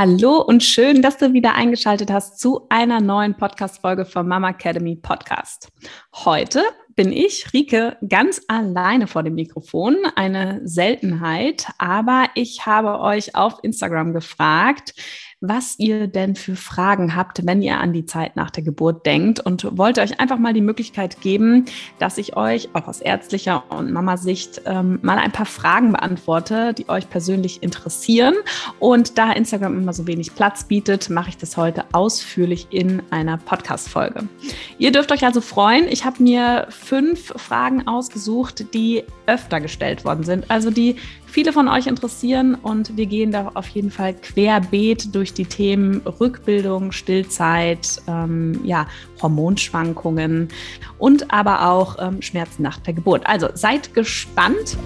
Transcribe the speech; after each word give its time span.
Hallo 0.00 0.40
und 0.40 0.62
schön, 0.62 1.02
dass 1.02 1.18
du 1.18 1.32
wieder 1.32 1.56
eingeschaltet 1.56 2.08
hast 2.12 2.38
zu 2.38 2.66
einer 2.68 3.00
neuen 3.00 3.36
Podcast-Folge 3.36 4.04
vom 4.04 4.28
Mama 4.28 4.50
Academy 4.50 4.94
Podcast. 4.94 5.72
Heute 6.14 6.62
bin 6.94 7.10
ich, 7.10 7.52
Rike, 7.52 7.96
ganz 8.08 8.40
alleine 8.46 9.08
vor 9.08 9.24
dem 9.24 9.34
Mikrofon. 9.34 9.96
Eine 10.14 10.60
Seltenheit, 10.62 11.66
aber 11.78 12.26
ich 12.36 12.64
habe 12.64 13.00
euch 13.00 13.34
auf 13.34 13.58
Instagram 13.64 14.12
gefragt, 14.12 14.94
was 15.40 15.78
ihr 15.78 16.08
denn 16.08 16.34
für 16.34 16.56
Fragen 16.56 17.14
habt, 17.14 17.46
wenn 17.46 17.62
ihr 17.62 17.78
an 17.78 17.92
die 17.92 18.06
Zeit 18.06 18.34
nach 18.34 18.50
der 18.50 18.64
Geburt 18.64 19.06
denkt 19.06 19.38
und 19.38 19.78
wollte 19.78 20.00
euch 20.00 20.18
einfach 20.18 20.38
mal 20.38 20.52
die 20.52 20.60
Möglichkeit 20.60 21.20
geben, 21.20 21.66
dass 22.00 22.18
ich 22.18 22.36
euch 22.36 22.70
auch 22.72 22.88
aus 22.88 23.00
ärztlicher 23.00 23.62
und 23.70 23.92
Mama-Sicht 23.92 24.62
ähm, 24.66 24.98
mal 25.02 25.16
ein 25.16 25.30
paar 25.30 25.46
Fragen 25.46 25.92
beantworte, 25.92 26.74
die 26.74 26.88
euch 26.88 27.08
persönlich 27.08 27.62
interessieren. 27.62 28.34
Und 28.80 29.16
da 29.16 29.30
Instagram 29.30 29.78
immer 29.78 29.92
so 29.92 30.08
wenig 30.08 30.34
Platz 30.34 30.64
bietet, 30.64 31.08
mache 31.08 31.28
ich 31.30 31.36
das 31.36 31.56
heute 31.56 31.84
ausführlich 31.92 32.66
in 32.70 33.00
einer 33.10 33.36
Podcast-Folge. 33.36 34.28
Ihr 34.78 34.90
dürft 34.90 35.12
euch 35.12 35.24
also 35.24 35.40
freuen. 35.40 35.86
Ich 35.88 36.04
habe 36.04 36.20
mir 36.20 36.66
fünf 36.70 37.32
Fragen 37.36 37.86
ausgesucht, 37.86 38.74
die 38.74 39.04
öfter 39.26 39.60
gestellt 39.60 40.04
worden 40.04 40.24
sind, 40.24 40.50
also 40.50 40.70
die 40.70 40.96
viele 41.30 41.52
von 41.52 41.68
euch 41.68 41.86
interessieren 41.86 42.54
und 42.54 42.96
wir 42.96 43.06
gehen 43.06 43.30
da 43.30 43.52
auf 43.54 43.68
jeden 43.68 43.90
Fall 43.90 44.14
querbeet 44.14 45.14
durch 45.14 45.34
die 45.34 45.44
Themen 45.44 46.00
Rückbildung, 46.00 46.92
Stillzeit, 46.92 48.02
ähm, 48.06 48.60
ja, 48.64 48.86
Hormonschwankungen 49.20 50.48
und 50.98 51.32
aber 51.32 51.68
auch 51.68 51.96
ähm, 52.00 52.22
Schmerzen 52.22 52.62
nach 52.62 52.78
der 52.78 52.94
Geburt. 52.94 53.26
Also 53.26 53.48
seid 53.54 53.94
gespannt. 53.94 54.76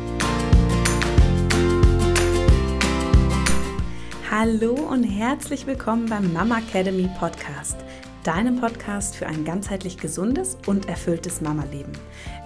Hallo 4.31 4.73
und 4.73 5.05
herzlich 5.05 5.67
willkommen 5.67 6.07
beim 6.07 6.33
Mama 6.33 6.59
Academy 6.59 7.09
Podcast 7.19 7.77
deinem 8.25 8.61
Podcast 8.61 9.17
für 9.17 9.27
ein 9.27 9.45
ganzheitlich 9.45 9.99
gesundes 9.99 10.57
und 10.67 10.89
erfülltes 10.89 11.41
Mama-Leben. 11.41 11.93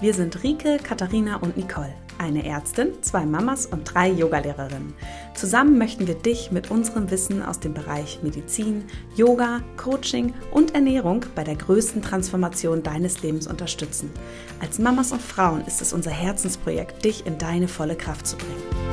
Wir 0.01 0.15
sind 0.15 0.43
Rike, 0.43 0.79
Katharina 0.83 1.37
und 1.37 1.57
Nicole, 1.57 1.93
eine 2.19 2.45
Ärztin, 2.47 2.93
zwei 3.03 3.27
Mamas 3.27 3.67
und 3.67 3.85
drei 3.85 4.11
Yogalehrerinnen. 4.11 4.95
Zusammen 5.35 5.79
möchten 5.79 6.07
wir 6.07 6.15
dich 6.15 6.51
mit 6.51 6.71
unserem 6.71 7.11
Wissen 7.11 7.43
aus 7.43 7.61
dem 7.61 7.75
Bereich 7.75 8.21
Medizin, 8.23 8.85
Yoga, 9.17 9.61
Coaching 9.77 10.35
und 10.51 10.75
Ernährung 10.75 11.25
bei 11.35 11.45
der 11.45 11.57
größten 11.57 12.03
Transformation 12.03 12.83
deines 12.83 13.23
Lebens 13.23 13.47
unterstützen. 13.47 14.11
Als 14.61 14.79
Mamas 14.79 15.13
und 15.13 15.23
Frauen 15.23 15.65
ist 15.67 15.83
es 15.83 15.93
unser 15.93 16.11
Herzensprojekt, 16.11 17.05
dich 17.05 17.27
in 17.27 17.39
deine 17.39 17.69
volle 17.69 17.97
Kraft 17.97 18.27
zu 18.27 18.37
bringen. 18.37 18.86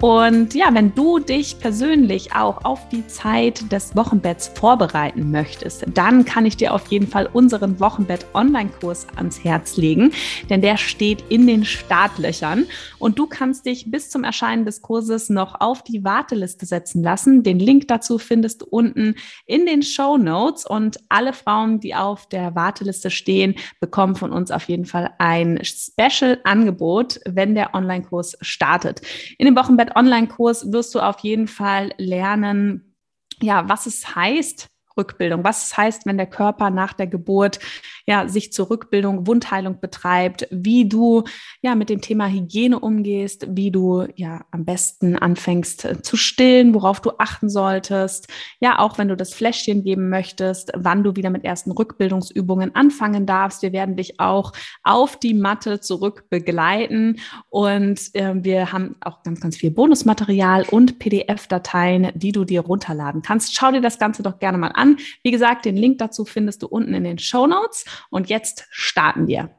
Und 0.00 0.54
ja, 0.54 0.68
wenn 0.72 0.94
du 0.94 1.18
dich 1.18 1.58
persönlich 1.58 2.32
auch 2.32 2.64
auf 2.64 2.88
die 2.88 3.04
Zeit 3.08 3.72
des 3.72 3.96
Wochenbetts 3.96 4.52
vorbereiten 4.54 5.32
möchtest, 5.32 5.86
dann 5.92 6.24
kann 6.24 6.46
ich 6.46 6.56
dir 6.56 6.72
auf 6.72 6.86
jeden 6.86 7.08
Fall 7.08 7.28
unseren 7.32 7.80
Wochenbett-Online-Kurs 7.80 9.08
ans 9.16 9.42
Herz 9.42 9.76
legen, 9.76 10.12
denn 10.50 10.60
der 10.62 10.76
steht 10.76 11.24
in 11.30 11.48
den 11.48 11.64
Startlöchern 11.64 12.66
und 13.00 13.18
du 13.18 13.26
kannst 13.26 13.66
dich 13.66 13.90
bis 13.90 14.08
zum 14.08 14.22
Erscheinen 14.22 14.64
des 14.64 14.82
Kurses 14.82 15.30
noch 15.30 15.60
auf 15.60 15.82
die 15.82 16.04
Warteliste 16.04 16.64
setzen 16.64 17.02
lassen. 17.02 17.42
Den 17.42 17.58
Link 17.58 17.88
dazu 17.88 18.18
findest 18.18 18.62
du 18.62 18.66
unten 18.70 19.16
in 19.46 19.66
den 19.66 19.82
Show 19.82 20.16
Notes 20.16 20.64
und 20.64 21.00
alle 21.08 21.32
Frauen, 21.32 21.80
die 21.80 21.96
auf 21.96 22.28
der 22.28 22.54
Warteliste 22.54 23.10
stehen, 23.10 23.56
bekommen 23.80 24.14
von 24.14 24.30
uns 24.30 24.52
auf 24.52 24.68
jeden 24.68 24.84
Fall 24.84 25.10
ein 25.18 25.58
Special-Angebot, 25.64 27.18
wenn 27.26 27.56
der 27.56 27.74
Online-Kurs 27.74 28.36
startet. 28.40 29.02
In 29.38 29.46
dem 29.46 29.56
Wochenbett 29.56 29.87
Online-Kurs 29.94 30.72
wirst 30.72 30.94
du 30.94 31.00
auf 31.00 31.20
jeden 31.20 31.48
Fall 31.48 31.92
lernen, 31.98 32.94
ja, 33.40 33.68
was 33.68 33.86
es 33.86 34.14
heißt, 34.14 34.68
Rückbildung. 34.98 35.44
Was 35.44 35.76
heißt, 35.76 36.04
wenn 36.04 36.18
der 36.18 36.26
Körper 36.26 36.70
nach 36.70 36.92
der 36.92 37.06
Geburt 37.06 37.60
ja 38.06 38.26
sich 38.26 38.52
zur 38.52 38.70
Rückbildung, 38.70 39.26
Wundheilung 39.26 39.80
betreibt, 39.80 40.48
wie 40.50 40.88
du 40.88 41.24
ja 41.62 41.74
mit 41.74 41.90
dem 41.90 42.00
Thema 42.00 42.26
Hygiene 42.26 42.78
umgehst, 42.78 43.46
wie 43.50 43.70
du 43.70 44.06
ja 44.16 44.44
am 44.50 44.64
besten 44.64 45.16
anfängst 45.16 45.84
äh, 45.84 46.02
zu 46.02 46.16
stillen, 46.16 46.74
worauf 46.74 47.00
du 47.00 47.12
achten 47.18 47.48
solltest. 47.48 48.28
Ja, 48.60 48.78
auch 48.78 48.98
wenn 48.98 49.08
du 49.08 49.16
das 49.16 49.34
Fläschchen 49.34 49.84
geben 49.84 50.08
möchtest, 50.08 50.72
wann 50.74 51.04
du 51.04 51.16
wieder 51.16 51.30
mit 51.30 51.44
ersten 51.44 51.70
Rückbildungsübungen 51.70 52.74
anfangen 52.74 53.26
darfst. 53.26 53.62
Wir 53.62 53.72
werden 53.72 53.96
dich 53.96 54.18
auch 54.18 54.52
auf 54.82 55.18
die 55.18 55.34
Matte 55.34 55.80
zurück 55.80 56.24
begleiten 56.30 57.20
und 57.50 58.00
äh, 58.14 58.34
wir 58.34 58.72
haben 58.72 58.96
auch 59.00 59.22
ganz, 59.22 59.40
ganz 59.40 59.56
viel 59.56 59.70
Bonusmaterial 59.70 60.64
und 60.70 60.98
PDF-Dateien, 60.98 62.12
die 62.14 62.32
du 62.32 62.44
dir 62.44 62.62
runterladen 62.62 63.22
kannst. 63.22 63.54
Schau 63.54 63.70
dir 63.70 63.82
das 63.82 63.98
Ganze 63.98 64.22
doch 64.22 64.38
gerne 64.38 64.56
mal 64.56 64.72
an 64.74 64.87
an. 64.88 64.98
Wie 65.22 65.30
gesagt, 65.30 65.64
den 65.64 65.76
Link 65.76 65.98
dazu 65.98 66.24
findest 66.24 66.62
du 66.62 66.68
unten 66.68 66.94
in 66.94 67.04
den 67.04 67.18
Show 67.18 67.46
Notes. 67.46 67.84
Und 68.10 68.28
jetzt 68.28 68.66
starten 68.70 69.26
wir. 69.26 69.50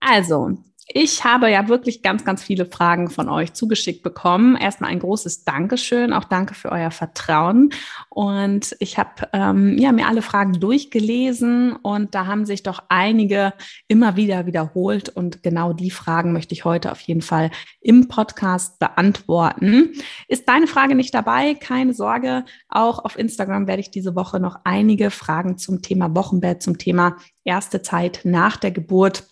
Also, 0.00 0.58
ich 0.92 1.24
habe 1.24 1.48
ja 1.50 1.68
wirklich 1.68 2.02
ganz, 2.02 2.24
ganz 2.24 2.42
viele 2.42 2.66
Fragen 2.66 3.10
von 3.10 3.28
euch 3.28 3.52
zugeschickt 3.52 4.02
bekommen. 4.02 4.56
Erstmal 4.56 4.90
ein 4.90 4.98
großes 4.98 5.44
Dankeschön, 5.44 6.12
auch 6.12 6.24
danke 6.24 6.54
für 6.54 6.72
euer 6.72 6.90
Vertrauen. 6.90 7.70
Und 8.08 8.74
ich 8.80 8.98
habe 8.98 9.28
ähm, 9.32 9.78
ja, 9.78 9.92
mir 9.92 10.08
alle 10.08 10.22
Fragen 10.22 10.54
durchgelesen 10.54 11.76
und 11.76 12.14
da 12.16 12.26
haben 12.26 12.44
sich 12.44 12.64
doch 12.64 12.82
einige 12.88 13.52
immer 13.86 14.16
wieder 14.16 14.46
wiederholt. 14.46 15.08
Und 15.10 15.44
genau 15.44 15.72
die 15.72 15.92
Fragen 15.92 16.32
möchte 16.32 16.54
ich 16.54 16.64
heute 16.64 16.90
auf 16.90 17.00
jeden 17.02 17.22
Fall 17.22 17.52
im 17.80 18.08
Podcast 18.08 18.80
beantworten. 18.80 19.92
Ist 20.26 20.48
deine 20.48 20.66
Frage 20.66 20.96
nicht 20.96 21.14
dabei? 21.14 21.54
Keine 21.54 21.94
Sorge. 21.94 22.44
Auch 22.68 23.04
auf 23.04 23.16
Instagram 23.16 23.68
werde 23.68 23.80
ich 23.80 23.92
diese 23.92 24.16
Woche 24.16 24.40
noch 24.40 24.58
einige 24.64 25.12
Fragen 25.12 25.56
zum 25.56 25.82
Thema 25.82 26.16
Wochenbett, 26.16 26.62
zum 26.62 26.78
Thema 26.78 27.16
erste 27.44 27.80
Zeit 27.80 28.22
nach 28.24 28.56
der 28.56 28.72
Geburt 28.72 29.28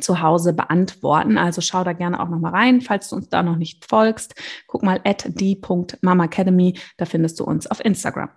zu 0.00 0.20
Hause 0.20 0.52
beantworten. 0.52 1.38
Also 1.38 1.60
schau 1.60 1.84
da 1.84 1.92
gerne 1.92 2.20
auch 2.20 2.28
nochmal 2.28 2.52
rein, 2.52 2.80
falls 2.80 3.08
du 3.10 3.16
uns 3.16 3.28
da 3.28 3.42
noch 3.42 3.56
nicht 3.56 3.84
folgst. 3.88 4.34
Guck 4.66 4.82
mal 4.82 5.00
at 5.04 5.26
die.mamacademy, 5.28 6.78
da 6.96 7.04
findest 7.04 7.40
du 7.40 7.44
uns 7.44 7.66
auf 7.66 7.84
Instagram. 7.84 8.30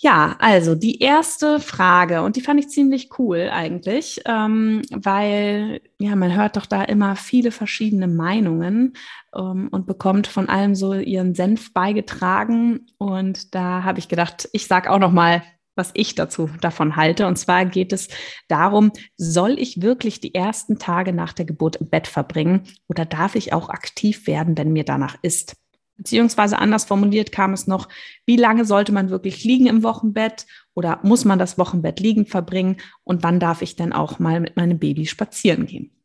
Ja, 0.00 0.36
also 0.38 0.76
die 0.76 1.00
erste 1.00 1.58
Frage, 1.58 2.22
und 2.22 2.36
die 2.36 2.40
fand 2.40 2.60
ich 2.60 2.68
ziemlich 2.68 3.10
cool 3.18 3.50
eigentlich, 3.52 4.20
ähm, 4.26 4.82
weil 4.92 5.80
ja, 5.98 6.14
man 6.14 6.36
hört 6.36 6.56
doch 6.56 6.66
da 6.66 6.84
immer 6.84 7.16
viele 7.16 7.50
verschiedene 7.50 8.06
Meinungen 8.06 8.92
ähm, 9.34 9.66
und 9.72 9.88
bekommt 9.88 10.28
von 10.28 10.48
allem 10.48 10.76
so 10.76 10.94
ihren 10.94 11.34
Senf 11.34 11.74
beigetragen. 11.74 12.86
Und 12.98 13.56
da 13.56 13.82
habe 13.82 13.98
ich 13.98 14.08
gedacht, 14.08 14.48
ich 14.52 14.68
sage 14.68 14.88
auch 14.88 15.00
noch 15.00 15.10
mal 15.10 15.42
was 15.78 15.92
ich 15.94 16.14
dazu 16.14 16.50
davon 16.60 16.96
halte. 16.96 17.26
Und 17.26 17.36
zwar 17.36 17.64
geht 17.64 17.92
es 17.92 18.08
darum, 18.48 18.92
soll 19.16 19.58
ich 19.58 19.80
wirklich 19.80 20.20
die 20.20 20.34
ersten 20.34 20.78
Tage 20.78 21.12
nach 21.12 21.32
der 21.32 21.44
Geburt 21.46 21.76
im 21.76 21.88
Bett 21.88 22.06
verbringen 22.06 22.64
oder 22.88 23.06
darf 23.06 23.36
ich 23.36 23.52
auch 23.52 23.70
aktiv 23.70 24.26
werden, 24.26 24.58
wenn 24.58 24.72
mir 24.72 24.84
danach 24.84 25.16
ist? 25.22 25.56
Beziehungsweise 25.96 26.58
anders 26.58 26.84
formuliert 26.84 27.32
kam 27.32 27.52
es 27.52 27.66
noch, 27.66 27.88
wie 28.24 28.36
lange 28.36 28.64
sollte 28.64 28.92
man 28.92 29.10
wirklich 29.10 29.42
liegen 29.42 29.66
im 29.66 29.82
Wochenbett 29.82 30.46
oder 30.74 31.00
muss 31.02 31.24
man 31.24 31.40
das 31.40 31.58
Wochenbett 31.58 31.98
liegen 31.98 32.26
verbringen 32.26 32.76
und 33.02 33.24
wann 33.24 33.40
darf 33.40 33.62
ich 33.62 33.74
denn 33.74 33.92
auch 33.92 34.20
mal 34.20 34.38
mit 34.38 34.56
meinem 34.56 34.78
Baby 34.78 35.06
spazieren 35.06 35.66
gehen? 35.66 35.97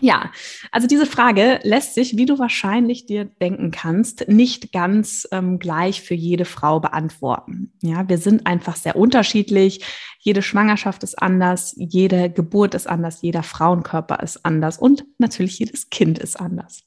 Ja, 0.00 0.30
also 0.70 0.86
diese 0.86 1.06
Frage 1.06 1.60
lässt 1.62 1.94
sich, 1.94 2.16
wie 2.16 2.26
du 2.26 2.38
wahrscheinlich 2.38 3.06
dir 3.06 3.24
denken 3.24 3.70
kannst, 3.70 4.28
nicht 4.28 4.72
ganz 4.72 5.26
ähm, 5.32 5.58
gleich 5.58 6.02
für 6.02 6.14
jede 6.14 6.44
Frau 6.44 6.78
beantworten. 6.78 7.72
Ja, 7.82 8.08
wir 8.08 8.18
sind 8.18 8.46
einfach 8.46 8.76
sehr 8.76 8.96
unterschiedlich. 8.96 9.84
Jede 10.20 10.42
Schwangerschaft 10.42 11.02
ist 11.02 11.20
anders, 11.20 11.74
jede 11.76 12.30
Geburt 12.30 12.74
ist 12.74 12.88
anders, 12.88 13.22
jeder 13.22 13.42
Frauenkörper 13.42 14.22
ist 14.22 14.44
anders 14.44 14.78
und 14.78 15.04
natürlich 15.18 15.58
jedes 15.58 15.90
Kind 15.90 16.18
ist 16.18 16.38
anders. 16.38 16.84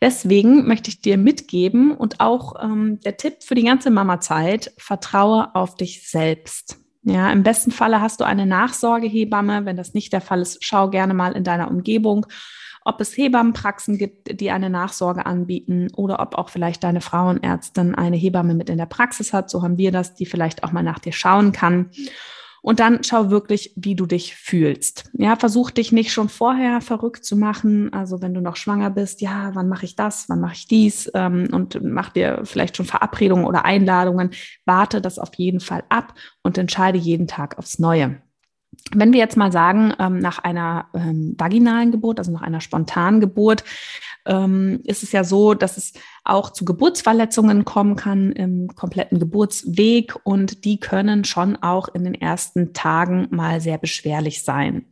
Deswegen 0.00 0.66
möchte 0.66 0.90
ich 0.90 1.00
dir 1.00 1.16
mitgeben 1.16 1.92
und 1.92 2.20
auch 2.20 2.62
ähm, 2.62 3.00
der 3.00 3.16
Tipp 3.16 3.42
für 3.42 3.54
die 3.54 3.64
ganze 3.64 3.90
Mama-Zeit, 3.90 4.72
vertraue 4.76 5.54
auf 5.54 5.76
dich 5.76 6.08
selbst. 6.08 6.83
Ja, 7.04 7.30
im 7.30 7.42
besten 7.42 7.70
Falle 7.70 8.00
hast 8.00 8.20
du 8.20 8.24
eine 8.24 8.46
Nachsorgehebamme. 8.46 9.66
Wenn 9.66 9.76
das 9.76 9.92
nicht 9.92 10.12
der 10.12 10.22
Fall 10.22 10.40
ist, 10.40 10.64
schau 10.64 10.88
gerne 10.88 11.12
mal 11.12 11.32
in 11.32 11.44
deiner 11.44 11.70
Umgebung, 11.70 12.26
ob 12.82 13.00
es 13.00 13.16
Hebammenpraxen 13.16 13.98
gibt, 13.98 14.40
die 14.40 14.50
eine 14.50 14.70
Nachsorge 14.70 15.26
anbieten 15.26 15.88
oder 15.96 16.20
ob 16.20 16.36
auch 16.36 16.48
vielleicht 16.48 16.82
deine 16.82 17.02
Frauenärztin 17.02 17.94
eine 17.94 18.16
Hebamme 18.16 18.54
mit 18.54 18.70
in 18.70 18.78
der 18.78 18.86
Praxis 18.86 19.32
hat. 19.34 19.50
So 19.50 19.62
haben 19.62 19.76
wir 19.76 19.92
das, 19.92 20.14
die 20.14 20.26
vielleicht 20.26 20.64
auch 20.64 20.72
mal 20.72 20.82
nach 20.82 20.98
dir 20.98 21.12
schauen 21.12 21.52
kann. 21.52 21.90
Und 22.64 22.80
dann 22.80 23.04
schau 23.04 23.28
wirklich, 23.28 23.74
wie 23.76 23.94
du 23.94 24.06
dich 24.06 24.36
fühlst. 24.36 25.10
Ja, 25.12 25.36
versuch 25.36 25.70
dich 25.70 25.92
nicht 25.92 26.12
schon 26.12 26.30
vorher 26.30 26.80
verrückt 26.80 27.22
zu 27.22 27.36
machen. 27.36 27.92
Also 27.92 28.22
wenn 28.22 28.32
du 28.32 28.40
noch 28.40 28.56
schwanger 28.56 28.88
bist, 28.88 29.20
ja, 29.20 29.50
wann 29.52 29.68
mache 29.68 29.84
ich 29.84 29.96
das, 29.96 30.30
wann 30.30 30.40
mache 30.40 30.54
ich 30.54 30.66
dies 30.66 31.10
ähm, 31.12 31.48
und 31.52 31.78
mach 31.82 32.08
dir 32.08 32.40
vielleicht 32.44 32.78
schon 32.78 32.86
Verabredungen 32.86 33.44
oder 33.44 33.66
Einladungen. 33.66 34.30
Warte 34.64 35.02
das 35.02 35.18
auf 35.18 35.34
jeden 35.34 35.60
Fall 35.60 35.84
ab 35.90 36.14
und 36.42 36.56
entscheide 36.56 36.96
jeden 36.96 37.26
Tag 37.26 37.58
aufs 37.58 37.78
Neue. 37.78 38.22
Wenn 38.94 39.12
wir 39.12 39.20
jetzt 39.20 39.36
mal 39.36 39.52
sagen, 39.52 39.92
ähm, 39.98 40.18
nach 40.18 40.38
einer 40.38 40.86
ähm, 40.94 41.34
vaginalen 41.36 41.92
Geburt, 41.92 42.18
also 42.18 42.32
nach 42.32 42.42
einer 42.42 42.62
spontanen 42.62 43.20
Geburt, 43.20 43.62
ähm, 44.26 44.80
ist 44.84 45.02
es 45.02 45.12
ja 45.12 45.24
so, 45.24 45.54
dass 45.54 45.76
es 45.76 45.92
auch 46.24 46.50
zu 46.50 46.64
Geburtsverletzungen 46.64 47.64
kommen 47.64 47.96
kann 47.96 48.32
im 48.32 48.68
kompletten 48.68 49.18
Geburtsweg 49.18 50.16
und 50.24 50.64
die 50.64 50.80
können 50.80 51.24
schon 51.24 51.56
auch 51.56 51.88
in 51.88 52.04
den 52.04 52.14
ersten 52.14 52.72
Tagen 52.72 53.28
mal 53.30 53.60
sehr 53.60 53.78
beschwerlich 53.78 54.44
sein. 54.44 54.86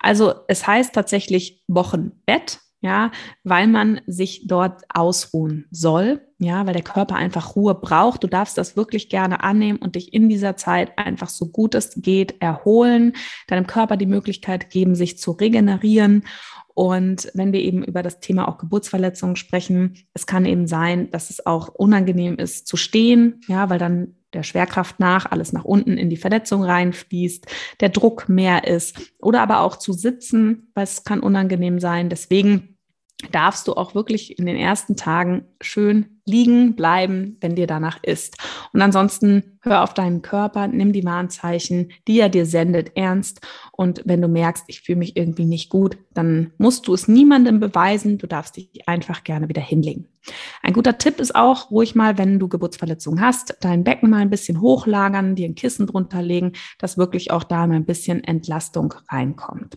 Also 0.00 0.34
es 0.48 0.66
heißt 0.66 0.94
tatsächlich 0.94 1.62
Wochenbett, 1.68 2.60
ja, 2.84 3.12
weil 3.44 3.66
man 3.66 4.02
sich 4.06 4.46
dort 4.46 4.82
ausruhen 4.92 5.64
soll, 5.70 6.20
ja, 6.38 6.66
weil 6.66 6.74
der 6.74 6.82
Körper 6.82 7.16
einfach 7.16 7.56
Ruhe 7.56 7.74
braucht. 7.74 8.22
Du 8.22 8.26
darfst 8.26 8.58
das 8.58 8.76
wirklich 8.76 9.08
gerne 9.08 9.42
annehmen 9.42 9.78
und 9.78 9.94
dich 9.94 10.12
in 10.12 10.28
dieser 10.28 10.58
Zeit 10.58 10.98
einfach 10.98 11.30
so 11.30 11.46
gut 11.46 11.74
es 11.74 11.94
geht 11.96 12.42
erholen, 12.42 13.14
deinem 13.46 13.66
Körper 13.66 13.96
die 13.96 14.04
Möglichkeit 14.04 14.68
geben, 14.68 14.94
sich 14.94 15.16
zu 15.16 15.30
regenerieren. 15.30 16.24
Und 16.74 17.30
wenn 17.34 17.52
wir 17.52 17.60
eben 17.60 17.84
über 17.84 18.02
das 18.02 18.20
Thema 18.20 18.48
auch 18.48 18.58
Geburtsverletzungen 18.58 19.36
sprechen, 19.36 19.94
es 20.12 20.26
kann 20.26 20.44
eben 20.44 20.66
sein, 20.66 21.10
dass 21.10 21.30
es 21.30 21.46
auch 21.46 21.68
unangenehm 21.68 22.36
ist 22.36 22.66
zu 22.66 22.76
stehen, 22.76 23.40
ja, 23.46 23.70
weil 23.70 23.78
dann 23.78 24.16
der 24.32 24.42
Schwerkraft 24.42 24.98
nach 24.98 25.30
alles 25.30 25.52
nach 25.52 25.64
unten 25.64 25.96
in 25.96 26.10
die 26.10 26.16
Verletzung 26.16 26.64
reinfließt, 26.64 27.46
der 27.80 27.88
Druck 27.88 28.28
mehr 28.28 28.66
ist 28.66 29.12
oder 29.20 29.40
aber 29.40 29.60
auch 29.60 29.76
zu 29.76 29.92
sitzen, 29.92 30.72
weil 30.74 30.84
es 30.84 31.04
kann 31.04 31.20
unangenehm 31.20 31.78
sein. 31.78 32.10
Deswegen 32.10 32.73
darfst 33.32 33.68
du 33.68 33.74
auch 33.74 33.94
wirklich 33.94 34.38
in 34.38 34.46
den 34.46 34.56
ersten 34.56 34.96
Tagen 34.96 35.44
schön 35.60 36.14
liegen 36.26 36.74
bleiben, 36.74 37.36
wenn 37.40 37.54
dir 37.54 37.66
danach 37.66 38.02
ist. 38.02 38.38
Und 38.72 38.80
ansonsten 38.80 39.58
hör 39.60 39.82
auf 39.82 39.92
deinen 39.92 40.22
Körper, 40.22 40.68
nimm 40.68 40.92
die 40.92 41.04
Warnzeichen, 41.04 41.92
die 42.08 42.20
er 42.20 42.30
dir 42.30 42.46
sendet, 42.46 42.96
ernst. 42.96 43.40
Und 43.72 44.02
wenn 44.04 44.22
du 44.22 44.28
merkst, 44.28 44.64
ich 44.68 44.80
fühle 44.80 44.98
mich 44.98 45.16
irgendwie 45.16 45.44
nicht 45.44 45.68
gut, 45.68 45.98
dann 46.14 46.52
musst 46.56 46.86
du 46.88 46.94
es 46.94 47.08
niemandem 47.08 47.60
beweisen. 47.60 48.18
Du 48.18 48.26
darfst 48.26 48.56
dich 48.56 48.88
einfach 48.88 49.24
gerne 49.24 49.48
wieder 49.48 49.62
hinlegen. 49.62 50.08
Ein 50.62 50.72
guter 50.72 50.96
Tipp 50.96 51.20
ist 51.20 51.34
auch, 51.34 51.70
ruhig 51.70 51.94
mal, 51.94 52.16
wenn 52.16 52.38
du 52.38 52.48
Geburtsverletzungen 52.48 53.20
hast, 53.20 53.56
dein 53.60 53.84
Becken 53.84 54.08
mal 54.08 54.20
ein 54.20 54.30
bisschen 54.30 54.62
hochlagern, 54.62 55.34
dir 55.34 55.46
ein 55.46 55.54
Kissen 55.54 55.86
drunter 55.86 56.22
legen, 56.22 56.52
dass 56.78 56.96
wirklich 56.96 57.30
auch 57.30 57.44
da 57.44 57.66
mal 57.66 57.74
ein 57.74 57.84
bisschen 57.84 58.24
Entlastung 58.24 58.94
reinkommt. 59.10 59.76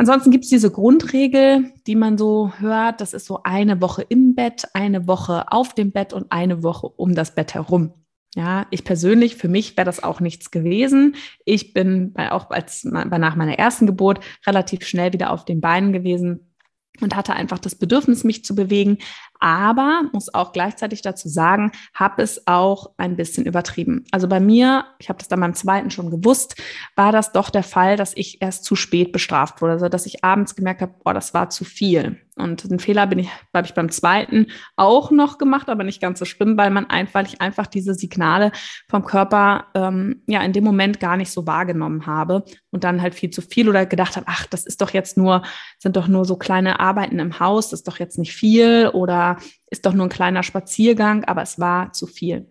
Ansonsten 0.00 0.30
gibt 0.30 0.44
es 0.44 0.48
diese 0.48 0.70
Grundregel, 0.70 1.74
die 1.86 1.94
man 1.94 2.16
so 2.16 2.54
hört. 2.56 3.02
Das 3.02 3.12
ist 3.12 3.26
so 3.26 3.42
eine 3.42 3.82
Woche 3.82 4.00
im 4.00 4.34
Bett, 4.34 4.66
eine 4.72 5.06
Woche 5.06 5.52
auf 5.52 5.74
dem 5.74 5.92
Bett 5.92 6.14
und 6.14 6.32
eine 6.32 6.62
Woche 6.62 6.86
um 6.86 7.14
das 7.14 7.34
Bett 7.34 7.52
herum. 7.52 7.92
Ja, 8.34 8.66
ich 8.70 8.82
persönlich, 8.82 9.36
für 9.36 9.48
mich 9.48 9.76
wäre 9.76 9.84
das 9.84 10.02
auch 10.02 10.20
nichts 10.20 10.50
gewesen. 10.50 11.16
Ich 11.44 11.74
bin 11.74 12.14
bei, 12.14 12.32
auch 12.32 12.48
als, 12.48 12.82
nach 12.82 13.36
meiner 13.36 13.58
ersten 13.58 13.86
Geburt 13.86 14.20
relativ 14.46 14.86
schnell 14.86 15.12
wieder 15.12 15.32
auf 15.32 15.44
den 15.44 15.60
Beinen 15.60 15.92
gewesen 15.92 16.54
und 17.02 17.14
hatte 17.14 17.34
einfach 17.34 17.58
das 17.58 17.74
Bedürfnis, 17.74 18.24
mich 18.24 18.42
zu 18.42 18.54
bewegen 18.54 18.96
aber 19.40 20.02
muss 20.12 20.32
auch 20.32 20.52
gleichzeitig 20.52 21.02
dazu 21.02 21.28
sagen, 21.28 21.72
habe 21.94 22.22
es 22.22 22.46
auch 22.46 22.92
ein 22.96 23.16
bisschen 23.16 23.46
übertrieben. 23.46 24.04
Also 24.10 24.28
bei 24.28 24.40
mir, 24.40 24.84
ich 24.98 25.08
habe 25.08 25.18
das 25.18 25.28
dann 25.28 25.40
beim 25.40 25.54
zweiten 25.54 25.90
schon 25.90 26.10
gewusst, 26.10 26.60
war 26.94 27.12
das 27.12 27.32
doch 27.32 27.50
der 27.50 27.62
Fall, 27.62 27.96
dass 27.96 28.16
ich 28.16 28.40
erst 28.42 28.64
zu 28.64 28.76
spät 28.76 29.12
bestraft 29.12 29.62
wurde, 29.62 29.72
also 29.72 29.88
dass 29.88 30.06
ich 30.06 30.24
abends 30.24 30.54
gemerkt 30.54 30.82
habe, 30.82 30.94
boah, 31.02 31.14
das 31.14 31.34
war 31.34 31.50
zu 31.50 31.64
viel. 31.64 32.20
Und 32.40 32.64
einen 32.64 32.78
Fehler 32.78 33.06
bin 33.06 33.18
ich, 33.18 33.28
habe 33.54 33.66
ich 33.66 33.74
beim 33.74 33.90
zweiten 33.90 34.46
auch 34.76 35.10
noch 35.10 35.38
gemacht, 35.38 35.68
aber 35.68 35.84
nicht 35.84 36.00
ganz 36.00 36.18
so 36.18 36.24
schlimm, 36.24 36.56
weil 36.56 36.70
man 36.70 36.88
einfach, 36.88 37.22
ich 37.22 37.40
einfach 37.40 37.66
diese 37.66 37.94
Signale 37.94 38.52
vom 38.88 39.04
Körper 39.04 39.66
ähm, 39.74 40.22
ja 40.26 40.40
in 40.42 40.52
dem 40.52 40.64
Moment 40.64 41.00
gar 41.00 41.16
nicht 41.16 41.30
so 41.30 41.46
wahrgenommen 41.46 42.06
habe 42.06 42.44
und 42.70 42.84
dann 42.84 43.02
halt 43.02 43.14
viel 43.14 43.30
zu 43.30 43.42
viel 43.42 43.68
oder 43.68 43.86
gedacht 43.86 44.16
habe, 44.16 44.26
ach, 44.28 44.46
das 44.46 44.64
ist 44.64 44.80
doch 44.80 44.90
jetzt 44.90 45.16
nur, 45.16 45.42
sind 45.78 45.96
doch 45.96 46.08
nur 46.08 46.24
so 46.24 46.36
kleine 46.36 46.80
Arbeiten 46.80 47.18
im 47.18 47.40
Haus, 47.40 47.70
das 47.70 47.80
ist 47.80 47.88
doch 47.88 47.98
jetzt 47.98 48.18
nicht 48.18 48.32
viel 48.32 48.88
oder 48.92 49.29
ist 49.70 49.86
doch 49.86 49.92
nur 49.92 50.06
ein 50.06 50.10
kleiner 50.10 50.42
Spaziergang, 50.42 51.24
aber 51.24 51.42
es 51.42 51.58
war 51.58 51.92
zu 51.92 52.06
viel. 52.06 52.50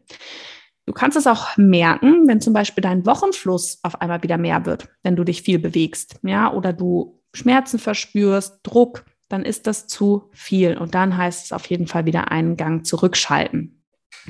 Du 0.86 0.94
kannst 0.94 1.18
es 1.18 1.28
auch 1.28 1.56
merken, 1.58 2.28
wenn 2.28 2.42
zum 2.42 2.54
Beispiel 2.54 2.82
dein 2.82 3.06
Wochenfluss 3.06 3.80
auf 3.84 4.02
einmal 4.02 4.24
wieder 4.24 4.38
mehr 4.38 4.66
wird, 4.66 4.90
wenn 5.04 5.16
du 5.16 5.24
dich 5.24 5.44
viel 5.44 5.60
bewegst, 5.60 6.20
ja, 6.24 6.52
oder 6.52 6.74
du 6.74 7.22
Schmerzen 7.34 7.78
verspürst, 7.78 8.60
Druck, 8.64 9.06
dann 9.28 9.46
ist 9.46 9.68
das 9.68 9.86
zu 9.86 10.30
viel 10.34 10.78
und 10.78 10.96
dann 10.96 11.16
heißt 11.16 11.46
es 11.46 11.52
auf 11.52 11.68
jeden 11.68 11.86
Fall 11.86 12.06
wieder 12.06 12.32
einen 12.32 12.58
Gang 12.58 12.86
zurückschalten. 12.86 13.79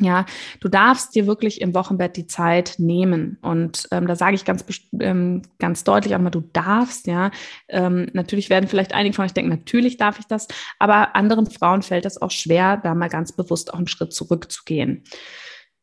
Ja, 0.01 0.25
du 0.59 0.69
darfst 0.69 1.15
dir 1.15 1.27
wirklich 1.27 1.61
im 1.61 1.73
Wochenbett 1.73 2.15
die 2.15 2.27
Zeit 2.27 2.75
nehmen. 2.77 3.37
Und 3.41 3.87
ähm, 3.91 4.07
da 4.07 4.15
sage 4.15 4.35
ich 4.35 4.45
ganz, 4.45 4.63
ähm, 4.99 5.41
ganz 5.59 5.83
deutlich 5.83 6.15
auch 6.15 6.19
mal, 6.19 6.29
du 6.29 6.41
darfst, 6.53 7.07
ja. 7.07 7.31
Ähm, 7.67 8.07
natürlich 8.13 8.49
werden 8.49 8.69
vielleicht 8.69 8.93
einige 8.93 9.15
von 9.15 9.25
euch 9.25 9.33
denken, 9.33 9.49
natürlich 9.49 9.97
darf 9.97 10.19
ich 10.19 10.25
das, 10.25 10.47
aber 10.79 11.15
anderen 11.15 11.49
Frauen 11.49 11.81
fällt 11.81 12.05
es 12.05 12.21
auch 12.21 12.31
schwer, 12.31 12.77
da 12.77 12.95
mal 12.95 13.09
ganz 13.09 13.31
bewusst 13.31 13.73
auch 13.73 13.77
einen 13.77 13.87
Schritt 13.87 14.13
zurückzugehen. 14.13 15.03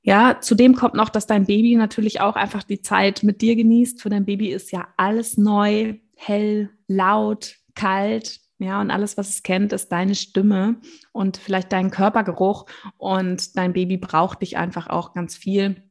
Ja, 0.03 0.39
zudem 0.41 0.77
kommt 0.77 0.95
noch, 0.95 1.09
dass 1.09 1.27
dein 1.27 1.47
Baby 1.47 1.75
natürlich 1.75 2.21
auch 2.21 2.37
einfach 2.37 2.62
die 2.62 2.81
Zeit 2.81 3.25
mit 3.25 3.43
dir 3.43 3.57
genießt. 3.57 4.01
Für 4.01 4.09
dein 4.09 4.25
Baby 4.25 4.53
ist 4.53 4.71
ja 4.71 4.87
alles 4.97 5.37
neu, 5.37 5.95
hell, 6.15 6.71
laut, 6.87 7.57
kalt, 7.75 8.39
ja, 8.58 8.81
und 8.81 8.91
alles, 8.91 9.19
was 9.19 9.29
es 9.29 9.43
kennt, 9.43 9.73
ist 9.73 9.93
deine 9.93 10.14
Stimme 10.14 10.76
und 11.12 11.37
vielleicht 11.37 11.73
dein 11.73 11.91
Körpergeruch. 11.91 12.67
Und 12.97 13.56
dein 13.56 13.75
Baby 13.75 13.99
braucht 13.99 14.43
dich 14.43 14.56
einfach 14.56 14.88
auch 14.88 15.12
ganz 15.12 15.37
viel. 15.37 15.82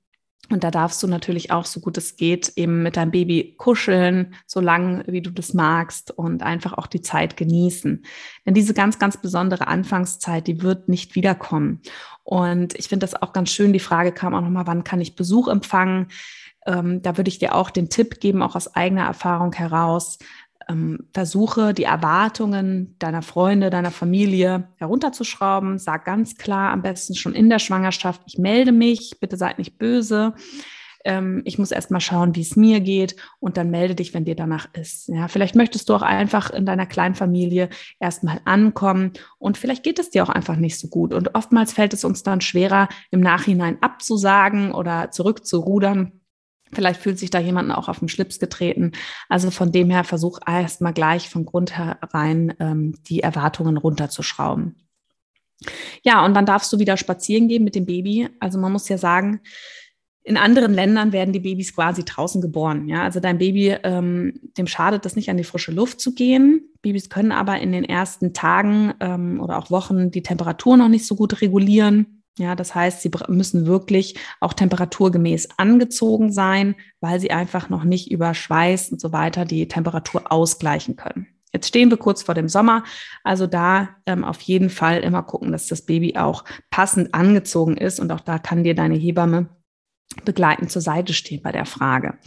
Und 0.50 0.64
da 0.64 0.70
darfst 0.70 1.02
du 1.02 1.08
natürlich 1.08 1.52
auch, 1.52 1.66
so 1.66 1.80
gut 1.80 1.98
es 1.98 2.18
geht, 2.18 2.54
eben 2.56 2.84
mit 2.84 2.98
deinem 2.98 3.10
Baby 3.12 3.56
kuscheln, 3.58 4.36
so 4.46 4.60
lange 4.60 5.04
wie 5.08 5.22
du 5.22 5.32
das 5.32 5.56
magst 5.56 6.12
und 6.12 6.44
einfach 6.44 6.74
auch 6.74 6.86
die 6.86 7.02
Zeit 7.02 7.36
genießen. 7.36 8.06
Denn 8.46 8.54
diese 8.54 8.76
ganz, 8.76 9.00
ganz 9.00 9.18
besondere 9.18 9.68
Anfangszeit, 9.68 10.46
die 10.46 10.62
wird 10.62 10.88
nicht 10.88 11.16
wiederkommen. 11.16 11.82
Und 12.24 12.76
ich 12.76 12.90
finde 12.90 13.06
das 13.06 13.20
auch 13.20 13.34
ganz 13.34 13.52
schön. 13.52 13.74
Die 13.74 13.80
Frage 13.80 14.12
kam 14.12 14.36
auch 14.36 14.42
nochmal, 14.42 14.68
wann 14.68 14.84
kann 14.84 15.02
ich 15.02 15.16
Besuch 15.16 15.48
empfangen? 15.48 16.08
Ähm, 16.68 17.02
da 17.02 17.18
würde 17.18 17.30
ich 17.30 17.40
dir 17.40 17.56
auch 17.56 17.72
den 17.72 17.90
Tipp 17.90 18.20
geben, 18.20 18.44
auch 18.44 18.56
aus 18.56 18.76
eigener 18.76 19.06
Erfahrung 19.06 19.54
heraus 19.54 20.20
ähm, 20.70 21.08
versuche, 21.14 21.74
die 21.74 21.84
Erwartungen 21.84 22.96
deiner 23.00 23.22
Freunde, 23.22 23.70
deiner 23.70 23.92
Familie 23.92 24.70
herunterzuschrauben. 24.78 25.78
Sag 25.80 26.06
ganz 26.06 26.36
klar, 26.36 26.72
am 26.72 26.82
besten 26.82 27.16
schon 27.16 27.34
in 27.34 27.50
der 27.50 27.60
Schwangerschaft, 27.60 28.22
ich 28.26 28.38
melde 28.38 28.72
mich, 28.72 29.18
bitte 29.20 29.38
seid 29.38 29.58
nicht 29.58 29.78
böse. 29.78 30.34
Ähm, 31.06 31.44
ich 31.46 31.60
muss 31.60 31.72
erst 31.72 31.92
mal 31.92 32.00
schauen, 32.00 32.36
wie 32.36 32.42
es 32.42 32.56
mir 32.56 32.80
geht 32.82 33.16
und 33.40 33.58
dann 33.58 33.70
melde 33.70 33.96
dich, 33.96 34.14
wenn 34.14 34.26
dir 34.26 34.36
danach 34.36 34.68
ist. 34.74 35.08
Ja, 35.08 35.28
vielleicht 35.28 35.56
möchtest 35.56 35.88
du 35.88 35.94
auch 35.94 36.02
einfach 36.02 36.50
in 36.50 36.66
deiner 36.66 36.88
kleinen 36.88 37.16
Familie 37.16 37.70
erstmal 38.00 38.42
ankommen 38.46 39.14
und 39.38 39.58
vielleicht 39.58 39.84
geht 39.84 40.00
es 40.00 40.10
dir 40.10 40.24
auch 40.24 40.30
einfach 40.30 40.56
nicht 40.56 40.80
so 40.80 40.88
gut. 40.88 41.14
Und 41.14 41.36
oftmals 41.36 41.74
fällt 41.74 41.94
es 41.94 42.04
uns 42.04 42.24
dann 42.24 42.42
schwerer, 42.42 42.90
im 43.12 43.22
Nachhinein 43.22 43.78
abzusagen 43.82 44.72
oder 44.72 45.12
zurückzurudern 45.12 46.20
Vielleicht 46.76 47.02
fühlt 47.02 47.18
sich 47.18 47.30
da 47.30 47.40
jemand 47.40 47.72
auch 47.72 47.90
auf 47.90 48.00
den 48.00 48.10
Schlips 48.10 48.40
getreten. 48.40 48.92
Also 49.30 49.50
von 49.50 49.72
dem 49.72 49.90
her 49.90 50.04
versuch 50.04 50.40
erstmal 50.46 50.94
gleich 50.94 51.30
von 51.30 51.46
Grund 51.46 51.78
herein 51.78 52.54
ähm, 52.60 52.96
die 53.08 53.22
Erwartungen 53.22 53.78
runterzuschrauben. 53.78 54.76
Ja, 56.04 56.26
und 56.26 56.34
dann 56.34 56.46
darfst 56.46 56.72
du 56.72 56.80
wieder 56.80 56.98
spazieren 56.98 57.48
gehen 57.48 57.64
mit 57.64 57.76
dem 57.76 57.86
Baby. 57.86 58.30
Also 58.40 58.60
man 58.60 58.72
muss 58.72 58.90
ja 58.90 58.98
sagen, 58.98 59.42
in 60.24 60.38
anderen 60.38 60.74
Ländern 60.74 61.12
werden 61.12 61.34
die 61.34 61.40
Babys 61.40 61.76
quasi 61.76 62.04
draußen 62.04 62.42
geboren. 62.42 62.90
Ja, 62.90 63.04
also 63.04 63.20
dein 63.20 63.38
Baby, 63.38 63.76
ähm, 63.84 64.34
dem 64.58 64.66
schadet 64.66 65.06
das 65.06 65.16
nicht, 65.16 65.30
an 65.30 65.38
die 65.38 65.44
frische 65.44 65.72
Luft 65.72 66.02
zu 66.02 66.16
gehen. 66.16 66.74
Babys 66.82 67.10
können 67.10 67.32
aber 67.32 67.60
in 67.60 67.72
den 67.72 67.84
ersten 67.84 68.34
Tagen 68.34 68.96
ähm, 69.00 69.40
oder 69.40 69.60
auch 69.60 69.70
Wochen 69.70 70.10
die 70.10 70.24
Temperatur 70.24 70.78
noch 70.78 70.90
nicht 70.90 71.06
so 71.06 71.16
gut 71.16 71.42
regulieren. 71.42 72.15
Ja, 72.38 72.56
das 72.56 72.76
heißt, 72.76 73.02
sie 73.02 73.12
müssen 73.30 73.66
wirklich 73.66 74.20
auch 74.42 74.54
temperaturgemäß 74.54 75.50
angezogen 75.58 76.34
sein, 76.34 76.76
weil 77.00 77.20
sie 77.20 77.32
einfach 77.32 77.70
noch 77.70 77.86
nicht 77.86 78.12
über 78.12 78.34
Schweiß 78.34 78.92
und 78.92 79.00
so 79.00 79.14
weiter 79.14 79.46
die 79.46 79.70
Temperatur 79.70 80.32
ausgleichen 80.32 80.98
können. 80.98 81.28
Jetzt 81.54 81.70
stehen 81.70 81.90
wir 81.90 81.98
kurz 81.98 82.22
vor 82.22 82.36
dem 82.36 82.50
Sommer, 82.50 82.84
also 83.24 83.48
da 83.48 83.88
ähm, 84.06 84.26
auf 84.26 84.42
jeden 84.42 84.70
Fall 84.70 85.00
immer 85.00 85.24
gucken, 85.24 85.54
dass 85.54 85.68
das 85.68 85.84
Baby 85.84 86.18
auch 86.18 86.44
passend 86.70 87.14
angezogen 87.14 87.78
ist 87.78 88.02
und 88.02 88.12
auch 88.12 88.20
da 88.20 88.40
kann 88.40 88.66
dir 88.66 88.76
deine 88.76 88.96
Hebamme 88.96 89.48
begleitend 90.24 90.72
zur 90.72 90.82
Seite 90.82 91.14
stehen 91.14 91.42
bei 91.42 91.52
der 91.52 91.66
Frage. 91.66 92.18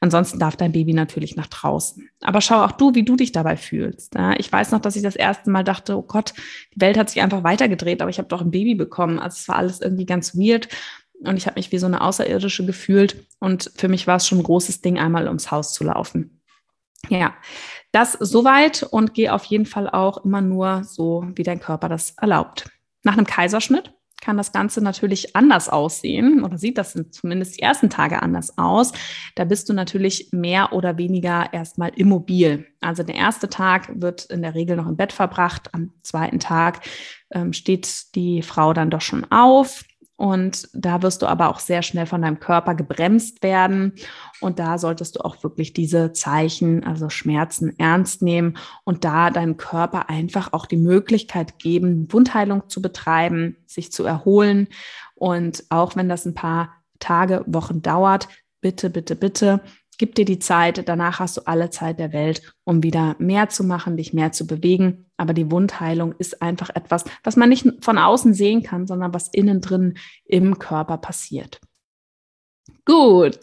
Ansonsten 0.00 0.38
darf 0.38 0.56
dein 0.56 0.72
Baby 0.72 0.94
natürlich 0.94 1.36
nach 1.36 1.48
draußen. 1.48 2.08
Aber 2.22 2.40
schau 2.40 2.64
auch 2.64 2.72
du, 2.72 2.94
wie 2.94 3.02
du 3.02 3.16
dich 3.16 3.32
dabei 3.32 3.56
fühlst. 3.56 4.14
Ich 4.38 4.50
weiß 4.50 4.70
noch, 4.70 4.80
dass 4.80 4.96
ich 4.96 5.02
das 5.02 5.16
erste 5.16 5.50
Mal 5.50 5.62
dachte, 5.62 5.96
oh 5.96 6.02
Gott, 6.02 6.32
die 6.74 6.80
Welt 6.80 6.96
hat 6.96 7.10
sich 7.10 7.22
einfach 7.22 7.44
weitergedreht, 7.44 8.00
aber 8.00 8.10
ich 8.10 8.18
habe 8.18 8.28
doch 8.28 8.40
ein 8.40 8.50
Baby 8.50 8.74
bekommen. 8.74 9.18
Also 9.18 9.36
es 9.36 9.48
war 9.48 9.56
alles 9.56 9.80
irgendwie 9.80 10.06
ganz 10.06 10.34
weird 10.34 10.68
und 11.20 11.36
ich 11.36 11.46
habe 11.46 11.58
mich 11.58 11.70
wie 11.70 11.78
so 11.78 11.86
eine 11.86 12.00
Außerirdische 12.00 12.64
gefühlt 12.64 13.26
und 13.40 13.70
für 13.76 13.88
mich 13.88 14.06
war 14.06 14.16
es 14.16 14.26
schon 14.26 14.38
ein 14.38 14.44
großes 14.44 14.80
Ding, 14.80 14.98
einmal 14.98 15.26
ums 15.26 15.50
Haus 15.50 15.74
zu 15.74 15.84
laufen. 15.84 16.40
Ja, 17.10 17.34
das 17.92 18.12
soweit 18.12 18.82
und 18.84 19.12
geh 19.12 19.28
auf 19.28 19.44
jeden 19.44 19.66
Fall 19.66 19.90
auch 19.90 20.24
immer 20.24 20.40
nur 20.40 20.84
so, 20.84 21.26
wie 21.34 21.42
dein 21.42 21.60
Körper 21.60 21.90
das 21.90 22.12
erlaubt. 22.16 22.70
Nach 23.02 23.12
einem 23.12 23.26
Kaiserschnitt 23.26 23.92
kann 24.24 24.36
das 24.38 24.52
Ganze 24.52 24.80
natürlich 24.80 25.36
anders 25.36 25.68
aussehen 25.68 26.42
oder 26.42 26.56
sieht 26.56 26.78
das 26.78 26.98
zumindest 27.10 27.58
die 27.58 27.62
ersten 27.62 27.90
Tage 27.90 28.22
anders 28.22 28.56
aus. 28.56 28.92
Da 29.34 29.44
bist 29.44 29.68
du 29.68 29.74
natürlich 29.74 30.30
mehr 30.32 30.72
oder 30.72 30.96
weniger 30.96 31.52
erstmal 31.52 31.90
immobil. 31.94 32.66
Also 32.80 33.02
der 33.02 33.16
erste 33.16 33.48
Tag 33.48 33.90
wird 33.94 34.24
in 34.26 34.42
der 34.42 34.54
Regel 34.54 34.76
noch 34.76 34.88
im 34.88 34.96
Bett 34.96 35.12
verbracht. 35.12 35.74
Am 35.74 35.92
zweiten 36.02 36.40
Tag 36.40 36.80
ähm, 37.30 37.52
steht 37.52 38.14
die 38.14 38.42
Frau 38.42 38.72
dann 38.72 38.90
doch 38.90 39.02
schon 39.02 39.30
auf, 39.30 39.84
und 40.16 40.68
da 40.72 41.02
wirst 41.02 41.22
du 41.22 41.26
aber 41.26 41.48
auch 41.48 41.58
sehr 41.58 41.82
schnell 41.82 42.06
von 42.06 42.22
deinem 42.22 42.38
Körper 42.38 42.74
gebremst 42.74 43.42
werden. 43.42 43.94
Und 44.40 44.60
da 44.60 44.78
solltest 44.78 45.16
du 45.16 45.24
auch 45.24 45.42
wirklich 45.42 45.72
diese 45.72 46.12
Zeichen, 46.12 46.84
also 46.84 47.08
Schmerzen, 47.10 47.76
ernst 47.78 48.22
nehmen 48.22 48.56
und 48.84 49.04
da 49.04 49.30
deinem 49.30 49.56
Körper 49.56 50.08
einfach 50.08 50.52
auch 50.52 50.66
die 50.66 50.76
Möglichkeit 50.76 51.58
geben, 51.58 52.06
Wundheilung 52.12 52.68
zu 52.68 52.80
betreiben, 52.80 53.56
sich 53.66 53.90
zu 53.90 54.04
erholen. 54.04 54.68
Und 55.16 55.64
auch 55.70 55.96
wenn 55.96 56.08
das 56.08 56.26
ein 56.26 56.34
paar 56.34 56.74
Tage, 57.00 57.42
Wochen 57.46 57.82
dauert, 57.82 58.28
bitte, 58.60 58.90
bitte, 58.90 59.16
bitte 59.16 59.60
Gib 59.98 60.14
dir 60.14 60.24
die 60.24 60.38
Zeit, 60.38 60.88
danach 60.88 61.20
hast 61.20 61.36
du 61.36 61.42
alle 61.46 61.70
Zeit 61.70 61.98
der 61.98 62.12
Welt, 62.12 62.54
um 62.64 62.82
wieder 62.82 63.16
mehr 63.18 63.48
zu 63.48 63.64
machen, 63.64 63.96
dich 63.96 64.12
mehr 64.12 64.32
zu 64.32 64.46
bewegen. 64.46 65.10
Aber 65.16 65.34
die 65.34 65.50
Wundheilung 65.50 66.14
ist 66.18 66.42
einfach 66.42 66.70
etwas, 66.74 67.04
was 67.22 67.36
man 67.36 67.48
nicht 67.48 67.66
von 67.80 67.98
außen 67.98 68.34
sehen 68.34 68.62
kann, 68.62 68.86
sondern 68.86 69.14
was 69.14 69.28
innen 69.28 69.60
drin 69.60 69.94
im 70.24 70.58
Körper 70.58 70.98
passiert. 70.98 71.60
Gut. 72.84 73.38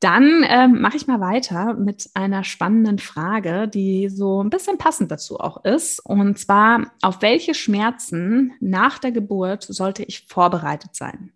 Dann 0.00 0.42
äh, 0.42 0.68
mache 0.68 0.98
ich 0.98 1.06
mal 1.06 1.20
weiter 1.20 1.72
mit 1.74 2.10
einer 2.12 2.44
spannenden 2.44 2.98
Frage, 2.98 3.66
die 3.66 4.10
so 4.10 4.42
ein 4.42 4.50
bisschen 4.50 4.76
passend 4.76 5.10
dazu 5.10 5.40
auch 5.40 5.64
ist. 5.64 6.00
Und 6.04 6.38
zwar, 6.38 6.92
auf 7.00 7.22
welche 7.22 7.54
Schmerzen 7.54 8.52
nach 8.60 8.98
der 8.98 9.12
Geburt 9.12 9.62
sollte 9.62 10.02
ich 10.02 10.26
vorbereitet 10.28 10.94
sein? 10.94 11.32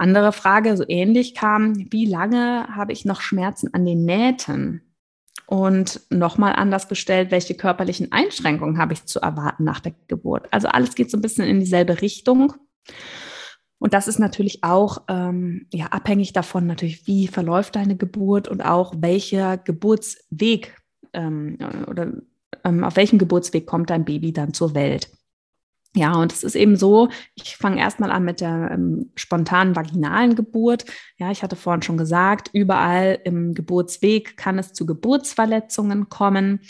Andere 0.00 0.32
Frage, 0.32 0.78
so 0.78 0.84
ähnlich 0.88 1.34
kam, 1.34 1.74
wie 1.92 2.06
lange 2.06 2.66
habe 2.74 2.90
ich 2.92 3.04
noch 3.04 3.20
Schmerzen 3.20 3.74
an 3.74 3.84
den 3.84 4.06
Nähten? 4.06 4.80
Und 5.46 6.00
nochmal 6.08 6.54
anders 6.54 6.88
gestellt, 6.88 7.30
welche 7.30 7.54
körperlichen 7.54 8.10
Einschränkungen 8.10 8.78
habe 8.78 8.94
ich 8.94 9.04
zu 9.04 9.20
erwarten 9.20 9.64
nach 9.64 9.80
der 9.80 9.92
Geburt? 10.06 10.48
Also 10.52 10.68
alles 10.68 10.94
geht 10.94 11.10
so 11.10 11.18
ein 11.18 11.20
bisschen 11.20 11.44
in 11.44 11.60
dieselbe 11.60 12.00
Richtung. 12.00 12.54
Und 13.78 13.92
das 13.92 14.08
ist 14.08 14.18
natürlich 14.18 14.64
auch 14.64 15.02
ähm, 15.08 15.66
ja, 15.70 15.86
abhängig 15.88 16.32
davon, 16.32 16.66
natürlich, 16.66 17.06
wie 17.06 17.26
verläuft 17.26 17.76
deine 17.76 17.96
Geburt 17.96 18.48
und 18.48 18.62
auch 18.62 18.94
welcher 18.96 19.58
Geburtsweg 19.58 20.76
ähm, 21.12 21.58
oder 21.88 22.12
ähm, 22.64 22.84
auf 22.84 22.96
welchem 22.96 23.18
Geburtsweg 23.18 23.66
kommt 23.66 23.90
dein 23.90 24.06
Baby 24.06 24.32
dann 24.32 24.54
zur 24.54 24.74
Welt. 24.74 25.10
Ja, 25.96 26.14
und 26.14 26.32
es 26.32 26.44
ist 26.44 26.54
eben 26.54 26.76
so, 26.76 27.08
ich 27.34 27.56
fange 27.56 27.80
erstmal 27.80 28.12
an 28.12 28.24
mit 28.24 28.40
der 28.40 28.70
ähm, 28.72 29.10
spontanen 29.16 29.74
vaginalen 29.74 30.36
Geburt. 30.36 30.84
Ja, 31.18 31.32
ich 31.32 31.42
hatte 31.42 31.56
vorhin 31.56 31.82
schon 31.82 31.96
gesagt, 31.96 32.50
überall 32.52 33.18
im 33.24 33.54
Geburtsweg 33.54 34.36
kann 34.36 34.58
es 34.60 34.72
zu 34.72 34.86
Geburtsverletzungen 34.86 36.08
kommen. 36.08 36.60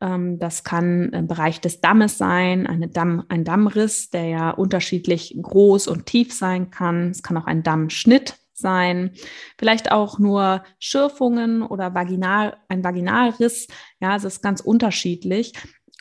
Ähm, 0.00 0.38
das 0.38 0.62
kann 0.62 1.10
im 1.10 1.26
Bereich 1.26 1.60
des 1.60 1.80
Dammes 1.80 2.16
sein, 2.16 2.68
eine 2.68 2.86
Damm, 2.86 3.24
ein 3.28 3.42
Dammriss, 3.44 4.10
der 4.10 4.26
ja 4.26 4.50
unterschiedlich 4.50 5.36
groß 5.40 5.88
und 5.88 6.06
tief 6.06 6.32
sein 6.32 6.70
kann. 6.70 7.10
Es 7.10 7.24
kann 7.24 7.36
auch 7.36 7.46
ein 7.46 7.64
Dammschnitt 7.64 8.36
sein, 8.52 9.10
vielleicht 9.58 9.90
auch 9.90 10.20
nur 10.20 10.62
Schürfungen 10.78 11.62
oder 11.62 11.92
Vaginal, 11.92 12.56
ein 12.68 12.84
Vaginalriss. 12.84 13.66
Ja, 13.98 14.14
es 14.14 14.22
ist 14.22 14.42
ganz 14.42 14.60
unterschiedlich. 14.60 15.54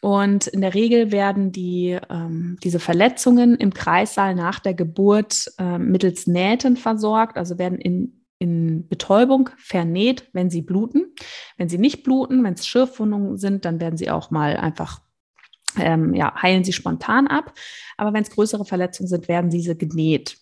Und 0.04 0.48
in 0.48 0.60
der 0.60 0.74
Regel 0.74 1.14
werden 1.14 1.54
die, 1.54 1.98
ähm, 2.10 2.58
diese 2.62 2.80
Verletzungen 2.80 3.56
im 3.56 3.74
Kreissaal 3.74 4.36
nach 4.36 4.60
der 4.60 4.74
Geburt 4.74 5.50
äh, 5.58 5.78
mittels 5.78 6.28
Nähten 6.28 6.76
versorgt, 6.76 7.38
also 7.38 7.58
werden 7.58 7.80
in, 7.80 8.26
in 8.38 8.86
Betäubung 8.90 9.50
vernäht, 9.56 10.28
wenn 10.34 10.50
sie 10.50 10.62
bluten. 10.62 11.16
Wenn 11.56 11.70
sie 11.70 11.78
nicht 11.78 12.04
bluten, 12.04 12.44
wenn 12.44 12.56
es 12.56 12.68
Schürfwundungen 12.68 13.38
sind, 13.38 13.64
dann 13.64 13.80
werden 13.80 13.96
sie 13.96 14.12
auch 14.12 14.30
mal 14.30 14.58
einfach, 14.58 15.00
ähm, 15.80 16.14
ja, 16.14 16.36
heilen 16.36 16.66
sie 16.66 16.74
spontan 16.74 17.28
ab. 17.28 17.54
Aber 17.96 18.12
wenn 18.12 18.24
es 18.24 18.32
größere 18.32 18.66
Verletzungen 18.66 19.08
sind, 19.08 19.30
werden 19.30 19.50
diese 19.50 19.78
genäht. 19.78 20.36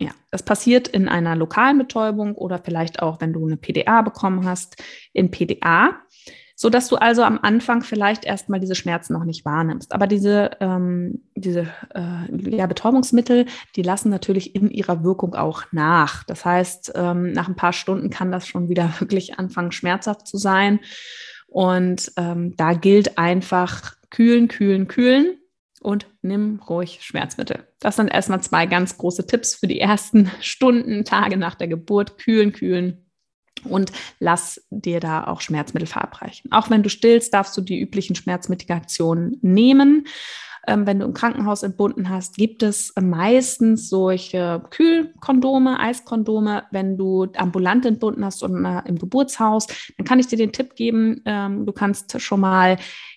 Ja, 0.00 0.10
das 0.32 0.42
passiert 0.42 0.88
in 0.88 1.06
einer 1.08 1.36
lokalen 1.36 1.78
Betäubung 1.78 2.34
oder 2.34 2.58
vielleicht 2.58 3.00
auch, 3.00 3.20
wenn 3.20 3.32
du 3.32 3.46
eine 3.46 3.56
PDA 3.56 4.02
bekommen 4.02 4.44
hast, 4.44 4.82
in 5.12 5.30
PDA 5.30 6.00
so 6.56 6.70
dass 6.70 6.88
du 6.88 6.96
also 6.96 7.22
am 7.22 7.38
Anfang 7.42 7.82
vielleicht 7.82 8.24
erstmal 8.24 8.60
diese 8.60 8.74
Schmerzen 8.74 9.12
noch 9.12 9.24
nicht 9.24 9.44
wahrnimmst. 9.44 9.92
Aber 9.92 10.06
diese, 10.06 10.52
ähm, 10.60 11.22
diese 11.34 11.68
äh, 11.94 12.56
ja, 12.56 12.66
Betäubungsmittel, 12.66 13.46
die 13.74 13.82
lassen 13.82 14.10
natürlich 14.10 14.54
in 14.54 14.70
ihrer 14.70 15.02
Wirkung 15.02 15.34
auch 15.34 15.64
nach. 15.72 16.22
Das 16.24 16.44
heißt, 16.44 16.92
ähm, 16.94 17.32
nach 17.32 17.48
ein 17.48 17.56
paar 17.56 17.72
Stunden 17.72 18.10
kann 18.10 18.30
das 18.30 18.46
schon 18.46 18.68
wieder 18.68 18.94
wirklich 19.00 19.38
anfangen, 19.38 19.72
schmerzhaft 19.72 20.26
zu 20.28 20.36
sein. 20.36 20.80
Und 21.48 22.12
ähm, 22.16 22.56
da 22.56 22.72
gilt 22.74 23.18
einfach 23.18 23.94
kühlen, 24.10 24.48
kühlen, 24.48 24.86
kühlen 24.88 25.38
und 25.80 26.06
nimm 26.22 26.60
ruhig 26.68 27.00
Schmerzmittel. 27.02 27.68
Das 27.80 27.96
sind 27.96 28.08
erstmal 28.08 28.40
zwei 28.40 28.66
ganz 28.66 28.96
große 28.96 29.26
Tipps 29.26 29.54
für 29.54 29.66
die 29.66 29.80
ersten 29.80 30.30
Stunden, 30.40 31.04
Tage 31.04 31.36
nach 31.36 31.56
der 31.56 31.68
Geburt. 31.68 32.16
Kühlen, 32.18 32.52
kühlen, 32.52 33.03
und 33.64 33.92
lass 34.18 34.64
dir 34.70 35.00
da 35.00 35.26
auch 35.26 35.40
Schmerzmittel 35.40 35.86
verabreichen. 35.86 36.52
Auch 36.52 36.70
wenn 36.70 36.82
du 36.82 36.88
stillst, 36.88 37.32
darfst 37.34 37.56
du 37.56 37.60
die 37.60 37.80
üblichen 37.80 38.16
Schmerzmedikationen 38.16 39.38
nehmen. 39.42 40.06
Ähm, 40.66 40.86
wenn 40.86 40.98
du 40.98 41.06
im 41.06 41.14
Krankenhaus 41.14 41.62
entbunden 41.62 42.08
hast, 42.08 42.36
gibt 42.36 42.62
es 42.62 42.92
meistens 43.00 43.88
solche 43.88 44.62
Kühlkondome, 44.70 45.78
Eiskondome. 45.80 46.64
Wenn 46.70 46.96
du 46.96 47.26
ambulant 47.36 47.86
entbunden 47.86 48.24
hast 48.24 48.42
und 48.42 48.64
äh, 48.64 48.82
im 48.86 48.98
Geburtshaus, 48.98 49.66
dann 49.96 50.06
kann 50.06 50.18
ich 50.18 50.26
dir 50.26 50.38
den 50.38 50.52
Tipp 50.52 50.74
geben, 50.74 51.22
ähm, 51.24 51.66
du 51.66 51.72
kannst 51.72 52.20
schon 52.20 52.40
mal 52.40 52.76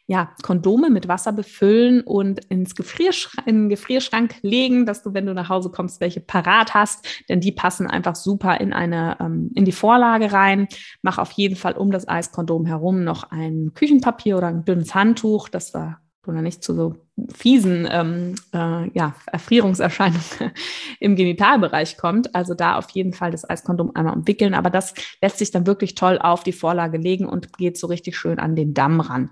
ja, 0.10 0.34
Kondome 0.42 0.90
mit 0.90 1.10
Wasser 1.10 1.34
befüllen 1.34 2.02
und 2.02 2.46
ins 2.46 2.76
Gefrierschrank, 2.76 3.46
in 3.46 3.64
den 3.64 3.70
Gefrierschrank 3.70 4.36
legen, 4.42 4.86
dass 4.86 5.04
du, 5.04 5.14
wenn 5.14 5.26
du 5.26 5.34
nach 5.34 5.50
Hause 5.50 5.70
kommst, 5.70 6.00
welche 6.00 6.22
parat 6.22 6.74
hast, 6.74 7.06
denn 7.28 7.42
die 7.42 7.52
passen 7.52 7.88
einfach 7.88 8.16
super 8.16 8.62
in 8.62 8.72
eine, 8.72 9.18
ähm, 9.20 9.52
in 9.54 9.66
die 9.66 9.74
Vorlage 9.74 10.32
rein. 10.32 10.70
Mach 11.02 11.18
auf 11.18 11.32
jeden 11.34 11.58
Fall 11.58 11.74
um 11.74 11.92
das 11.92 12.08
Eiskondom 12.08 12.66
herum 12.66 13.04
noch 13.04 13.32
ein 13.32 13.74
Küchenpapier 13.74 14.38
oder 14.38 14.48
ein 14.48 14.64
dünnes 14.64 14.96
Handtuch, 14.96 15.50
das 15.50 15.74
da 15.74 16.00
oder 16.28 16.42
nicht 16.42 16.64
zu 16.64 16.74
so 16.74 16.96
fiesen 17.34 17.88
ähm, 17.90 18.36
äh, 18.54 18.90
ja, 18.92 19.16
Erfrierungserscheinungen 19.26 20.52
im 21.00 21.16
Genitalbereich 21.16 21.98
kommt. 21.98 22.36
Also 22.36 22.54
da 22.54 22.78
auf 22.78 22.90
jeden 22.92 23.14
Fall 23.14 23.32
das 23.32 23.50
Eiskondom 23.50 23.92
einmal 23.96 24.16
umwickeln. 24.16 24.54
Aber 24.54 24.70
das 24.70 24.94
lässt 25.22 25.40
sich 25.40 25.52
dann 25.52 25.68
wirklich 25.68 25.96
toll 25.96 26.20
auf 26.20 26.44
die 26.44 26.52
Vorlage 26.52 26.98
legen 26.98 27.26
und 27.28 27.58
geht 27.58 27.78
so 27.78 27.88
richtig 27.88 28.18
schön 28.18 28.40
an 28.40 28.56
den 28.56 28.74
Damm 28.74 29.00
ran. 29.00 29.30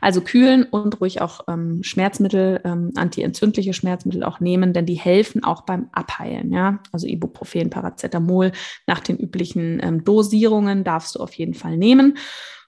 Also 0.00 0.22
kühlen 0.22 0.64
und 0.64 1.00
ruhig 1.00 1.20
auch 1.20 1.42
ähm, 1.46 1.82
Schmerzmittel, 1.82 2.60
ähm, 2.64 2.92
antientzündliche 2.96 3.74
Schmerzmittel 3.74 4.24
auch 4.24 4.40
nehmen, 4.40 4.72
denn 4.72 4.86
die 4.86 4.94
helfen 4.94 5.44
auch 5.44 5.62
beim 5.62 5.90
Abheilen. 5.92 6.50
Ja, 6.50 6.80
also 6.92 7.06
Ibuprofen, 7.06 7.68
Paracetamol 7.68 8.52
nach 8.86 9.00
den 9.00 9.18
üblichen 9.18 9.78
ähm, 9.82 10.02
Dosierungen 10.02 10.82
darfst 10.82 11.14
du 11.14 11.20
auf 11.20 11.34
jeden 11.34 11.54
Fall 11.54 11.76
nehmen 11.76 12.16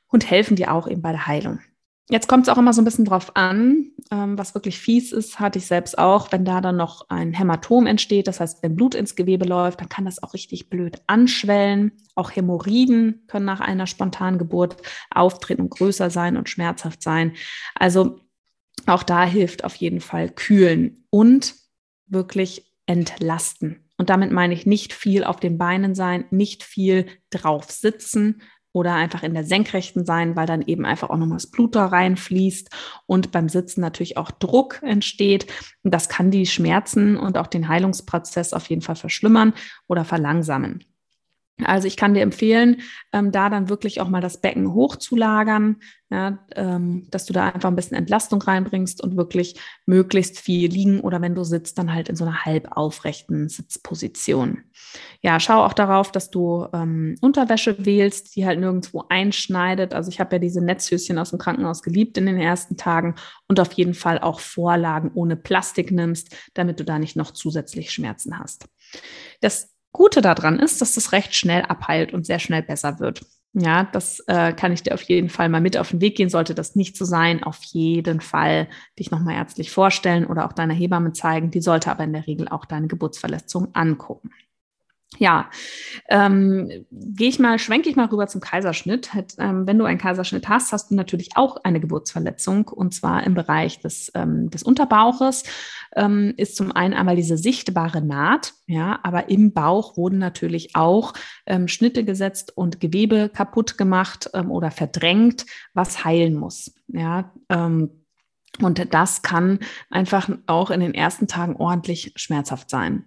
und 0.08 0.30
helfen 0.30 0.56
dir 0.56 0.72
auch 0.72 0.86
eben 0.86 1.00
bei 1.00 1.12
der 1.12 1.26
Heilung. 1.26 1.60
Jetzt 2.12 2.28
kommt 2.28 2.46
es 2.46 2.52
auch 2.52 2.58
immer 2.58 2.74
so 2.74 2.82
ein 2.82 2.84
bisschen 2.84 3.06
drauf 3.06 3.36
an, 3.36 3.86
ähm, 4.10 4.36
was 4.36 4.54
wirklich 4.54 4.78
fies 4.78 5.12
ist, 5.12 5.40
hatte 5.40 5.58
ich 5.58 5.64
selbst 5.64 5.96
auch, 5.96 6.30
wenn 6.30 6.44
da 6.44 6.60
dann 6.60 6.76
noch 6.76 7.08
ein 7.08 7.32
Hämatom 7.32 7.86
entsteht, 7.86 8.28
das 8.28 8.38
heißt, 8.38 8.62
wenn 8.62 8.76
Blut 8.76 8.94
ins 8.94 9.16
Gewebe 9.16 9.46
läuft, 9.46 9.80
dann 9.80 9.88
kann 9.88 10.04
das 10.04 10.22
auch 10.22 10.34
richtig 10.34 10.68
blöd 10.68 11.00
anschwellen. 11.06 11.92
Auch 12.14 12.30
Hämorrhoiden 12.36 13.24
können 13.28 13.46
nach 13.46 13.60
einer 13.60 13.86
spontanen 13.86 14.38
Geburt 14.38 14.76
auftreten 15.08 15.62
und 15.62 15.70
größer 15.70 16.10
sein 16.10 16.36
und 16.36 16.50
schmerzhaft 16.50 17.02
sein. 17.02 17.32
Also 17.74 18.20
auch 18.84 19.04
da 19.04 19.24
hilft 19.24 19.64
auf 19.64 19.76
jeden 19.76 20.02
Fall 20.02 20.28
kühlen 20.28 21.06
und 21.08 21.54
wirklich 22.08 22.76
entlasten. 22.84 23.88
Und 23.96 24.10
damit 24.10 24.32
meine 24.32 24.52
ich 24.52 24.66
nicht 24.66 24.92
viel 24.92 25.24
auf 25.24 25.40
den 25.40 25.56
Beinen 25.56 25.94
sein, 25.94 26.26
nicht 26.30 26.62
viel 26.62 27.06
drauf 27.30 27.70
sitzen, 27.70 28.42
oder 28.72 28.94
einfach 28.94 29.22
in 29.22 29.34
der 29.34 29.44
Senkrechten 29.44 30.04
sein, 30.04 30.36
weil 30.36 30.46
dann 30.46 30.62
eben 30.62 30.84
einfach 30.84 31.10
auch 31.10 31.16
nochmal 31.16 31.36
das 31.36 31.50
Blut 31.50 31.74
da 31.74 31.86
reinfließt 31.86 32.70
und 33.06 33.32
beim 33.32 33.48
Sitzen 33.48 33.80
natürlich 33.80 34.16
auch 34.16 34.30
Druck 34.30 34.80
entsteht. 34.82 35.46
Das 35.82 36.08
kann 36.08 36.30
die 36.30 36.46
Schmerzen 36.46 37.16
und 37.16 37.38
auch 37.38 37.46
den 37.46 37.68
Heilungsprozess 37.68 38.52
auf 38.52 38.68
jeden 38.68 38.82
Fall 38.82 38.96
verschlimmern 38.96 39.52
oder 39.88 40.04
verlangsamen. 40.04 40.84
Also 41.64 41.86
ich 41.86 41.96
kann 41.96 42.14
dir 42.14 42.22
empfehlen, 42.22 42.80
ähm, 43.12 43.30
da 43.30 43.48
dann 43.48 43.68
wirklich 43.68 44.00
auch 44.00 44.08
mal 44.08 44.20
das 44.20 44.40
Becken 44.40 44.72
hochzulagern, 44.72 45.76
ja, 46.10 46.38
ähm, 46.56 47.06
dass 47.10 47.26
du 47.26 47.32
da 47.32 47.48
einfach 47.48 47.68
ein 47.68 47.76
bisschen 47.76 47.96
Entlastung 47.96 48.42
reinbringst 48.42 49.02
und 49.02 49.16
wirklich 49.16 49.58
möglichst 49.86 50.40
viel 50.40 50.70
liegen 50.70 51.00
oder 51.00 51.20
wenn 51.20 51.34
du 51.34 51.44
sitzt, 51.44 51.78
dann 51.78 51.92
halt 51.92 52.08
in 52.08 52.16
so 52.16 52.24
einer 52.24 52.44
halb 52.44 52.68
aufrechten 52.76 53.48
Sitzposition. 53.48 54.64
Ja, 55.22 55.40
schau 55.40 55.64
auch 55.64 55.72
darauf, 55.72 56.10
dass 56.10 56.30
du 56.30 56.66
ähm, 56.72 57.16
Unterwäsche 57.20 57.84
wählst, 57.84 58.34
die 58.36 58.46
halt 58.46 58.58
nirgendwo 58.58 59.04
einschneidet. 59.08 59.94
Also 59.94 60.10
ich 60.10 60.20
habe 60.20 60.36
ja 60.36 60.38
diese 60.38 60.62
Netzhöschen 60.62 61.18
aus 61.18 61.30
dem 61.30 61.38
Krankenhaus 61.38 61.82
geliebt 61.82 62.18
in 62.18 62.26
den 62.26 62.38
ersten 62.38 62.76
Tagen 62.76 63.14
und 63.48 63.60
auf 63.60 63.72
jeden 63.72 63.94
Fall 63.94 64.18
auch 64.18 64.40
Vorlagen 64.40 65.12
ohne 65.14 65.36
Plastik 65.36 65.92
nimmst, 65.92 66.34
damit 66.54 66.80
du 66.80 66.84
da 66.84 66.98
nicht 66.98 67.16
noch 67.16 67.30
zusätzlich 67.30 67.90
Schmerzen 67.90 68.38
hast. 68.38 68.66
Das 69.40 69.71
Gute 69.92 70.22
daran 70.22 70.58
ist, 70.58 70.80
dass 70.80 70.94
das 70.94 71.12
recht 71.12 71.34
schnell 71.34 71.62
abheilt 71.62 72.14
und 72.14 72.26
sehr 72.26 72.38
schnell 72.38 72.62
besser 72.62 72.98
wird. 72.98 73.20
Ja, 73.54 73.84
das 73.92 74.20
äh, 74.28 74.54
kann 74.54 74.72
ich 74.72 74.82
dir 74.82 74.94
auf 74.94 75.02
jeden 75.02 75.28
Fall 75.28 75.50
mal 75.50 75.60
mit 75.60 75.76
auf 75.76 75.90
den 75.90 76.00
Weg 76.00 76.16
gehen. 76.16 76.30
Sollte 76.30 76.54
das 76.54 76.74
nicht 76.74 76.96
so 76.96 77.04
sein, 77.04 77.42
auf 77.42 77.62
jeden 77.64 78.22
Fall 78.22 78.68
dich 78.98 79.10
nochmal 79.10 79.34
ärztlich 79.34 79.70
vorstellen 79.70 80.26
oder 80.26 80.46
auch 80.46 80.54
deiner 80.54 80.72
Hebamme 80.72 81.12
zeigen. 81.12 81.50
Die 81.50 81.60
sollte 81.60 81.90
aber 81.90 82.04
in 82.04 82.14
der 82.14 82.26
Regel 82.26 82.48
auch 82.48 82.64
deine 82.64 82.88
Geburtsverletzung 82.88 83.74
angucken. 83.74 84.30
Ja, 85.18 85.50
ähm, 86.08 86.86
gehe 86.90 87.28
ich 87.28 87.38
mal, 87.38 87.58
schwenke 87.58 87.88
ich 87.90 87.96
mal 87.96 88.06
rüber 88.06 88.26
zum 88.28 88.40
Kaiserschnitt. 88.40 89.10
Ähm, 89.38 89.66
wenn 89.66 89.78
du 89.78 89.84
einen 89.84 89.98
Kaiserschnitt 89.98 90.48
hast, 90.48 90.72
hast 90.72 90.90
du 90.90 90.94
natürlich 90.94 91.36
auch 91.36 91.58
eine 91.64 91.80
Geburtsverletzung 91.80 92.68
und 92.68 92.94
zwar 92.94 93.24
im 93.24 93.34
Bereich 93.34 93.80
des, 93.80 94.10
ähm, 94.14 94.50
des 94.50 94.62
Unterbauches. 94.62 95.44
Ähm, 95.94 96.32
ist 96.38 96.56
zum 96.56 96.72
einen 96.72 96.94
einmal 96.94 97.16
diese 97.16 97.36
sichtbare 97.36 98.00
Naht, 98.00 98.54
ja, 98.66 98.98
aber 99.02 99.28
im 99.28 99.52
Bauch 99.52 99.98
wurden 99.98 100.18
natürlich 100.18 100.74
auch 100.74 101.12
ähm, 101.44 101.68
Schnitte 101.68 102.04
gesetzt 102.04 102.56
und 102.56 102.80
Gewebe 102.80 103.28
kaputt 103.28 103.76
gemacht 103.76 104.30
ähm, 104.32 104.50
oder 104.50 104.70
verdrängt, 104.70 105.44
was 105.74 106.04
heilen 106.04 106.34
muss. 106.34 106.74
Ja, 106.88 107.32
und 108.60 108.94
das 108.94 109.22
kann 109.22 109.60
einfach 109.88 110.28
auch 110.46 110.70
in 110.70 110.80
den 110.80 110.92
ersten 110.92 111.26
Tagen 111.26 111.56
ordentlich 111.56 112.12
schmerzhaft 112.16 112.68
sein 112.68 113.06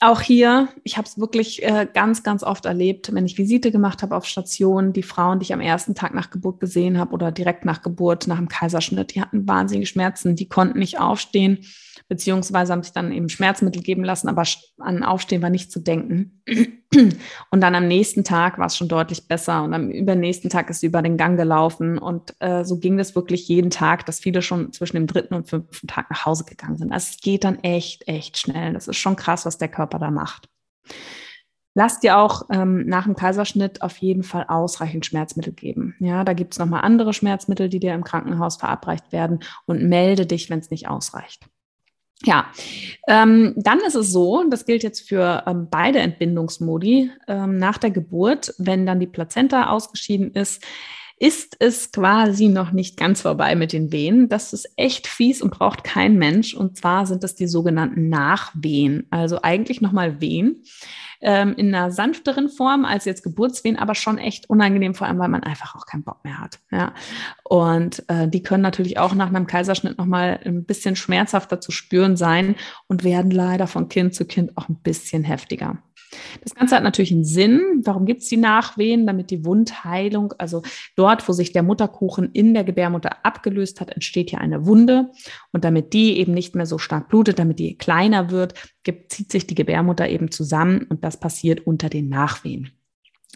auch 0.00 0.22
hier, 0.22 0.68
ich 0.82 0.96
habe 0.96 1.06
es 1.06 1.18
wirklich 1.18 1.62
äh, 1.62 1.86
ganz, 1.92 2.22
ganz 2.22 2.42
oft 2.42 2.64
erlebt, 2.64 3.14
wenn 3.14 3.26
ich 3.26 3.36
Visite 3.36 3.70
gemacht 3.70 4.02
habe 4.02 4.16
auf 4.16 4.24
Stationen, 4.24 4.94
die 4.94 5.02
Frauen, 5.02 5.38
die 5.38 5.44
ich 5.44 5.52
am 5.52 5.60
ersten 5.60 5.94
Tag 5.94 6.14
nach 6.14 6.30
Geburt 6.30 6.58
gesehen 6.58 6.98
habe 6.98 7.12
oder 7.12 7.30
direkt 7.30 7.66
nach 7.66 7.82
Geburt, 7.82 8.26
nach 8.26 8.38
dem 8.38 8.48
Kaiserschnitt, 8.48 9.14
die 9.14 9.20
hatten 9.20 9.46
wahnsinnige 9.46 9.86
Schmerzen, 9.86 10.36
die 10.36 10.48
konnten 10.48 10.78
nicht 10.78 10.98
aufstehen, 10.98 11.58
beziehungsweise 12.10 12.72
haben 12.72 12.82
sich 12.82 12.92
dann 12.92 13.12
eben 13.12 13.28
Schmerzmittel 13.28 13.82
geben 13.82 14.02
lassen, 14.02 14.28
aber 14.28 14.42
an 14.78 15.04
Aufstehen 15.04 15.42
war 15.42 15.48
nicht 15.48 15.70
zu 15.70 15.78
denken. 15.78 16.42
Und 16.92 17.60
dann 17.60 17.76
am 17.76 17.86
nächsten 17.86 18.24
Tag 18.24 18.58
war 18.58 18.66
es 18.66 18.76
schon 18.76 18.88
deutlich 18.88 19.28
besser 19.28 19.62
und 19.62 19.72
am 19.74 19.90
übernächsten 19.90 20.50
Tag 20.50 20.68
ist 20.70 20.80
sie 20.80 20.88
über 20.88 21.02
den 21.02 21.16
Gang 21.16 21.38
gelaufen 21.38 21.98
und 21.98 22.34
äh, 22.40 22.64
so 22.64 22.80
ging 22.80 22.96
das 22.96 23.14
wirklich 23.14 23.46
jeden 23.46 23.70
Tag, 23.70 24.04
dass 24.06 24.18
viele 24.18 24.42
schon 24.42 24.72
zwischen 24.72 24.96
dem 24.96 25.06
dritten 25.06 25.34
und 25.34 25.48
fünften 25.48 25.86
Tag 25.86 26.10
nach 26.10 26.26
Hause 26.26 26.44
gegangen 26.44 26.78
sind. 26.78 26.90
Also 26.90 27.10
es 27.12 27.20
geht 27.20 27.44
dann 27.44 27.60
echt, 27.60 28.08
echt 28.08 28.38
schnell. 28.38 28.72
Das 28.72 28.88
ist 28.88 28.96
schon 28.96 29.14
krass, 29.14 29.46
was 29.46 29.56
der 29.56 29.68
Körper 29.68 30.00
da 30.00 30.10
macht. 30.10 30.48
Lass 31.74 32.00
dir 32.00 32.18
auch 32.18 32.42
ähm, 32.50 32.86
nach 32.86 33.04
dem 33.04 33.14
Kaiserschnitt 33.14 33.82
auf 33.82 33.98
jeden 33.98 34.24
Fall 34.24 34.46
ausreichend 34.48 35.06
Schmerzmittel 35.06 35.52
geben. 35.52 35.94
Ja, 36.00 36.24
da 36.24 36.32
gibt 36.32 36.54
es 36.54 36.58
nochmal 36.58 36.82
andere 36.82 37.14
Schmerzmittel, 37.14 37.68
die 37.68 37.78
dir 37.78 37.94
im 37.94 38.02
Krankenhaus 38.02 38.56
verabreicht 38.56 39.12
werden 39.12 39.38
und 39.66 39.84
melde 39.84 40.26
dich, 40.26 40.50
wenn 40.50 40.58
es 40.58 40.70
nicht 40.70 40.88
ausreicht. 40.88 41.46
Ja, 42.24 42.50
ähm, 43.08 43.54
dann 43.56 43.80
ist 43.80 43.94
es 43.94 44.12
so, 44.12 44.44
das 44.50 44.66
gilt 44.66 44.82
jetzt 44.82 45.08
für 45.08 45.42
ähm, 45.46 45.68
beide 45.70 46.00
Entbindungsmodi 46.00 47.10
ähm, 47.26 47.56
nach 47.56 47.78
der 47.78 47.90
Geburt, 47.90 48.54
wenn 48.58 48.84
dann 48.84 49.00
die 49.00 49.06
Plazenta 49.06 49.70
ausgeschieden 49.70 50.32
ist, 50.32 50.62
ist 51.20 51.56
es 51.58 51.92
quasi 51.92 52.48
noch 52.48 52.72
nicht 52.72 52.96
ganz 52.96 53.20
vorbei 53.20 53.54
mit 53.54 53.74
den 53.74 53.92
Wehen. 53.92 54.30
Das 54.30 54.54
ist 54.54 54.72
echt 54.76 55.06
fies 55.06 55.42
und 55.42 55.50
braucht 55.50 55.84
kein 55.84 56.16
Mensch. 56.16 56.54
Und 56.54 56.78
zwar 56.78 57.06
sind 57.06 57.22
das 57.22 57.34
die 57.34 57.46
sogenannten 57.46 58.08
Nachwehen, 58.08 59.06
also 59.10 59.42
eigentlich 59.42 59.82
nochmal 59.82 60.22
Wehen 60.22 60.62
ähm, 61.20 61.54
in 61.58 61.74
einer 61.74 61.90
sanfteren 61.90 62.48
Form 62.48 62.86
als 62.86 63.04
jetzt 63.04 63.22
Geburtswehen, 63.22 63.76
aber 63.76 63.94
schon 63.94 64.16
echt 64.16 64.48
unangenehm, 64.48 64.94
vor 64.94 65.06
allem 65.06 65.18
weil 65.18 65.28
man 65.28 65.42
einfach 65.42 65.74
auch 65.74 65.84
keinen 65.84 66.04
Bock 66.04 66.24
mehr 66.24 66.40
hat. 66.40 66.58
Ja. 66.70 66.94
Und 67.44 68.02
äh, 68.08 68.26
die 68.26 68.42
können 68.42 68.62
natürlich 68.62 68.98
auch 68.98 69.14
nach 69.14 69.28
einem 69.28 69.46
Kaiserschnitt 69.46 69.98
nochmal 69.98 70.40
ein 70.44 70.64
bisschen 70.64 70.96
schmerzhafter 70.96 71.60
zu 71.60 71.70
spüren 71.70 72.16
sein 72.16 72.56
und 72.86 73.04
werden 73.04 73.30
leider 73.30 73.66
von 73.66 73.90
Kind 73.90 74.14
zu 74.14 74.24
Kind 74.24 74.56
auch 74.56 74.70
ein 74.70 74.76
bisschen 74.76 75.24
heftiger. 75.24 75.76
Das 76.42 76.54
Ganze 76.54 76.76
hat 76.76 76.82
natürlich 76.82 77.12
einen 77.12 77.24
Sinn. 77.24 77.82
Warum 77.84 78.06
gibt 78.06 78.22
es 78.22 78.28
die 78.28 78.36
Nachwehen? 78.36 79.06
Damit 79.06 79.30
die 79.30 79.44
Wundheilung, 79.44 80.34
also 80.38 80.62
dort, 80.96 81.28
wo 81.28 81.32
sich 81.32 81.52
der 81.52 81.62
Mutterkuchen 81.62 82.30
in 82.32 82.54
der 82.54 82.64
Gebärmutter 82.64 83.24
abgelöst 83.24 83.80
hat, 83.80 83.90
entsteht 83.90 84.30
hier 84.30 84.40
eine 84.40 84.66
Wunde. 84.66 85.10
Und 85.52 85.64
damit 85.64 85.92
die 85.92 86.18
eben 86.18 86.32
nicht 86.32 86.54
mehr 86.54 86.66
so 86.66 86.78
stark 86.78 87.08
blutet, 87.08 87.38
damit 87.38 87.58
die 87.58 87.76
kleiner 87.76 88.30
wird, 88.30 88.54
gibt, 88.82 89.12
zieht 89.12 89.30
sich 89.30 89.46
die 89.46 89.54
Gebärmutter 89.54 90.08
eben 90.08 90.30
zusammen 90.30 90.86
und 90.88 91.04
das 91.04 91.18
passiert 91.18 91.66
unter 91.66 91.88
den 91.88 92.08
Nachwehen. 92.08 92.72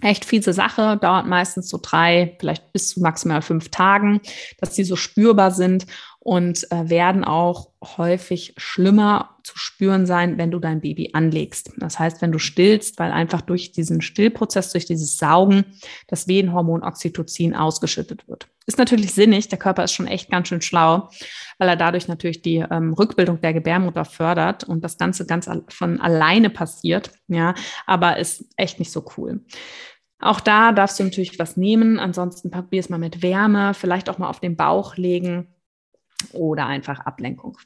Echt 0.03 0.25
fiese 0.25 0.53
Sache, 0.53 0.98
dauert 1.01 1.27
meistens 1.27 1.68
so 1.68 1.79
drei, 1.81 2.37
vielleicht 2.40 2.72
bis 2.72 2.88
zu 2.88 3.01
maximal 3.01 3.42
fünf 3.42 3.68
Tagen, 3.68 4.20
dass 4.59 4.75
die 4.75 4.83
so 4.83 4.96
spürbar 4.96 5.53
sind 5.53 5.87
und 6.24 6.66
äh, 6.72 6.88
werden 6.88 7.22
auch 7.22 7.68
häufig 7.82 8.54
schlimmer 8.56 9.37
zu 9.42 9.58
spüren 9.58 10.06
sein, 10.06 10.38
wenn 10.38 10.50
du 10.50 10.58
dein 10.58 10.80
Baby 10.80 11.10
anlegst. 11.12 11.72
Das 11.76 11.98
heißt, 11.98 12.22
wenn 12.22 12.32
du 12.32 12.38
stillst, 12.38 12.98
weil 12.98 13.12
einfach 13.12 13.42
durch 13.42 13.72
diesen 13.72 14.00
Stillprozess, 14.00 14.72
durch 14.72 14.87
dieses 14.87 15.18
Saugen, 15.18 15.66
das 16.08 16.26
Wehenhormon 16.26 16.82
Oxytocin 16.82 17.54
ausgeschüttet 17.54 18.26
wird. 18.26 18.48
Ist 18.64 18.78
natürlich 18.78 19.12
sinnig, 19.12 19.48
der 19.48 19.58
Körper 19.58 19.84
ist 19.84 19.92
schon 19.92 20.06
echt 20.06 20.30
ganz 20.30 20.48
schön 20.48 20.62
schlau, 20.62 21.10
weil 21.58 21.68
er 21.68 21.76
dadurch 21.76 22.08
natürlich 22.08 22.40
die 22.40 22.64
ähm, 22.70 22.94
Rückbildung 22.94 23.42
der 23.42 23.52
Gebärmutter 23.52 24.06
fördert 24.06 24.64
und 24.64 24.82
das 24.82 24.96
Ganze 24.96 25.26
ganz 25.26 25.46
von 25.68 26.00
alleine 26.00 26.48
passiert. 26.48 27.10
Ja, 27.28 27.54
aber 27.84 28.16
ist 28.16 28.46
echt 28.56 28.78
nicht 28.78 28.92
so 28.92 29.04
cool. 29.18 29.44
Auch 30.20 30.40
da 30.40 30.72
darfst 30.72 30.98
du 30.98 31.04
natürlich 31.04 31.38
was 31.38 31.58
nehmen. 31.58 31.98
Ansonsten 31.98 32.50
probier 32.50 32.80
es 32.80 32.88
mal 32.88 32.96
mit 32.96 33.20
Wärme, 33.20 33.74
vielleicht 33.74 34.08
auch 34.08 34.16
mal 34.16 34.30
auf 34.30 34.40
den 34.40 34.56
Bauch 34.56 34.96
legen 34.96 35.48
oder 36.32 36.66
einfach 36.66 37.00
Ablenkung. 37.00 37.58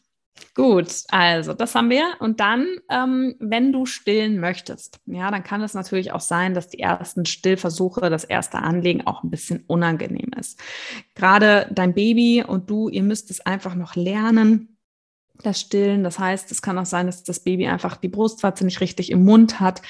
Gut, 0.54 1.04
also 1.08 1.54
das 1.54 1.74
haben 1.74 1.90
wir. 1.90 2.14
Und 2.20 2.40
dann, 2.40 2.66
ähm, 2.90 3.34
wenn 3.38 3.72
du 3.72 3.86
stillen 3.86 4.40
möchtest, 4.40 5.00
ja, 5.06 5.30
dann 5.30 5.44
kann 5.44 5.62
es 5.62 5.74
natürlich 5.74 6.12
auch 6.12 6.20
sein, 6.20 6.54
dass 6.54 6.68
die 6.68 6.80
ersten 6.80 7.26
Stillversuche, 7.26 8.10
das 8.10 8.24
erste 8.24 8.58
Anlegen 8.58 9.06
auch 9.06 9.22
ein 9.22 9.30
bisschen 9.30 9.64
unangenehm 9.66 10.30
ist. 10.38 10.60
Gerade 11.14 11.68
dein 11.72 11.94
Baby 11.94 12.44
und 12.46 12.70
du, 12.70 12.88
ihr 12.88 13.02
müsst 13.02 13.30
es 13.30 13.40
einfach 13.40 13.74
noch 13.74 13.94
lernen, 13.94 14.77
das 15.42 15.60
Stillen. 15.60 16.04
Das 16.04 16.18
heißt, 16.18 16.50
es 16.50 16.62
kann 16.62 16.78
auch 16.78 16.86
sein, 16.86 17.06
dass 17.06 17.24
das 17.24 17.40
Baby 17.40 17.66
einfach 17.68 17.96
die 17.96 18.08
Brustwarze 18.08 18.64
nicht 18.64 18.80
richtig 18.80 19.10
im 19.10 19.24
Mund 19.24 19.60
hat 19.60 19.82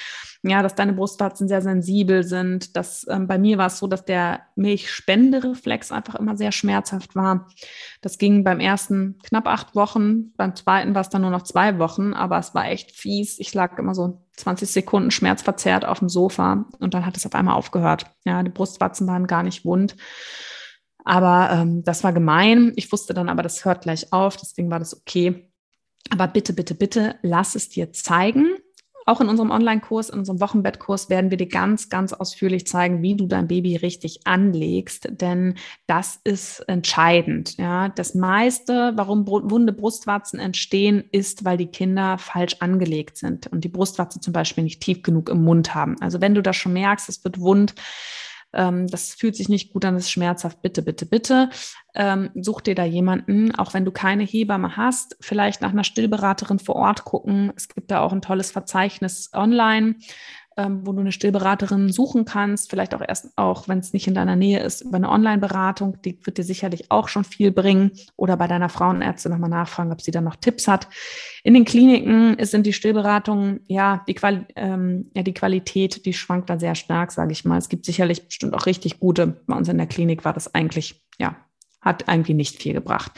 ja, 0.43 0.63
dass 0.63 0.75
deine 0.75 0.93
Brustwarzen 0.93 1.49
sehr 1.49 1.63
sensibel 1.63 2.23
sind. 2.23 2.77
Das, 2.77 3.07
ähm, 3.09 3.27
bei 3.27 3.39
mir 3.39 3.59
war 3.59 3.67
es 3.67 3.79
so, 3.79 3.89
dass 3.89 4.05
der 4.05 4.43
Milchspendereflex 4.55 5.91
einfach 5.91 6.15
immer 6.15 6.37
sehr 6.37 6.53
schmerzhaft 6.53 7.17
war. 7.17 7.49
Das 8.03 8.19
ging 8.19 8.45
beim 8.45 8.61
ersten 8.61 9.19
knapp 9.25 9.49
acht 9.49 9.75
Wochen, 9.75 10.33
beim 10.37 10.55
zweiten 10.55 10.95
war 10.95 11.03
es 11.03 11.09
dann 11.09 11.23
nur 11.23 11.31
noch 11.31 11.43
zwei 11.43 11.79
Wochen, 11.79 12.13
aber 12.15 12.39
es 12.39 12.55
war 12.55 12.67
echt 12.67 12.93
fies. 12.93 13.39
Ich 13.41 13.53
lag 13.53 13.79
immer 13.79 13.95
so 13.95 14.23
20 14.37 14.71
Sekunden 14.71 15.11
schmerzverzerrt 15.11 15.85
auf 15.85 15.99
dem 15.99 16.09
Sofa 16.09 16.67
und 16.79 16.95
dann 16.95 17.05
hat 17.05 17.17
es 17.17 17.27
auf 17.27 17.35
einmal 17.35 17.55
aufgehört. 17.55 18.07
Ja, 18.25 18.43
die 18.45 18.51
Brustwarzen 18.51 19.09
waren 19.09 19.27
gar 19.27 19.43
nicht 19.43 19.65
wund. 19.65 19.97
Aber 21.09 21.49
ähm, 21.51 21.83
das 21.85 22.05
war 22.05 22.13
gemein. 22.13 22.75
Ich 22.77 22.93
wusste 22.93 23.15
dann 23.15 23.31
aber, 23.31 23.43
das 23.43 23.65
hört 23.65 23.81
gleich 23.81 24.13
auf, 24.13 24.37
deswegen 24.37 24.71
war 24.71 24.79
das 24.79 24.95
okay. 24.95 25.51
Aber 26.11 26.29
bitte, 26.29 26.53
bitte, 26.53 26.75
bitte, 26.75 27.17
lass 27.23 27.55
es 27.55 27.71
dir 27.71 27.93
zeigen. 27.95 28.47
Auch 29.07 29.23
in 29.23 29.31
unserem 29.31 29.51
Online-Kurs, 29.51 30.11
in 30.11 30.19
unserem 30.19 30.39
Wochenbettkurs 30.39 31.09
werden 31.09 31.31
wir 31.31 31.39
dir 31.39 31.49
ganz, 31.49 31.89
ganz 31.89 32.13
ausführlich 32.13 32.67
zeigen, 32.67 33.01
wie 33.01 33.17
du 33.17 33.27
dein 33.27 33.49
Baby 33.49 33.77
richtig 33.77 34.27
anlegst, 34.27 35.09
denn 35.11 35.55
das 35.87 36.21
ist 36.25 36.61
entscheidend. 36.69 37.57
Ja, 37.57 37.89
das 37.89 38.15
meiste, 38.15 38.93
warum 38.97 39.27
wunde 39.27 39.73
Brustwarzen 39.73 40.39
entstehen, 40.39 41.05
ist, 41.11 41.47
weil 41.47 41.57
die 41.57 41.69
Kinder 41.69 42.19
falsch 42.19 42.57
angelegt 42.61 43.17
sind 43.17 43.47
und 43.47 43.65
die 43.65 43.71
Brustwarzen 43.71 44.21
zum 44.21 44.35
Beispiel 44.35 44.65
nicht 44.65 44.83
tief 44.83 45.03
genug 45.03 45.31
im 45.31 45.43
Mund 45.43 45.75
haben. 45.75 45.97
Also 46.03 46.21
wenn 46.21 46.35
du 46.35 46.43
das 46.43 46.57
schon 46.57 46.75
merkst, 46.75 47.09
es 47.09 47.25
wird 47.25 47.41
wund, 47.41 47.75
ähm, 48.53 48.87
das 48.87 49.15
fühlt 49.15 49.37
sich 49.37 49.49
nicht 49.49 49.73
gut 49.73 49.85
an, 49.85 49.95
das 49.95 50.05
ist 50.05 50.11
schmerzhaft, 50.11 50.63
bitte, 50.63 50.83
bitte, 50.83 51.07
bitte, 51.07 51.51
ähm, 51.95 52.31
such 52.35 52.61
dir 52.61 52.75
da 52.75 52.85
jemanden, 52.85 53.55
auch 53.55 53.75
wenn 53.75 53.85
du 53.85 53.91
keine 53.91 54.25
Hebamme 54.25 54.77
hast, 54.77 55.17
vielleicht 55.21 55.61
nach 55.61 55.71
einer 55.71 55.85
Stillberaterin 55.85 56.59
vor 56.59 56.77
Ort 56.77 57.05
gucken. 57.05 57.53
Es 57.57 57.69
gibt 57.69 57.91
da 57.91 58.01
auch 58.01 58.13
ein 58.13 58.23
tolles 58.23 58.51
Verzeichnis 58.51 59.31
online 59.35 59.97
ähm, 60.59 60.85
wo 60.85 60.93
du 60.93 61.01
eine 61.01 61.13
Stillberaterin 61.13 61.93
suchen 61.93 62.25
kannst, 62.25 62.69
vielleicht 62.69 62.93
auch 62.95 63.01
erst 63.07 63.31
auch, 63.37 63.69
wenn 63.69 63.79
es 63.79 63.93
nicht 63.93 64.09
in 64.09 64.15
deiner 64.15 64.35
Nähe 64.35 64.61
ist, 64.61 64.83
über 64.83 64.97
eine 64.97 65.09
Online-Beratung, 65.09 66.03
die 66.05 66.19
wird 66.25 66.37
dir 66.37 66.43
sicherlich 66.43 66.91
auch 66.91 67.07
schon 67.07 67.23
viel 67.23 67.53
bringen 67.53 67.93
oder 68.17 68.37
bei 68.37 68.49
deiner 68.49 68.69
Frauenärztin 68.69 69.31
nochmal 69.31 69.51
nachfragen, 69.51 69.93
ob 69.93 70.03
sie 70.03 70.11
dann 70.11 70.25
noch 70.25 70.35
Tipps 70.35 70.67
hat. 70.67 70.89
In 71.45 71.55
den 71.55 71.65
Kliniken 71.65 72.37
sind 72.45 72.67
die 72.67 72.73
Stillberatungen, 72.73 73.61
ja, 73.69 74.05
die, 74.09 74.15
Quali 74.15 74.45
ähm, 74.57 75.11
ja, 75.15 75.23
die 75.23 75.35
Qualität, 75.35 76.05
die 76.05 76.13
schwankt 76.13 76.51
da 76.51 76.59
sehr 76.59 76.75
stark, 76.75 77.13
sage 77.13 77.31
ich 77.31 77.45
mal. 77.45 77.59
Es 77.59 77.69
gibt 77.69 77.87
sicherlich 77.87 78.27
bestimmt 78.27 78.55
auch 78.55 78.67
richtig 78.67 78.99
gute. 78.99 79.41
Bei 79.47 79.57
uns 79.57 79.69
in 79.69 79.79
der 79.79 79.87
Klinik 79.87 80.25
war 80.25 80.33
das 80.33 80.55
eigentlich, 80.55 81.05
ja, 81.21 81.37
hat 81.81 82.05
irgendwie 82.09 82.35
nicht 82.35 82.61
viel 82.61 82.73
gebracht. 82.75 83.13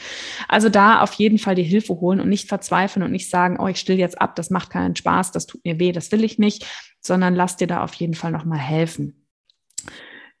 Also 0.47 0.69
da 0.69 1.01
auf 1.01 1.13
jeden 1.13 1.39
Fall 1.39 1.55
die 1.55 1.63
Hilfe 1.63 1.99
holen 1.99 2.19
und 2.19 2.29
nicht 2.29 2.47
verzweifeln 2.47 3.03
und 3.03 3.11
nicht 3.11 3.29
sagen, 3.29 3.57
oh, 3.59 3.67
ich 3.67 3.79
still 3.79 3.97
jetzt 3.97 4.21
ab, 4.21 4.35
das 4.35 4.51
macht 4.51 4.69
keinen 4.69 4.95
Spaß, 4.95 5.31
das 5.31 5.47
tut 5.47 5.65
mir 5.65 5.79
weh, 5.79 5.91
das 5.91 6.11
will 6.11 6.23
ich 6.23 6.37
nicht, 6.37 6.65
sondern 7.01 7.35
lass 7.35 7.57
dir 7.57 7.67
da 7.67 7.83
auf 7.83 7.93
jeden 7.95 8.13
Fall 8.13 8.31
nochmal 8.31 8.59
helfen. 8.59 9.25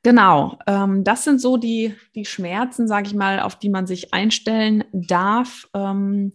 Genau, 0.03 0.57
ähm, 0.65 1.03
das 1.03 1.23
sind 1.23 1.39
so 1.39 1.57
die, 1.57 1.95
die 2.15 2.25
Schmerzen, 2.25 2.87
sage 2.87 3.07
ich 3.07 3.13
mal, 3.13 3.39
auf 3.39 3.57
die 3.57 3.69
man 3.69 3.85
sich 3.85 4.13
einstellen 4.13 4.83
darf, 4.93 5.67
ähm, 5.75 6.33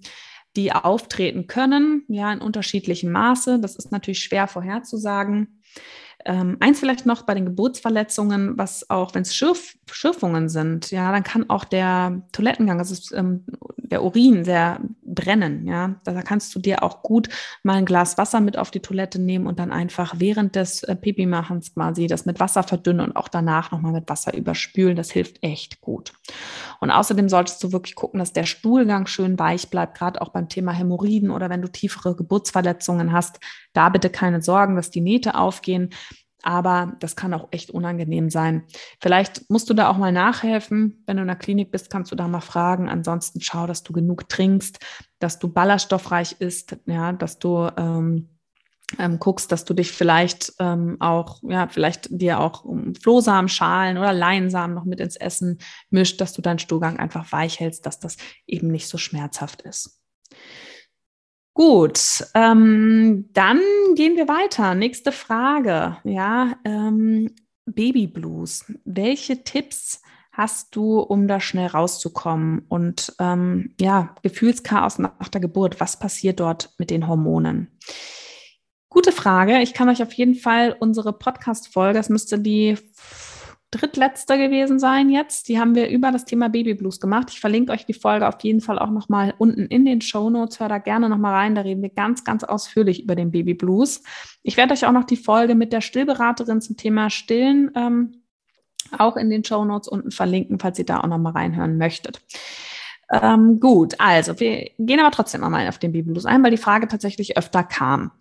die 0.54 0.72
auftreten 0.72 1.48
können, 1.48 2.04
ja, 2.08 2.32
in 2.32 2.40
unterschiedlichem 2.40 3.10
Maße. 3.10 3.58
Das 3.58 3.76
ist 3.76 3.90
natürlich 3.90 4.20
schwer 4.20 4.46
vorherzusagen. 4.46 5.60
Ähm, 6.24 6.56
eins 6.60 6.80
vielleicht 6.80 7.06
noch 7.06 7.22
bei 7.22 7.34
den 7.34 7.44
Geburtsverletzungen, 7.44 8.56
was 8.56 8.88
auch, 8.88 9.14
wenn 9.14 9.22
es 9.22 9.36
Schürf, 9.36 9.76
Schürfungen 9.90 10.48
sind, 10.48 10.90
ja, 10.90 11.12
dann 11.12 11.22
kann 11.22 11.50
auch 11.50 11.64
der 11.64 12.22
Toilettengang, 12.32 12.78
also 12.78 13.14
ähm, 13.14 13.44
der 13.78 14.02
Urin 14.02 14.44
sehr 14.44 14.80
brennen, 15.16 15.66
ja. 15.66 15.96
Da 16.04 16.22
kannst 16.22 16.54
du 16.54 16.60
dir 16.60 16.84
auch 16.84 17.02
gut 17.02 17.28
mal 17.64 17.74
ein 17.74 17.84
Glas 17.84 18.16
Wasser 18.18 18.40
mit 18.40 18.56
auf 18.56 18.70
die 18.70 18.78
Toilette 18.78 19.20
nehmen 19.20 19.48
und 19.48 19.58
dann 19.58 19.72
einfach 19.72 20.14
während 20.18 20.54
des 20.54 20.84
äh, 20.84 20.94
Pipi-Machens 20.94 21.74
quasi 21.74 22.06
das 22.06 22.24
mit 22.24 22.38
Wasser 22.38 22.62
verdünnen 22.62 23.08
und 23.08 23.16
auch 23.16 23.26
danach 23.26 23.72
nochmal 23.72 23.92
mit 23.92 24.08
Wasser 24.08 24.32
überspülen. 24.34 24.94
Das 24.94 25.10
hilft 25.10 25.42
echt 25.42 25.80
gut. 25.80 26.12
Und 26.78 26.92
außerdem 26.92 27.28
solltest 27.28 27.60
du 27.64 27.72
wirklich 27.72 27.96
gucken, 27.96 28.20
dass 28.20 28.32
der 28.32 28.44
Stuhlgang 28.44 29.06
schön 29.06 29.36
weich 29.38 29.70
bleibt, 29.70 29.98
gerade 29.98 30.22
auch 30.22 30.28
beim 30.28 30.48
Thema 30.48 30.70
Hämorrhoiden 30.70 31.32
oder 31.32 31.50
wenn 31.50 31.62
du 31.62 31.68
tiefere 31.68 32.14
Geburtsverletzungen 32.14 33.10
hast. 33.10 33.40
Da 33.72 33.88
bitte 33.88 34.10
keine 34.10 34.40
Sorgen, 34.42 34.76
dass 34.76 34.90
die 34.90 35.00
Nähte 35.00 35.34
aufgehen 35.34 35.90
aber 36.42 36.96
das 37.00 37.16
kann 37.16 37.34
auch 37.34 37.48
echt 37.50 37.70
unangenehm 37.70 38.30
sein. 38.30 38.64
Vielleicht 39.00 39.50
musst 39.50 39.68
du 39.70 39.74
da 39.74 39.88
auch 39.88 39.96
mal 39.96 40.12
nachhelfen. 40.12 41.02
Wenn 41.06 41.16
du 41.16 41.22
in 41.22 41.28
der 41.28 41.36
Klinik 41.36 41.70
bist, 41.70 41.90
kannst 41.90 42.12
du 42.12 42.16
da 42.16 42.28
mal 42.28 42.40
fragen. 42.40 42.88
Ansonsten 42.88 43.40
schau, 43.40 43.66
dass 43.66 43.82
du 43.82 43.92
genug 43.92 44.28
trinkst, 44.28 44.78
dass 45.18 45.38
du 45.38 45.48
ballaststoffreich 45.48 46.36
isst, 46.40 46.76
ja, 46.86 47.12
dass 47.12 47.38
du 47.38 47.68
ähm, 47.76 48.28
ähm, 48.98 49.18
guckst, 49.18 49.50
dass 49.50 49.64
du 49.64 49.74
dich 49.74 49.90
vielleicht 49.90 50.52
ähm, 50.60 50.96
auch, 51.00 51.40
ja, 51.42 51.66
vielleicht 51.68 52.08
dir 52.10 52.38
auch 52.40 52.64
um 52.64 52.94
Flohsamenschalen 52.94 53.98
oder 53.98 54.12
Leinsamen 54.12 54.76
noch 54.76 54.84
mit 54.84 55.00
ins 55.00 55.16
Essen 55.16 55.58
mischt, 55.90 56.20
dass 56.20 56.32
du 56.32 56.42
deinen 56.42 56.60
Stuhlgang 56.60 56.98
einfach 56.98 57.32
weich 57.32 57.58
hältst, 57.58 57.86
dass 57.86 57.98
das 57.98 58.16
eben 58.46 58.68
nicht 58.68 58.88
so 58.88 58.98
schmerzhaft 58.98 59.62
ist. 59.62 59.95
Gut, 61.56 62.22
ähm, 62.34 63.30
dann 63.32 63.62
gehen 63.94 64.16
wir 64.16 64.28
weiter. 64.28 64.74
Nächste 64.74 65.10
Frage. 65.10 65.96
Ja, 66.04 66.56
ähm, 66.66 67.34
Baby 67.64 68.08
Blues. 68.08 68.70
Welche 68.84 69.42
Tipps 69.42 70.02
hast 70.32 70.76
du, 70.76 71.00
um 71.00 71.26
da 71.26 71.40
schnell 71.40 71.68
rauszukommen? 71.68 72.66
Und 72.68 73.14
ähm, 73.20 73.74
ja, 73.80 74.14
Gefühlschaos 74.22 74.98
nach 74.98 75.28
der 75.32 75.40
Geburt. 75.40 75.80
Was 75.80 75.98
passiert 75.98 76.40
dort 76.40 76.74
mit 76.76 76.90
den 76.90 77.08
Hormonen? 77.08 77.70
Gute 78.90 79.10
Frage. 79.10 79.62
Ich 79.62 79.72
kann 79.72 79.88
euch 79.88 80.02
auf 80.02 80.12
jeden 80.12 80.34
Fall 80.34 80.76
unsere 80.78 81.14
Podcast-Folge, 81.14 81.98
das 81.98 82.10
müsste 82.10 82.38
die 82.38 82.76
drittletzte 83.70 84.38
gewesen 84.38 84.78
sein 84.78 85.10
jetzt. 85.10 85.48
Die 85.48 85.58
haben 85.58 85.74
wir 85.74 85.88
über 85.88 86.12
das 86.12 86.24
Thema 86.24 86.48
Baby 86.48 86.74
Blues 86.74 87.00
gemacht. 87.00 87.28
Ich 87.30 87.40
verlinke 87.40 87.72
euch 87.72 87.84
die 87.84 87.94
Folge 87.94 88.28
auf 88.28 88.36
jeden 88.42 88.60
Fall 88.60 88.78
auch 88.78 88.90
nochmal 88.90 89.34
unten 89.38 89.66
in 89.66 89.84
den 89.84 90.00
Show 90.00 90.30
Notes. 90.30 90.60
Hör 90.60 90.68
da 90.68 90.78
gerne 90.78 91.08
nochmal 91.08 91.34
rein. 91.34 91.54
Da 91.54 91.62
reden 91.62 91.82
wir 91.82 91.90
ganz, 91.90 92.24
ganz 92.24 92.44
ausführlich 92.44 93.02
über 93.02 93.14
den 93.14 93.30
Baby 93.30 93.54
Blues. 93.54 94.02
Ich 94.42 94.56
werde 94.56 94.72
euch 94.72 94.86
auch 94.86 94.92
noch 94.92 95.04
die 95.04 95.16
Folge 95.16 95.54
mit 95.54 95.72
der 95.72 95.80
Stillberaterin 95.80 96.60
zum 96.60 96.76
Thema 96.76 97.10
Stillen 97.10 97.70
ähm, 97.74 98.22
auch 98.96 99.16
in 99.16 99.30
den 99.30 99.44
Show 99.44 99.64
Notes 99.64 99.88
unten 99.88 100.10
verlinken, 100.10 100.58
falls 100.58 100.78
ihr 100.78 100.86
da 100.86 101.00
auch 101.00 101.08
nochmal 101.08 101.32
reinhören 101.32 101.76
möchtet. 101.76 102.20
Ähm, 103.10 103.60
gut, 103.60 103.94
also 103.98 104.38
wir 104.40 104.70
gehen 104.78 105.00
aber 105.00 105.10
trotzdem 105.10 105.40
mal 105.42 105.68
auf 105.68 105.78
den 105.78 105.92
Baby 105.92 106.10
Blues 106.10 106.26
ein, 106.26 106.42
weil 106.42 106.50
die 106.50 106.56
Frage 106.56 106.88
tatsächlich 106.88 107.36
öfter 107.36 107.62
kam. 107.62 108.12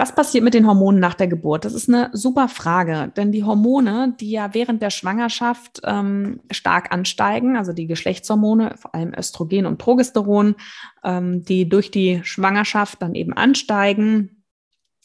Was 0.00 0.14
passiert 0.14 0.44
mit 0.44 0.54
den 0.54 0.68
Hormonen 0.68 1.00
nach 1.00 1.14
der 1.14 1.26
Geburt? 1.26 1.64
Das 1.64 1.74
ist 1.74 1.88
eine 1.88 2.10
super 2.12 2.48
Frage, 2.48 3.12
denn 3.16 3.32
die 3.32 3.42
Hormone, 3.42 4.14
die 4.20 4.30
ja 4.30 4.54
während 4.54 4.80
der 4.80 4.90
Schwangerschaft 4.90 5.80
ähm, 5.82 6.40
stark 6.52 6.92
ansteigen, 6.92 7.56
also 7.56 7.72
die 7.72 7.88
Geschlechtshormone, 7.88 8.76
vor 8.76 8.94
allem 8.94 9.12
Östrogen 9.12 9.66
und 9.66 9.78
Progesteron, 9.78 10.54
ähm, 11.02 11.42
die 11.42 11.68
durch 11.68 11.90
die 11.90 12.20
Schwangerschaft 12.22 13.02
dann 13.02 13.16
eben 13.16 13.32
ansteigen 13.32 14.44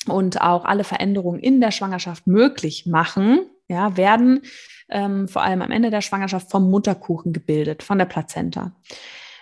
und 0.06 0.42
auch 0.42 0.64
alle 0.64 0.84
Veränderungen 0.84 1.40
in 1.40 1.60
der 1.60 1.72
Schwangerschaft 1.72 2.28
möglich 2.28 2.86
machen, 2.86 3.40
ja, 3.68 3.98
werden 3.98 4.42
ähm, 4.90 5.28
vor 5.28 5.42
allem 5.42 5.64
am 5.64 5.72
Ende 5.72 5.90
der 5.90 6.02
Schwangerschaft 6.02 6.52
vom 6.52 6.70
Mutterkuchen 6.70 7.34
gebildet, 7.34 7.82
von 7.82 7.98
der 7.98 8.06
Plazenta. 8.06 8.76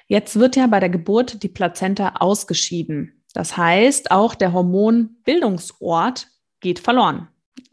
Jetzt 0.08 0.40
wird 0.40 0.56
ja 0.56 0.68
bei 0.68 0.80
der 0.80 0.90
Geburt 0.90 1.44
die 1.44 1.50
Plazenta 1.50 2.14
ausgeschieden. 2.20 3.20
Das 3.34 3.58
heißt, 3.58 4.12
auch 4.12 4.36
der 4.36 4.54
Hormonbildungsort 4.54 6.28
geht 6.60 6.80
verloren. 6.80 7.28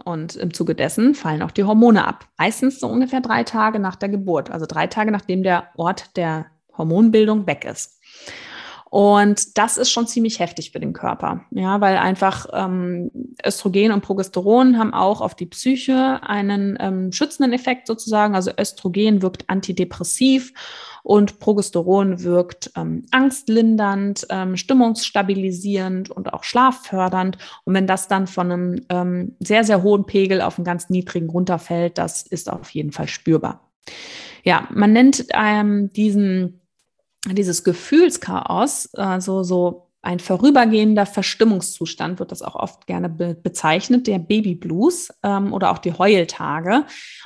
Und 0.04 0.36
im 0.36 0.54
Zuge 0.54 0.74
dessen 0.74 1.14
fallen 1.14 1.42
auch 1.42 1.50
die 1.50 1.64
Hormone 1.64 2.06
ab. 2.06 2.28
Meistens 2.38 2.80
so 2.80 2.88
ungefähr 2.88 3.20
drei 3.20 3.44
Tage 3.44 3.78
nach 3.78 3.96
der 3.96 4.08
Geburt, 4.08 4.50
also 4.50 4.66
drei 4.66 4.86
Tage 4.86 5.10
nachdem 5.10 5.42
der 5.42 5.68
Ort 5.76 6.16
der 6.16 6.46
Hormonbildung 6.76 7.46
weg 7.46 7.64
ist. 7.64 7.97
Und 8.90 9.58
das 9.58 9.76
ist 9.76 9.90
schon 9.90 10.06
ziemlich 10.06 10.40
heftig 10.40 10.70
für 10.70 10.80
den 10.80 10.94
Körper, 10.94 11.42
ja, 11.50 11.80
weil 11.80 11.98
einfach 11.98 12.46
ähm, 12.54 13.10
Östrogen 13.44 13.92
und 13.92 14.00
Progesteron 14.00 14.78
haben 14.78 14.94
auch 14.94 15.20
auf 15.20 15.34
die 15.34 15.46
Psyche 15.46 16.20
einen 16.22 16.78
ähm, 16.80 17.12
schützenden 17.12 17.52
Effekt 17.52 17.86
sozusagen. 17.86 18.34
Also 18.34 18.50
Östrogen 18.58 19.20
wirkt 19.20 19.44
antidepressiv 19.50 20.54
und 21.02 21.38
Progesteron 21.38 22.22
wirkt 22.22 22.70
ähm, 22.76 23.04
angstlindernd, 23.10 24.26
ähm, 24.30 24.56
stimmungsstabilisierend 24.56 26.10
und 26.10 26.32
auch 26.32 26.44
schlaffördernd. 26.44 27.36
Und 27.64 27.74
wenn 27.74 27.86
das 27.86 28.08
dann 28.08 28.26
von 28.26 28.50
einem 28.50 28.80
ähm, 28.88 29.36
sehr, 29.40 29.64
sehr 29.64 29.82
hohen 29.82 30.06
Pegel 30.06 30.40
auf 30.40 30.58
einen 30.58 30.64
ganz 30.64 30.88
niedrigen 30.88 31.28
runterfällt, 31.28 31.98
das 31.98 32.22
ist 32.22 32.50
auf 32.50 32.70
jeden 32.70 32.92
Fall 32.92 33.08
spürbar. 33.08 33.68
Ja, 34.44 34.66
man 34.72 34.94
nennt 34.94 35.26
ähm, 35.34 35.92
diesen 35.92 36.60
dieses 37.26 37.64
Gefühlschaos, 37.64 38.94
also 38.94 39.42
so 39.42 39.88
ein 40.00 40.20
vorübergehender 40.20 41.06
Verstimmungszustand, 41.06 42.20
wird 42.20 42.30
das 42.30 42.42
auch 42.42 42.54
oft 42.54 42.86
gerne 42.86 43.08
be 43.08 43.34
bezeichnet, 43.34 44.06
der 44.06 44.18
Baby 44.18 44.54
Blues 44.54 45.08
ähm, 45.22 45.52
oder 45.52 45.72
auch 45.72 45.78
die 45.78 45.92
Heultage. 45.92 46.84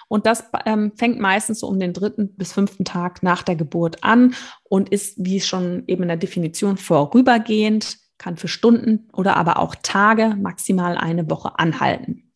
Und 0.08 0.26
das 0.26 0.44
ähm, 0.64 0.92
fängt 0.96 1.20
meistens 1.20 1.60
so 1.60 1.68
um 1.68 1.78
den 1.78 1.92
dritten 1.92 2.34
bis 2.34 2.52
fünften 2.52 2.84
Tag 2.84 3.22
nach 3.22 3.42
der 3.42 3.56
Geburt 3.56 4.02
an 4.02 4.34
und 4.64 4.88
ist, 4.88 5.14
wie 5.18 5.40
schon 5.40 5.84
eben 5.86 6.02
in 6.02 6.08
der 6.08 6.16
Definition, 6.16 6.78
vorübergehend, 6.78 7.98
kann 8.16 8.36
für 8.36 8.48
Stunden 8.48 9.08
oder 9.12 9.36
aber 9.36 9.58
auch 9.58 9.74
Tage, 9.82 10.36
maximal 10.40 10.96
eine 10.96 11.28
Woche 11.30 11.58
anhalten. 11.58 12.32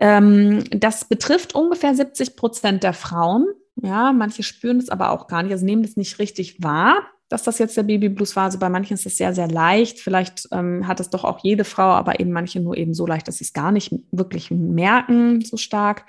Ähm, 0.00 0.62
das 0.70 1.06
betrifft 1.06 1.54
ungefähr 1.54 1.94
70 1.94 2.36
Prozent 2.36 2.82
der 2.84 2.92
Frauen 2.92 3.46
ja, 3.82 4.12
manche 4.12 4.42
spüren 4.42 4.78
es 4.78 4.88
aber 4.88 5.10
auch 5.10 5.26
gar 5.26 5.42
nicht, 5.42 5.52
also 5.52 5.64
nehmen 5.64 5.82
das 5.82 5.96
nicht 5.96 6.18
richtig 6.18 6.62
wahr, 6.62 7.02
dass 7.28 7.42
das 7.42 7.58
jetzt 7.58 7.76
der 7.76 7.82
Babyblues 7.82 8.36
war. 8.36 8.44
Also 8.44 8.58
bei 8.58 8.68
manchen 8.68 8.94
ist 8.94 9.06
es 9.06 9.18
sehr, 9.18 9.34
sehr 9.34 9.48
leicht. 9.48 10.00
Vielleicht 10.00 10.48
ähm, 10.50 10.88
hat 10.88 10.98
es 11.00 11.10
doch 11.10 11.24
auch 11.24 11.40
jede 11.42 11.64
Frau, 11.64 11.90
aber 11.90 12.20
eben 12.20 12.32
manche 12.32 12.60
nur 12.60 12.76
eben 12.76 12.94
so 12.94 13.06
leicht, 13.06 13.28
dass 13.28 13.38
sie 13.38 13.44
es 13.44 13.52
gar 13.52 13.70
nicht 13.70 13.94
wirklich 14.10 14.50
merken, 14.50 15.42
so 15.42 15.56
stark. 15.56 16.06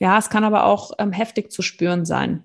Ja, 0.00 0.18
es 0.18 0.28
kann 0.28 0.44
aber 0.44 0.64
auch 0.64 0.92
ähm, 0.98 1.12
heftig 1.12 1.52
zu 1.52 1.62
spüren 1.62 2.04
sein. 2.04 2.42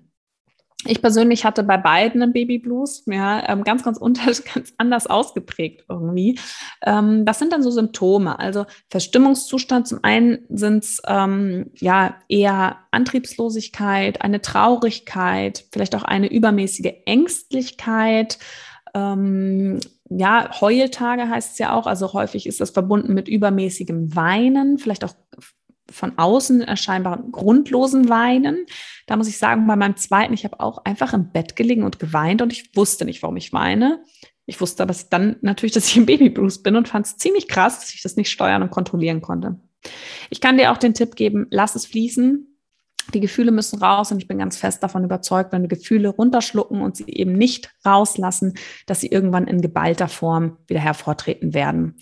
Ich 0.84 1.00
persönlich 1.00 1.44
hatte 1.44 1.62
bei 1.62 1.76
beiden 1.76 2.22
einen 2.22 2.32
Babyblues, 2.32 3.04
ja, 3.06 3.48
ähm, 3.48 3.64
ganz, 3.64 3.84
ganz 3.84 3.98
unter, 3.98 4.26
ganz 4.54 4.72
anders 4.78 5.06
ausgeprägt 5.06 5.84
irgendwie. 5.88 6.38
Ähm, 6.82 7.24
das 7.24 7.38
sind 7.38 7.52
dann 7.52 7.62
so 7.62 7.70
Symptome. 7.70 8.38
Also 8.38 8.66
Verstimmungszustand. 8.88 9.86
Zum 9.86 10.00
einen 10.02 10.40
sind 10.48 10.84
es 10.84 11.02
ähm, 11.06 11.70
ja 11.76 12.16
eher 12.28 12.78
Antriebslosigkeit, 12.90 14.22
eine 14.22 14.40
Traurigkeit, 14.40 15.64
vielleicht 15.72 15.94
auch 15.94 16.04
eine 16.04 16.32
übermäßige 16.32 16.92
Ängstlichkeit. 17.06 18.38
Ähm, 18.94 19.80
ja, 20.10 20.50
Heultage 20.60 21.28
heißt 21.28 21.52
es 21.52 21.58
ja 21.58 21.74
auch. 21.74 21.86
Also 21.86 22.12
häufig 22.12 22.46
ist 22.46 22.60
das 22.60 22.70
verbunden 22.70 23.14
mit 23.14 23.28
übermäßigem 23.28 24.14
Weinen, 24.14 24.78
vielleicht 24.78 25.04
auch 25.04 25.14
von 25.90 26.18
außen 26.18 26.62
erscheinbar 26.62 27.22
grundlosen 27.30 28.08
Weinen. 28.08 28.66
Da 29.06 29.16
muss 29.16 29.28
ich 29.28 29.38
sagen, 29.38 29.66
bei 29.66 29.76
meinem 29.76 29.96
zweiten, 29.96 30.32
ich 30.32 30.44
habe 30.44 30.60
auch 30.60 30.84
einfach 30.84 31.12
im 31.12 31.30
Bett 31.30 31.56
gelegen 31.56 31.84
und 31.84 31.98
geweint 31.98 32.42
und 32.42 32.52
ich 32.52 32.74
wusste 32.76 33.04
nicht, 33.04 33.22
warum 33.22 33.36
ich 33.36 33.52
weine. 33.52 34.02
Ich 34.46 34.60
wusste 34.60 34.82
aber 34.82 34.94
dann 35.10 35.36
natürlich, 35.40 35.72
dass 35.74 35.88
ich 35.88 35.96
im 35.96 36.06
Babyblues 36.06 36.62
bin 36.62 36.76
und 36.76 36.88
fand 36.88 37.06
es 37.06 37.16
ziemlich 37.16 37.48
krass, 37.48 37.80
dass 37.80 37.94
ich 37.94 38.02
das 38.02 38.16
nicht 38.16 38.30
steuern 38.30 38.62
und 38.62 38.70
kontrollieren 38.70 39.20
konnte. 39.20 39.60
Ich 40.30 40.40
kann 40.40 40.56
dir 40.56 40.72
auch 40.72 40.78
den 40.78 40.94
Tipp 40.94 41.16
geben, 41.16 41.46
lass 41.50 41.74
es 41.74 41.86
fließen. 41.86 42.51
Die 43.14 43.20
Gefühle 43.20 43.52
müssen 43.52 43.78
raus 43.78 44.12
und 44.12 44.18
ich 44.18 44.28
bin 44.28 44.38
ganz 44.38 44.56
fest 44.56 44.82
davon 44.82 45.04
überzeugt, 45.04 45.52
wenn 45.52 45.62
wir 45.62 45.68
Gefühle 45.68 46.08
runterschlucken 46.08 46.80
und 46.80 46.96
sie 46.96 47.06
eben 47.06 47.32
nicht 47.32 47.74
rauslassen, 47.84 48.54
dass 48.86 49.00
sie 49.00 49.08
irgendwann 49.08 49.46
in 49.46 49.60
geballter 49.60 50.08
Form 50.08 50.58
wieder 50.66 50.80
hervortreten 50.80 51.54
werden. 51.54 51.96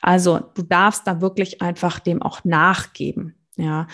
Also 0.00 0.40
du 0.54 0.62
darfst 0.62 1.06
da 1.06 1.20
wirklich 1.20 1.62
einfach 1.62 1.98
dem 1.98 2.22
auch 2.22 2.44
nachgeben. 2.44 3.36
Ja, 3.56 3.86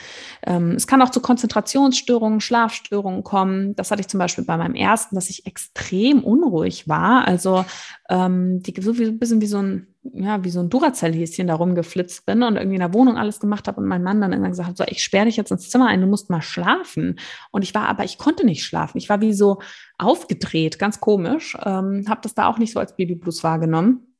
ähm, 0.46 0.72
es 0.72 0.86
kann 0.86 1.02
auch 1.02 1.10
zu 1.10 1.20
Konzentrationsstörungen, 1.20 2.40
Schlafstörungen 2.40 3.24
kommen. 3.24 3.74
Das 3.74 3.90
hatte 3.90 4.00
ich 4.00 4.08
zum 4.08 4.18
Beispiel 4.18 4.44
bei 4.44 4.56
meinem 4.56 4.76
ersten, 4.76 5.16
dass 5.16 5.30
ich 5.30 5.46
extrem 5.46 6.22
unruhig 6.22 6.88
war. 6.88 7.26
Also 7.26 7.64
ähm, 8.08 8.62
die, 8.62 8.80
so 8.80 8.96
wie, 8.98 9.06
ein 9.06 9.18
bisschen 9.18 9.40
wie 9.40 9.46
so 9.46 9.58
ein, 9.58 9.87
ja, 10.12 10.44
wie 10.44 10.50
so 10.50 10.60
ein 10.60 10.70
Duracell-Häschen 10.70 11.46
da 11.46 11.54
rumgeflitzt 11.54 12.26
bin 12.26 12.42
und 12.42 12.56
irgendwie 12.56 12.76
in 12.76 12.80
der 12.80 12.94
Wohnung 12.94 13.16
alles 13.16 13.40
gemacht 13.40 13.68
habe 13.68 13.80
und 13.80 13.86
mein 13.86 14.02
Mann 14.02 14.20
dann 14.20 14.32
irgendwann 14.32 14.52
gesagt 14.52 14.68
hat, 14.68 14.76
so, 14.76 14.84
ich 14.86 15.02
sperre 15.02 15.26
dich 15.26 15.36
jetzt 15.36 15.50
ins 15.50 15.70
Zimmer 15.70 15.86
ein, 15.88 16.00
du 16.00 16.06
musst 16.06 16.30
mal 16.30 16.42
schlafen. 16.42 17.18
Und 17.50 17.62
ich 17.62 17.74
war 17.74 17.88
aber, 17.88 18.04
ich 18.04 18.18
konnte 18.18 18.44
nicht 18.44 18.64
schlafen. 18.64 18.98
Ich 18.98 19.08
war 19.08 19.20
wie 19.20 19.32
so 19.32 19.60
aufgedreht, 19.98 20.78
ganz 20.78 21.00
komisch. 21.00 21.56
Ähm, 21.64 22.04
habe 22.08 22.20
das 22.22 22.34
da 22.34 22.48
auch 22.48 22.58
nicht 22.58 22.72
so 22.72 22.80
als 22.80 22.96
Babyblues 22.96 23.44
wahrgenommen. 23.44 24.14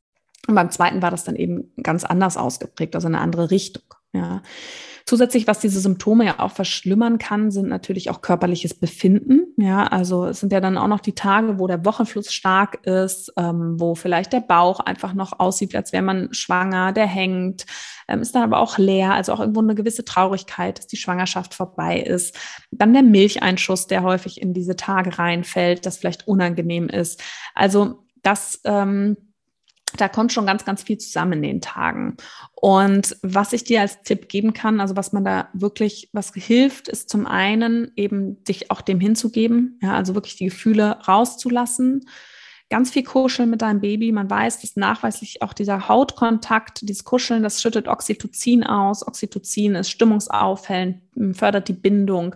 Und 0.47 0.55
beim 0.55 0.71
zweiten 0.71 1.03
war 1.03 1.11
das 1.11 1.25
dann 1.25 1.37
eben 1.37 1.73
ganz 1.83 2.05
anders 2.05 2.37
ausgeprägt, 2.37 2.95
also 2.95 3.09
eine 3.09 3.21
andere 3.21 3.51
Richtung. 3.51 3.83
Ja. 4.13 4.43
Zusätzlich, 5.05 5.47
was 5.47 5.59
diese 5.61 5.81
Symptome 5.81 6.27
ja 6.27 6.39
auch 6.39 6.53
verschlimmern 6.53 7.19
kann, 7.19 7.51
sind 7.51 7.69
natürlich 7.69 8.11
auch 8.11 8.21
körperliches 8.21 8.75
Befinden. 8.75 9.55
Ja, 9.57 9.87
also 9.87 10.27
es 10.27 10.41
sind 10.41 10.53
ja 10.53 10.61
dann 10.61 10.77
auch 10.77 10.87
noch 10.87 11.01
die 11.01 11.15
Tage, 11.15 11.59
wo 11.59 11.67
der 11.67 11.85
Wochenfluss 11.85 12.33
stark 12.33 12.87
ist, 12.87 13.33
ähm, 13.37 13.77
wo 13.79 13.95
vielleicht 13.95 14.33
der 14.33 14.41
Bauch 14.41 14.81
einfach 14.81 15.15
noch 15.15 15.41
aussieht, 15.41 15.75
als 15.75 15.93
wäre 15.93 16.03
man 16.03 16.33
schwanger, 16.33 16.93
der 16.93 17.07
hängt, 17.07 17.65
ähm, 18.07 18.21
ist 18.21 18.35
dann 18.35 18.43
aber 18.43 18.61
auch 18.61 18.79
leer, 18.79 19.13
also 19.13 19.33
auch 19.33 19.41
irgendwo 19.41 19.61
eine 19.61 19.75
gewisse 19.75 20.05
Traurigkeit, 20.05 20.79
dass 20.79 20.87
die 20.87 20.97
Schwangerschaft 20.97 21.55
vorbei 21.55 22.01
ist. 22.01 22.39
Dann 22.71 22.93
der 22.93 23.03
Milcheinschuss, 23.03 23.87
der 23.87 24.03
häufig 24.03 24.41
in 24.41 24.53
diese 24.53 24.77
Tage 24.77 25.19
reinfällt, 25.19 25.87
das 25.87 25.99
vielleicht 25.99 26.29
unangenehm 26.29 26.89
ist. 26.89 27.23
Also 27.55 28.05
das 28.23 28.61
ähm, 28.65 29.17
da 29.97 30.09
kommt 30.09 30.33
schon 30.33 30.47
ganz, 30.47 30.65
ganz 30.65 30.83
viel 30.83 30.99
zusammen 30.99 31.35
in 31.35 31.43
den 31.43 31.61
Tagen. 31.61 32.17
Und 32.55 33.17
was 33.23 33.53
ich 33.53 33.65
dir 33.65 33.81
als 33.81 34.03
Tipp 34.03 34.29
geben 34.29 34.53
kann, 34.53 34.81
also 34.81 34.97
was 34.97 35.13
man 35.13 35.25
da 35.25 35.49
wirklich, 35.55 36.11
was 36.13 36.33
hilft, 36.35 36.89
ist 36.89 37.09
zum 37.09 37.27
einen 37.27 37.93
eben 37.97 38.43
dich 38.45 38.71
auch 38.71 38.81
dem 38.81 39.01
hinzugeben, 39.01 39.79
ja, 39.83 39.95
also 39.95 40.15
wirklich 40.15 40.37
die 40.37 40.47
Gefühle 40.47 40.99
rauszulassen. 41.07 42.09
Ganz 42.71 42.91
viel 42.91 43.03
kuscheln 43.03 43.49
mit 43.49 43.63
deinem 43.63 43.81
Baby. 43.81 44.13
Man 44.13 44.29
weiß, 44.29 44.61
dass 44.61 44.77
nachweislich 44.77 45.41
auch 45.41 45.55
dieser 45.55 45.89
Hautkontakt, 45.89 46.83
dieses 46.83 47.03
Kuscheln, 47.03 47.43
das 47.43 47.63
schüttet 47.63 47.89
Oxytocin 47.89 48.63
aus. 48.63 49.07
Oxytocin 49.07 49.75
ist 49.75 49.91
stimmungsaufhellend, 49.91 51.01
fördert 51.33 51.69
die 51.69 51.73
Bindung. 51.73 52.35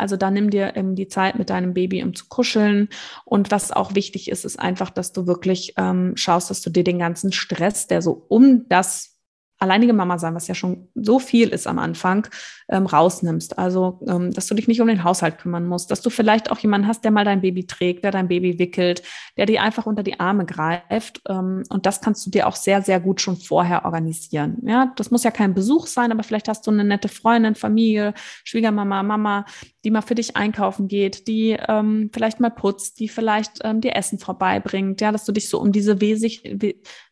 Also 0.00 0.16
da 0.16 0.30
nimm 0.30 0.50
dir 0.50 0.72
ähm, 0.76 0.94
die 0.96 1.08
Zeit 1.08 1.38
mit 1.38 1.50
deinem 1.50 1.74
Baby, 1.74 2.02
um 2.02 2.14
zu 2.14 2.26
kuscheln. 2.28 2.88
Und 3.24 3.50
was 3.50 3.70
auch 3.70 3.94
wichtig 3.94 4.30
ist, 4.30 4.44
ist 4.44 4.58
einfach, 4.58 4.90
dass 4.90 5.12
du 5.12 5.26
wirklich 5.26 5.74
ähm, 5.76 6.12
schaust, 6.16 6.50
dass 6.50 6.62
du 6.62 6.70
dir 6.70 6.84
den 6.84 6.98
ganzen 6.98 7.32
Stress, 7.32 7.86
der 7.86 8.02
so 8.02 8.24
um 8.28 8.66
das 8.68 9.19
alleinige 9.60 9.92
Mama 9.92 10.18
sein, 10.18 10.34
was 10.34 10.48
ja 10.48 10.54
schon 10.54 10.88
so 10.94 11.18
viel 11.18 11.50
ist 11.50 11.66
am 11.66 11.78
Anfang, 11.78 12.26
ähm, 12.70 12.86
rausnimmst. 12.86 13.58
Also, 13.58 14.00
ähm, 14.08 14.32
dass 14.32 14.46
du 14.46 14.54
dich 14.54 14.68
nicht 14.68 14.80
um 14.80 14.88
den 14.88 15.04
Haushalt 15.04 15.38
kümmern 15.38 15.66
musst, 15.66 15.90
dass 15.90 16.00
du 16.00 16.08
vielleicht 16.08 16.50
auch 16.50 16.58
jemanden 16.58 16.88
hast, 16.88 17.04
der 17.04 17.10
mal 17.10 17.26
dein 17.26 17.42
Baby 17.42 17.66
trägt, 17.66 18.04
der 18.04 18.10
dein 18.10 18.28
Baby 18.28 18.58
wickelt, 18.58 19.02
der 19.36 19.44
dir 19.44 19.62
einfach 19.62 19.84
unter 19.84 20.02
die 20.02 20.18
Arme 20.18 20.46
greift. 20.46 21.20
Ähm, 21.28 21.62
und 21.68 21.84
das 21.84 22.00
kannst 22.00 22.24
du 22.26 22.30
dir 22.30 22.48
auch 22.48 22.56
sehr, 22.56 22.80
sehr 22.80 23.00
gut 23.00 23.20
schon 23.20 23.36
vorher 23.36 23.84
organisieren. 23.84 24.58
Ja, 24.62 24.92
das 24.96 25.10
muss 25.10 25.24
ja 25.24 25.30
kein 25.30 25.54
Besuch 25.54 25.86
sein, 25.86 26.10
aber 26.10 26.22
vielleicht 26.22 26.48
hast 26.48 26.66
du 26.66 26.70
eine 26.70 26.84
nette 26.84 27.08
Freundin, 27.08 27.54
Familie, 27.54 28.14
Schwiegermama, 28.44 29.02
Mama, 29.02 29.44
die 29.84 29.90
mal 29.90 30.02
für 30.02 30.14
dich 30.14 30.36
einkaufen 30.36 30.88
geht, 30.88 31.28
die 31.28 31.56
ähm, 31.68 32.10
vielleicht 32.14 32.40
mal 32.40 32.50
putzt, 32.50 32.98
die 32.98 33.08
vielleicht 33.08 33.58
ähm, 33.62 33.82
dir 33.82 33.94
Essen 33.94 34.18
vorbeibringt, 34.18 35.02
ja, 35.02 35.12
dass 35.12 35.26
du 35.26 35.32
dich 35.32 35.50
so 35.50 35.60
um 35.60 35.70
diese 35.70 36.00
wesig, 36.00 36.42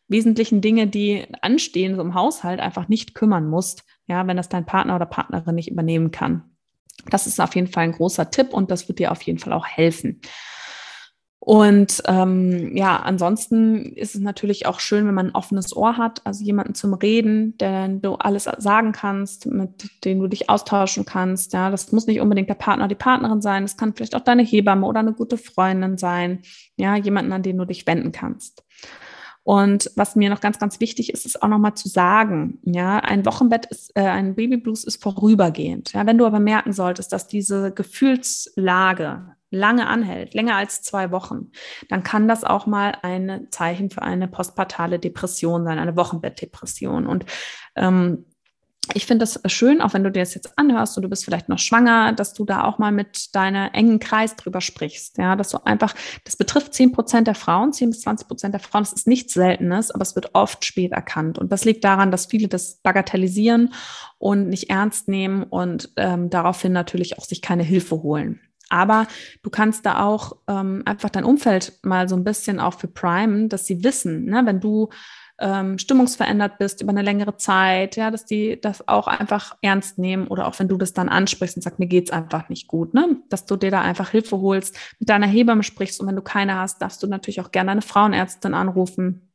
wesentlichen 0.09 0.61
Dinge, 0.61 0.87
die 0.87 1.25
anstehen, 1.41 1.95
so 1.95 2.01
im 2.01 2.13
Haushalt, 2.13 2.59
einfach 2.59 2.87
nicht 2.87 3.15
kümmern 3.15 3.47
musst, 3.47 3.83
ja, 4.07 4.25
wenn 4.27 4.37
das 4.37 4.49
dein 4.49 4.65
Partner 4.65 4.95
oder 4.95 5.05
Partnerin 5.05 5.55
nicht 5.55 5.69
übernehmen 5.69 6.11
kann. 6.11 6.43
Das 7.09 7.27
ist 7.27 7.39
auf 7.39 7.55
jeden 7.55 7.67
Fall 7.67 7.85
ein 7.85 7.93
großer 7.93 8.29
Tipp 8.29 8.53
und 8.53 8.71
das 8.71 8.87
wird 8.87 8.99
dir 8.99 9.11
auf 9.11 9.21
jeden 9.21 9.39
Fall 9.39 9.53
auch 9.53 9.65
helfen. 9.65 10.21
Und 11.41 12.03
ähm, 12.05 12.75
ja, 12.75 12.97
ansonsten 12.97 13.93
ist 13.95 14.13
es 14.13 14.21
natürlich 14.21 14.65
auch 14.65 14.81
schön, 14.81 15.07
wenn 15.07 15.13
man 15.13 15.27
ein 15.27 15.35
offenes 15.35 15.75
Ohr 15.75 15.97
hat, 15.97 16.25
also 16.25 16.43
jemanden 16.43 16.75
zum 16.75 16.93
Reden, 16.93 17.57
der 17.57 17.87
du 17.87 18.15
alles 18.15 18.43
sagen 18.43 18.91
kannst, 18.91 19.45
mit 19.45 20.03
dem 20.03 20.19
du 20.19 20.27
dich 20.27 20.49
austauschen 20.49 21.05
kannst. 21.05 21.53
Ja, 21.53 21.71
das 21.71 21.93
muss 21.93 22.07
nicht 22.07 22.19
unbedingt 22.19 22.49
der 22.49 22.55
Partner 22.55 22.83
oder 22.83 22.89
die 22.89 23.01
Partnerin 23.01 23.41
sein, 23.41 23.63
das 23.63 23.77
kann 23.77 23.93
vielleicht 23.95 24.15
auch 24.15 24.23
deine 24.23 24.43
Hebamme 24.43 24.85
oder 24.85 24.99
eine 24.99 25.13
gute 25.13 25.37
Freundin 25.37 25.97
sein. 25.97 26.41
Ja, 26.75 26.97
jemanden, 26.97 27.31
an 27.31 27.41
den 27.41 27.57
du 27.57 27.65
dich 27.65 27.87
wenden 27.87 28.11
kannst. 28.11 28.63
Und 29.43 29.91
was 29.95 30.15
mir 30.15 30.29
noch 30.29 30.41
ganz, 30.41 30.59
ganz 30.59 30.79
wichtig 30.79 31.11
ist, 31.11 31.25
ist 31.25 31.41
auch 31.41 31.47
nochmal 31.47 31.73
zu 31.73 31.87
sagen, 31.87 32.59
ja, 32.63 32.99
ein 32.99 33.25
Wochenbett 33.25 33.65
ist, 33.67 33.91
äh, 33.95 34.01
ein 34.01 34.35
Babyblues 34.35 34.83
ist 34.83 35.01
vorübergehend. 35.01 35.93
Ja, 35.93 36.05
wenn 36.05 36.17
du 36.17 36.25
aber 36.25 36.39
merken 36.39 36.73
solltest, 36.73 37.11
dass 37.13 37.27
diese 37.27 37.71
Gefühlslage 37.73 39.35
lange 39.51 39.87
anhält, 39.87 40.33
länger 40.33 40.55
als 40.55 40.81
zwei 40.83 41.11
Wochen, 41.11 41.51
dann 41.87 42.03
kann 42.03 42.27
das 42.27 42.43
auch 42.43 42.67
mal 42.67 42.93
ein 43.01 43.47
Zeichen 43.49 43.89
für 43.89 44.03
eine 44.03 44.27
postpartale 44.27 44.99
Depression 44.99 45.63
sein, 45.63 45.79
eine 45.79 45.95
Wochenbettdepression. 45.95 47.07
Und 47.07 47.25
ähm, 47.75 48.25
ich 48.93 49.05
finde 49.05 49.23
das 49.23 49.39
schön, 49.51 49.81
auch 49.81 49.93
wenn 49.93 50.03
du 50.03 50.11
dir 50.11 50.21
das 50.21 50.33
jetzt 50.33 50.57
anhörst 50.57 50.97
und 50.97 51.03
du 51.03 51.09
bist 51.09 51.25
vielleicht 51.25 51.49
noch 51.49 51.59
schwanger, 51.59 52.13
dass 52.13 52.33
du 52.33 52.45
da 52.45 52.63
auch 52.63 52.77
mal 52.77 52.91
mit 52.91 53.35
deiner 53.35 53.73
engen 53.75 53.99
Kreis 53.99 54.35
drüber 54.35 54.61
sprichst. 54.61 55.17
Ja, 55.17 55.35
dass 55.35 55.49
du 55.49 55.65
einfach, 55.65 55.93
das 56.23 56.35
betrifft 56.35 56.73
10 56.73 56.91
Prozent 56.91 57.27
der 57.27 57.35
Frauen, 57.35 57.73
10 57.73 57.89
bis 57.89 58.01
20 58.01 58.27
Prozent 58.27 58.53
der 58.53 58.61
Frauen. 58.61 58.83
Das 58.83 58.93
ist 58.93 59.07
nichts 59.07 59.33
Seltenes, 59.33 59.91
aber 59.91 60.01
es 60.01 60.15
wird 60.15 60.33
oft 60.33 60.65
spät 60.65 60.91
erkannt. 60.91 61.37
Und 61.37 61.51
das 61.51 61.65
liegt 61.65 61.83
daran, 61.83 62.11
dass 62.11 62.27
viele 62.27 62.47
das 62.47 62.79
bagatellisieren 62.81 63.73
und 64.17 64.49
nicht 64.49 64.69
ernst 64.69 65.07
nehmen 65.07 65.43
und 65.43 65.89
ähm, 65.95 66.29
daraufhin 66.29 66.73
natürlich 66.73 67.17
auch 67.17 67.25
sich 67.25 67.41
keine 67.41 67.63
Hilfe 67.63 68.01
holen. 68.03 68.39
Aber 68.69 69.07
du 69.41 69.49
kannst 69.49 69.85
da 69.85 70.03
auch 70.05 70.37
ähm, 70.47 70.83
einfach 70.85 71.09
dein 71.09 71.23
Umfeld 71.23 71.73
mal 71.81 72.07
so 72.07 72.15
ein 72.15 72.23
bisschen 72.23 72.59
auch 72.59 72.75
für 72.75 72.87
primen, 72.87 73.49
dass 73.49 73.65
sie 73.65 73.83
wissen, 73.83 74.25
ne, 74.25 74.43
wenn 74.45 74.59
du 74.59 74.89
ähm, 75.39 75.77
stimmungsverändert 75.77 76.57
bist 76.57 76.81
über 76.81 76.91
eine 76.91 77.01
längere 77.01 77.37
Zeit, 77.37 77.95
ja, 77.95 78.11
dass 78.11 78.25
die 78.25 78.59
das 78.59 78.87
auch 78.87 79.07
einfach 79.07 79.57
ernst 79.61 79.97
nehmen 79.97 80.27
oder 80.27 80.47
auch 80.47 80.59
wenn 80.59 80.67
du 80.67 80.77
das 80.77 80.93
dann 80.93 81.09
ansprichst 81.09 81.55
und 81.55 81.63
sagst, 81.63 81.79
mir 81.79 81.87
geht's 81.87 82.11
einfach 82.11 82.49
nicht 82.49 82.67
gut, 82.67 82.93
ne, 82.93 83.17
dass 83.29 83.45
du 83.45 83.55
dir 83.55 83.71
da 83.71 83.81
einfach 83.81 84.09
Hilfe 84.09 84.39
holst, 84.39 84.77
mit 84.99 85.09
deiner 85.09 85.27
Hebamme 85.27 85.63
sprichst 85.63 85.99
und 86.01 86.07
wenn 86.07 86.15
du 86.15 86.21
keine 86.21 86.55
hast, 86.55 86.81
darfst 86.81 87.01
du 87.03 87.07
natürlich 87.07 87.41
auch 87.41 87.51
gerne 87.51 87.71
eine 87.71 87.81
Frauenärztin 87.81 88.53
anrufen 88.53 89.31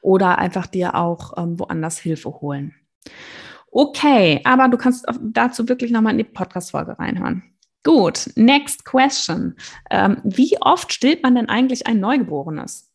oder 0.00 0.38
einfach 0.38 0.66
dir 0.66 0.94
auch 0.94 1.36
ähm, 1.36 1.58
woanders 1.58 1.98
Hilfe 1.98 2.40
holen. 2.40 2.74
Okay, 3.72 4.40
aber 4.44 4.68
du 4.68 4.76
kannst 4.76 5.06
dazu 5.22 5.68
wirklich 5.68 5.90
nochmal 5.92 6.12
in 6.12 6.18
die 6.18 6.24
Podcast-Folge 6.24 6.98
reinhören. 6.98 7.44
Gut, 7.82 8.30
next 8.34 8.84
question. 8.84 9.56
Ähm, 9.90 10.20
wie 10.24 10.60
oft 10.60 10.92
stillt 10.92 11.22
man 11.22 11.34
denn 11.34 11.48
eigentlich 11.48 11.86
ein 11.86 12.00
Neugeborenes? 12.00 12.89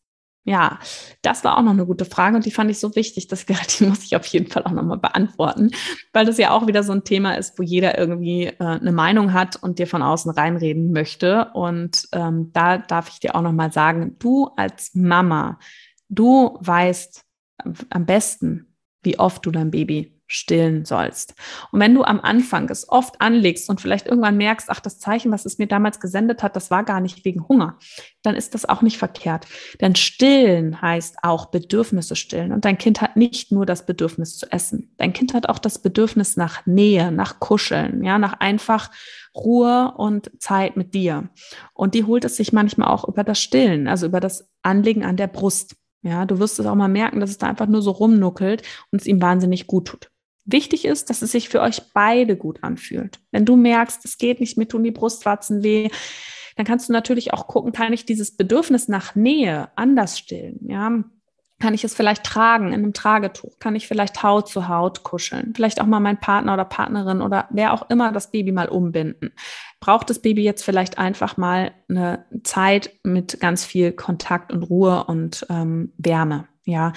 Ja, 0.48 0.78
das 1.22 1.42
war 1.42 1.58
auch 1.58 1.62
noch 1.62 1.72
eine 1.72 1.86
gute 1.86 2.04
Frage 2.04 2.36
und 2.36 2.46
die 2.46 2.52
fand 2.52 2.70
ich 2.70 2.78
so 2.78 2.94
wichtig, 2.94 3.26
dass 3.26 3.46
die 3.78 3.84
muss 3.84 4.04
ich 4.04 4.14
auf 4.14 4.24
jeden 4.26 4.48
Fall 4.48 4.62
auch 4.62 4.70
nochmal 4.70 4.98
beantworten, 4.98 5.72
weil 6.12 6.24
das 6.24 6.38
ja 6.38 6.52
auch 6.52 6.68
wieder 6.68 6.84
so 6.84 6.92
ein 6.92 7.02
Thema 7.02 7.36
ist, 7.36 7.58
wo 7.58 7.64
jeder 7.64 7.98
irgendwie 7.98 8.44
äh, 8.44 8.54
eine 8.58 8.92
Meinung 8.92 9.32
hat 9.32 9.56
und 9.56 9.80
dir 9.80 9.88
von 9.88 10.02
außen 10.02 10.30
reinreden 10.30 10.92
möchte. 10.92 11.50
Und 11.52 12.06
ähm, 12.12 12.52
da 12.52 12.78
darf 12.78 13.08
ich 13.08 13.18
dir 13.18 13.34
auch 13.34 13.42
nochmal 13.42 13.72
sagen, 13.72 14.14
du 14.20 14.48
als 14.56 14.94
Mama, 14.94 15.58
du 16.08 16.56
weißt 16.60 17.24
am 17.90 18.06
besten, 18.06 18.76
wie 19.02 19.18
oft 19.18 19.44
du 19.44 19.50
dein 19.50 19.72
Baby 19.72 20.15
stillen 20.26 20.84
sollst. 20.84 21.34
Und 21.70 21.80
wenn 21.80 21.94
du 21.94 22.02
am 22.02 22.20
Anfang 22.20 22.68
es 22.68 22.88
oft 22.88 23.20
anlegst 23.20 23.70
und 23.70 23.80
vielleicht 23.80 24.06
irgendwann 24.06 24.36
merkst, 24.36 24.68
ach, 24.70 24.80
das 24.80 24.98
Zeichen, 24.98 25.30
was 25.30 25.46
es 25.46 25.58
mir 25.58 25.66
damals 25.66 26.00
gesendet 26.00 26.42
hat, 26.42 26.56
das 26.56 26.70
war 26.70 26.84
gar 26.84 27.00
nicht 27.00 27.24
wegen 27.24 27.46
Hunger, 27.48 27.78
dann 28.22 28.34
ist 28.34 28.54
das 28.54 28.68
auch 28.68 28.82
nicht 28.82 28.98
verkehrt. 28.98 29.46
Denn 29.80 29.94
stillen 29.94 30.82
heißt 30.82 31.18
auch 31.22 31.46
Bedürfnisse 31.46 32.16
stillen. 32.16 32.52
Und 32.52 32.64
dein 32.64 32.78
Kind 32.78 33.00
hat 33.00 33.16
nicht 33.16 33.52
nur 33.52 33.66
das 33.66 33.86
Bedürfnis 33.86 34.36
zu 34.36 34.50
essen. 34.50 34.94
Dein 34.96 35.12
Kind 35.12 35.34
hat 35.34 35.48
auch 35.48 35.58
das 35.58 35.78
Bedürfnis 35.80 36.36
nach 36.36 36.66
Nähe, 36.66 37.12
nach 37.12 37.38
Kuscheln, 37.38 38.02
ja, 38.02 38.18
nach 38.18 38.40
einfach 38.40 38.90
Ruhe 39.34 39.92
und 39.96 40.30
Zeit 40.40 40.76
mit 40.76 40.94
dir. 40.94 41.28
Und 41.74 41.94
die 41.94 42.04
holt 42.04 42.24
es 42.24 42.36
sich 42.36 42.52
manchmal 42.52 42.88
auch 42.88 43.06
über 43.06 43.22
das 43.22 43.40
Stillen, 43.40 43.86
also 43.86 44.06
über 44.06 44.20
das 44.20 44.50
Anlegen 44.62 45.04
an 45.04 45.16
der 45.16 45.28
Brust. 45.28 45.76
Ja, 46.02 46.24
du 46.24 46.38
wirst 46.38 46.58
es 46.58 46.66
auch 46.66 46.74
mal 46.74 46.88
merken, 46.88 47.20
dass 47.20 47.30
es 47.30 47.38
da 47.38 47.48
einfach 47.48 47.66
nur 47.66 47.82
so 47.82 47.90
rumnuckelt 47.90 48.62
und 48.90 49.00
es 49.00 49.06
ihm 49.06 49.20
wahnsinnig 49.20 49.66
gut 49.66 49.88
tut. 49.88 50.10
Wichtig 50.46 50.84
ist, 50.84 51.10
dass 51.10 51.22
es 51.22 51.32
sich 51.32 51.48
für 51.48 51.60
euch 51.60 51.82
beide 51.92 52.36
gut 52.36 52.62
anfühlt. 52.62 53.18
Wenn 53.32 53.44
du 53.44 53.56
merkst, 53.56 54.04
es 54.04 54.16
geht 54.16 54.40
nicht, 54.40 54.56
mir 54.56 54.68
tun 54.68 54.84
die 54.84 54.92
Brustwarzen 54.92 55.62
weh, 55.62 55.90
dann 56.56 56.64
kannst 56.64 56.88
du 56.88 56.92
natürlich 56.92 57.32
auch 57.34 57.48
gucken, 57.48 57.72
kann 57.72 57.92
ich 57.92 58.06
dieses 58.06 58.36
Bedürfnis 58.36 58.88
nach 58.88 59.14
Nähe 59.14 59.68
anders 59.76 60.18
stillen, 60.18 60.58
ja. 60.68 61.04
Kann 61.58 61.72
ich 61.72 61.84
es 61.84 61.94
vielleicht 61.94 62.22
tragen 62.22 62.68
in 62.68 62.74
einem 62.74 62.92
Tragetuch? 62.92 63.58
Kann 63.58 63.76
ich 63.76 63.88
vielleicht 63.88 64.22
Haut 64.22 64.46
zu 64.46 64.68
Haut 64.68 65.04
kuscheln? 65.04 65.54
Vielleicht 65.56 65.80
auch 65.80 65.86
mal 65.86 66.00
mein 66.00 66.20
Partner 66.20 66.52
oder 66.52 66.66
Partnerin 66.66 67.22
oder 67.22 67.48
wer 67.50 67.72
auch 67.72 67.88
immer 67.88 68.12
das 68.12 68.30
Baby 68.30 68.52
mal 68.52 68.68
umbinden? 68.68 69.32
Braucht 69.80 70.10
das 70.10 70.18
Baby 70.20 70.42
jetzt 70.42 70.62
vielleicht 70.62 70.98
einfach 70.98 71.38
mal 71.38 71.72
eine 71.88 72.26
Zeit 72.44 72.90
mit 73.04 73.40
ganz 73.40 73.64
viel 73.64 73.92
Kontakt 73.92 74.52
und 74.52 74.64
Ruhe 74.64 75.04
und 75.04 75.46
ähm, 75.48 75.94
Wärme? 75.96 76.46
Ja. 76.64 76.92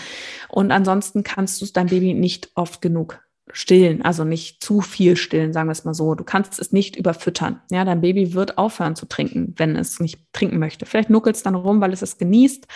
Und 0.50 0.72
ansonsten 0.72 1.24
kannst 1.24 1.62
du 1.62 1.66
dein 1.72 1.88
Baby 1.88 2.14
nicht 2.14 2.50
oft 2.56 2.82
genug 2.82 3.22
stillen, 3.52 4.02
also 4.02 4.24
nicht 4.24 4.64
zu 4.64 4.82
viel 4.82 5.16
stillen, 5.16 5.54
sagen 5.54 5.68
wir 5.68 5.74
es 5.74 5.86
mal 5.86 5.94
so. 5.94 6.16
Du 6.16 6.24
kannst 6.24 6.60
es 6.60 6.72
nicht 6.72 6.96
überfüttern. 6.96 7.62
Ja, 7.72 7.86
dein 7.86 8.02
Baby 8.02 8.34
wird 8.34 8.58
aufhören 8.58 8.96
zu 8.96 9.08
trinken, 9.08 9.54
wenn 9.58 9.76
es 9.76 10.00
nicht 10.00 10.20
trinken 10.34 10.60
möchte. 10.60 10.86
Vielleicht 10.86 11.10
nuckelt 11.10 11.36
es 11.36 11.44
dann 11.44 11.56
rum, 11.56 11.82
weil 11.82 11.94
es 11.94 12.02
es 12.02 12.18
genießt. 12.18 12.68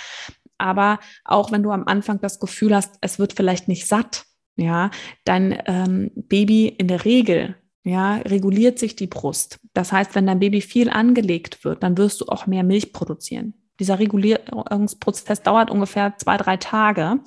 Aber 0.58 1.00
auch 1.26 1.52
wenn 1.52 1.64
du 1.64 1.72
am 1.72 1.86
Anfang 1.86 2.20
das 2.22 2.40
Gefühl 2.40 2.76
hast, 2.76 2.96
es 3.02 3.20
wird 3.20 3.34
vielleicht 3.34 3.68
nicht 3.68 3.88
satt, 3.88 4.26
ja, 4.56 4.92
dein 5.26 5.62
ähm, 5.66 6.12
Baby 6.16 6.68
in 6.68 6.88
der 6.88 7.06
Regel 7.06 7.56
ja, 7.84 8.16
reguliert 8.18 8.80
sich 8.80 8.96
die 8.96 9.08
Brust. 9.08 9.60
Das 9.74 9.92
heißt, 9.92 10.16
wenn 10.16 10.26
dein 10.26 10.40
Baby 10.40 10.62
viel 10.62 10.90
angelegt 10.90 11.66
wird, 11.66 11.84
dann 11.84 11.98
wirst 11.98 12.22
du 12.22 12.26
auch 12.28 12.48
mehr 12.48 12.64
Milch 12.64 12.94
produzieren. 12.94 13.54
Dieser 13.80 13.98
Regulierungsprozess 13.98 15.42
dauert 15.42 15.72
ungefähr 15.72 16.14
zwei, 16.18 16.38
drei 16.38 16.58
Tage, 16.58 17.20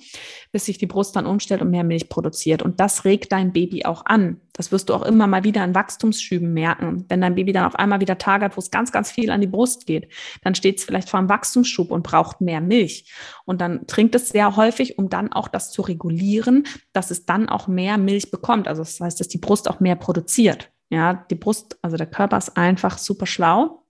bis 0.53 0.67
sich 0.67 0.79
die 0.79 0.87
Brust 0.87 1.17
dann 1.17 1.27
umstellt 1.27 1.61
und 1.61 1.71
mehr 1.71 1.83
Milch 1.83 2.09
produziert. 2.09 2.63
Und 2.63 2.79
das 2.79 3.05
regt 3.05 3.33
dein 3.33 3.53
Baby 3.53 3.85
auch 3.85 4.07
an. 4.07 4.41
Das 4.53 4.71
wirst 4.71 4.89
du 4.89 4.95
auch 4.95 5.03
immer 5.03 5.27
mal 5.27 5.43
wieder 5.43 5.65
in 5.65 5.75
Wachstumsschüben 5.75 6.55
merken. 6.55 7.05
Wenn 7.09 7.21
dein 7.21 7.35
Baby 7.35 7.53
dann 7.53 7.65
auf 7.65 7.75
einmal 7.75 8.01
wieder 8.01 8.17
Tage 8.17 8.45
hat, 8.45 8.57
wo 8.57 8.61
es 8.61 8.71
ganz, 8.71 8.93
ganz 8.93 9.11
viel 9.11 9.31
an 9.31 9.41
die 9.41 9.49
Brust 9.49 9.87
geht, 9.87 10.13
dann 10.43 10.55
steht 10.55 10.79
es 10.79 10.85
vielleicht 10.85 11.11
vor 11.11 11.19
einem 11.19 11.29
Wachstumsschub 11.29 11.91
und 11.91 12.05
braucht 12.05 12.41
mehr 12.41 12.61
Milch. 12.61 13.13
Und 13.45 13.61
dann 13.61 13.87
trinkt 13.89 14.15
es 14.15 14.29
sehr 14.29 14.55
häufig, 14.55 14.99
um 14.99 15.11
dann 15.11 15.33
auch 15.33 15.49
das 15.49 15.73
zu 15.73 15.83
regulieren, 15.83 16.65
dass 16.93 17.11
es 17.11 17.27
dann 17.27 17.49
auch 17.49 17.67
mehr 17.67 17.99
Milch 17.99 18.31
bekommt. 18.31 18.69
Also 18.69 18.83
das 18.83 19.01
heißt, 19.01 19.19
dass 19.19 19.29
die 19.29 19.39
Brust 19.39 19.69
auch 19.69 19.81
mehr 19.81 19.97
produziert. 19.97 20.71
Ja, 20.91 21.27
die 21.29 21.35
Brust, 21.35 21.77
also 21.83 21.97
der 21.97 22.07
Körper 22.07 22.39
ist 22.39 22.57
einfach 22.57 22.99
super 22.99 23.27
schlau 23.27 23.83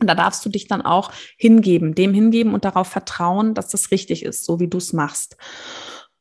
und 0.00 0.06
da 0.06 0.14
darfst 0.14 0.44
du 0.44 0.48
dich 0.48 0.66
dann 0.66 0.82
auch 0.82 1.12
hingeben, 1.36 1.94
dem 1.94 2.14
hingeben 2.14 2.54
und 2.54 2.64
darauf 2.64 2.88
vertrauen, 2.88 3.54
dass 3.54 3.68
das 3.68 3.90
richtig 3.90 4.24
ist, 4.24 4.44
so 4.44 4.60
wie 4.60 4.68
du 4.68 4.78
es 4.78 4.92
machst. 4.92 5.36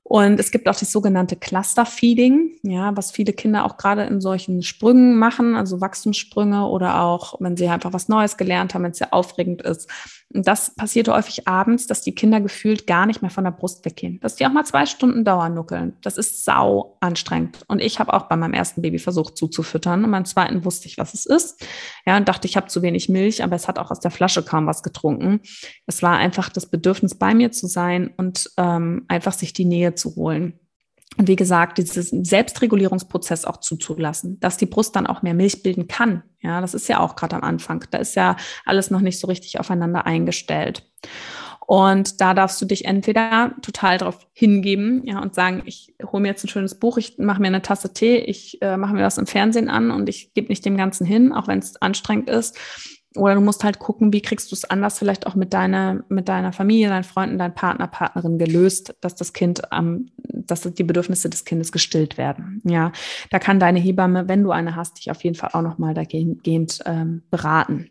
Und 0.10 0.40
es 0.40 0.50
gibt 0.50 0.68
auch 0.68 0.76
das 0.76 0.92
sogenannte 0.92 1.36
Cluster-Feeding, 1.36 2.56
ja, 2.64 2.98
was 2.98 3.12
viele 3.12 3.32
Kinder 3.32 3.64
auch 3.64 3.78
gerade 3.78 4.06
in 4.06 4.22
solchen 4.22 4.64
Sprüngen 4.64 5.20
machen, 5.20 5.56
also 5.56 5.82
Wachstumssprünge 5.82 6.66
oder 6.66 7.02
auch, 7.02 7.36
wenn 7.40 7.56
sie 7.56 7.68
einfach 7.68 7.94
was 7.94 8.10
Neues 8.10 8.36
gelernt 8.36 8.74
haben, 8.74 8.82
wenn 8.82 8.92
es 8.92 8.98
sehr 8.98 9.14
aufregend 9.14 9.62
ist. 9.62 9.88
Und 10.32 10.48
das 10.48 10.76
passiert 10.76 11.08
häufig 11.08 11.48
abends, 11.48 11.88
dass 11.88 12.02
die 12.02 12.14
Kinder 12.14 12.40
gefühlt 12.40 12.86
gar 12.86 13.08
nicht 13.08 13.24
mehr 13.24 13.32
von 13.32 13.44
der 13.44 13.52
Brust 13.52 13.84
weggehen. 13.84 14.20
Dass 14.22 14.36
die 14.36 14.46
auch 14.46 14.52
mal 14.52 14.64
zwei 14.64 14.86
Stunden 14.86 15.26
dauern 15.26 15.56
nuckeln. 15.56 15.94
Das 16.02 16.18
ist 16.18 16.46
sau 16.46 16.98
anstrengend. 17.00 17.64
Und 17.68 17.82
ich 17.82 18.00
habe 18.00 18.14
auch 18.14 18.28
bei 18.28 18.36
meinem 18.36 18.54
ersten 18.54 18.84
Baby 18.84 19.00
versucht 19.00 19.38
zuzufüttern. 19.38 20.04
Und 20.06 20.12
beim 20.12 20.26
zweiten 20.26 20.66
wusste 20.66 20.88
ich, 20.88 21.00
was 21.00 21.16
es 21.16 21.26
ist. 21.26 21.66
Ja, 22.06 22.16
und 22.16 22.28
dachte, 22.28 22.48
ich 22.48 22.58
habe 22.58 22.68
zu 22.68 22.84
wenig 22.84 23.10
Milch, 23.10 23.44
aber 23.44 23.56
es 23.56 23.68
hat 23.68 23.80
auch 23.80 23.90
aus 23.90 24.00
der 24.00 24.12
Flasche 24.12 24.44
kaum 24.44 24.68
was 24.68 24.84
getrunken. 24.84 25.40
Es 25.88 26.04
war 26.04 26.18
einfach 26.18 26.50
das 26.50 26.68
Bedürfnis, 26.68 27.16
bei 27.16 27.34
mir 27.34 27.52
zu 27.52 27.66
sein 27.66 28.14
und 28.16 28.52
ähm, 28.58 29.06
einfach 29.08 29.34
sich 29.34 29.54
die 29.54 29.66
Nähe 29.66 29.96
zu 30.00 30.16
holen. 30.16 30.60
Und 31.18 31.28
wie 31.28 31.36
gesagt, 31.36 31.78
diesen 31.78 32.24
Selbstregulierungsprozess 32.24 33.46
auch 33.46 33.58
zuzulassen, 33.58 34.40
dass 34.40 34.58
die 34.58 34.68
Brust 34.68 34.96
dann 34.96 35.08
auch 35.08 35.22
mehr 35.22 35.34
Milch 35.34 35.64
bilden 35.64 35.88
kann. 35.88 36.24
Ja, 36.42 36.62
das 36.62 36.74
ist 36.74 36.88
ja 36.88 37.00
auch 37.00 37.16
gerade 37.16 37.36
am 37.36 37.44
Anfang. 37.44 37.84
Da 37.92 37.98
ist 37.98 38.16
ja 38.16 38.38
alles 38.64 38.90
noch 38.90 39.02
nicht 39.02 39.20
so 39.20 39.28
richtig 39.28 39.60
aufeinander 39.60 40.06
eingestellt. 40.06 40.90
Und 41.70 42.20
da 42.20 42.34
darfst 42.34 42.60
du 42.62 42.66
dich 42.66 42.86
entweder 42.86 43.54
total 43.62 44.00
darauf 44.00 44.26
hingeben 44.34 45.06
ja, 45.06 45.22
und 45.22 45.36
sagen, 45.36 45.62
ich 45.66 45.94
hole 46.04 46.22
mir 46.22 46.30
jetzt 46.30 46.44
ein 46.44 46.48
schönes 46.48 46.80
Buch, 46.80 46.98
ich 46.98 47.20
mache 47.20 47.42
mir 47.42 47.48
eine 47.48 47.62
Tasse 47.62 47.94
Tee, 47.94 48.18
ich 48.18 48.60
äh, 48.64 48.76
mache 48.76 48.96
mir 48.96 49.04
was 49.04 49.20
im 49.20 49.28
Fernsehen 49.28 49.70
an 49.70 49.92
und 49.92 50.10
ich 50.10 50.34
gebe 50.34 50.48
nicht 50.48 50.66
dem 50.66 50.78
Ganzen 50.78 51.06
hin, 51.06 51.32
auch 51.32 51.48
wenn 51.48 51.60
es 51.60 51.80
anstrengend 51.80 52.28
ist. 52.28 52.58
Oder 53.16 53.36
du 53.36 53.42
musst 53.42 53.64
halt 53.64 53.80
gucken, 53.80 54.14
wie 54.14 54.22
kriegst 54.22 54.52
du 54.52 54.56
es 54.56 54.66
anders 54.66 55.00
vielleicht 55.00 55.26
auch 55.26 55.34
mit 55.34 55.54
deiner, 55.54 56.04
mit 56.10 56.30
deiner 56.30 56.54
Familie, 56.54 56.90
deinen 56.90 57.04
Freunden, 57.04 57.40
deinem 57.40 57.56
Partner, 57.56 57.88
Partnerin 57.88 58.38
gelöst, 58.38 58.96
dass 59.02 59.16
das 59.16 59.34
Kind, 59.34 59.64
ähm, 59.72 60.12
dass 60.18 60.62
die 60.62 60.84
Bedürfnisse 60.84 61.30
des 61.30 61.44
Kindes 61.44 61.72
gestillt 61.72 62.18
werden. 62.18 62.62
Ja, 62.66 62.92
da 63.32 63.40
kann 63.40 63.60
deine 63.60 63.80
Hebamme, 63.80 64.28
wenn 64.28 64.44
du 64.44 64.52
eine 64.52 64.76
hast, 64.76 65.00
dich 65.00 65.10
auf 65.10 65.24
jeden 65.24 65.36
Fall 65.36 65.50
auch 65.54 65.64
nochmal 65.64 65.96
dahingehend 65.96 66.80
ähm, 66.86 67.24
beraten. 67.32 67.90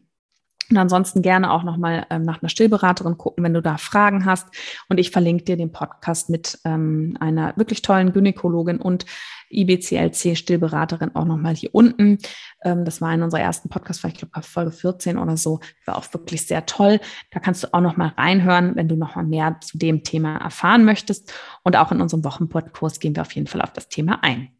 Und 0.71 0.77
ansonsten 0.77 1.23
gerne 1.23 1.51
auch 1.51 1.63
nochmal 1.63 2.07
ähm, 2.11 2.23
nach 2.23 2.43
einer 2.43 2.51
Stillberaterin 2.51 3.17
gucken, 3.17 3.43
wenn 3.43 3.55
du 3.55 3.63
da 3.63 3.79
Fragen 3.79 4.27
hast. 4.27 4.49
Und 4.89 4.99
ich 4.99 5.11
verlinke 5.11 5.45
dir 5.45 5.57
den 5.57 5.73
Podcast 5.73 6.29
mit 6.29 6.59
ähm, 6.65 7.17
einer 7.21 7.57
wirklich 7.57 7.81
tollen 7.83 8.13
Gynäkologin 8.13 8.79
und 8.79 9.07
IBCLC-Stillberaterin 9.51 11.15
auch 11.15 11.25
nochmal 11.25 11.55
hier 11.55 11.75
unten. 11.75 12.19
Ähm, 12.63 12.85
das 12.85 13.01
war 13.01 13.13
in 13.15 13.23
unserer 13.23 13.41
ersten 13.41 13.69
Podcast, 13.69 14.05
ich 14.05 14.15
glaube 14.15 14.43
Folge 14.43 14.73
14 14.73 15.19
oder 15.19 15.37
so. 15.37 15.61
War 15.87 15.97
auch 15.97 16.13
wirklich 16.13 16.47
sehr 16.47 16.67
toll. 16.67 17.01
Da 17.31 17.41
kannst 17.41 17.65
du 17.65 17.73
auch 17.73 17.81
nochmal 17.81 18.13
reinhören, 18.17 18.77
wenn 18.77 18.89
du 18.89 18.97
nochmal 18.97 19.25
mehr 19.25 19.57
zu 19.61 19.79
dem 19.79 20.05
Thema 20.05 20.37
erfahren 20.37 20.85
möchtest. 20.85 21.33
Und 21.63 21.77
auch 21.77 21.93
in 21.93 22.01
unserem 22.01 22.25
Wochenpodkurs 22.25 23.01
gehen 23.01 23.17
wir 23.17 23.23
auf 23.23 23.33
jeden 23.33 23.47
Fall 23.47 23.63
auf 23.63 23.73
das 23.73 23.89
Thema 23.89 24.23
ein. 24.23 24.51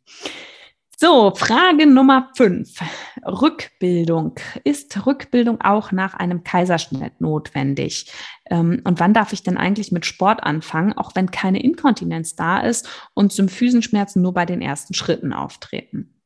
So, 1.01 1.33
Frage 1.33 1.87
Nummer 1.87 2.31
fünf. 2.35 2.81
Rückbildung. 3.25 4.35
Ist 4.65 5.07
Rückbildung 5.07 5.61
auch 5.61 5.93
nach 5.93 6.15
einem 6.15 6.43
Kaiserschnitt 6.43 7.21
notwendig? 7.21 8.11
Ähm, 8.51 8.83
und 8.83 8.99
wann 8.99 9.15
darf 9.15 9.33
ich 9.33 9.45
denn 9.45 9.57
eigentlich 9.57 9.93
mit 9.93 10.07
Sport 10.07 10.43
anfangen, 10.43 10.95
auch 10.95 11.15
wenn 11.15 11.31
keine 11.31 11.63
Inkontinenz 11.63 12.35
da 12.35 12.59
ist 12.59 12.89
und 13.15 13.33
Symphysenschmerzen 13.33 14.23
nur 14.23 14.35
bei 14.35 14.45
den 14.45 14.61
ersten 14.61 14.93
Schritten 14.93 15.33
auftreten? 15.33 16.21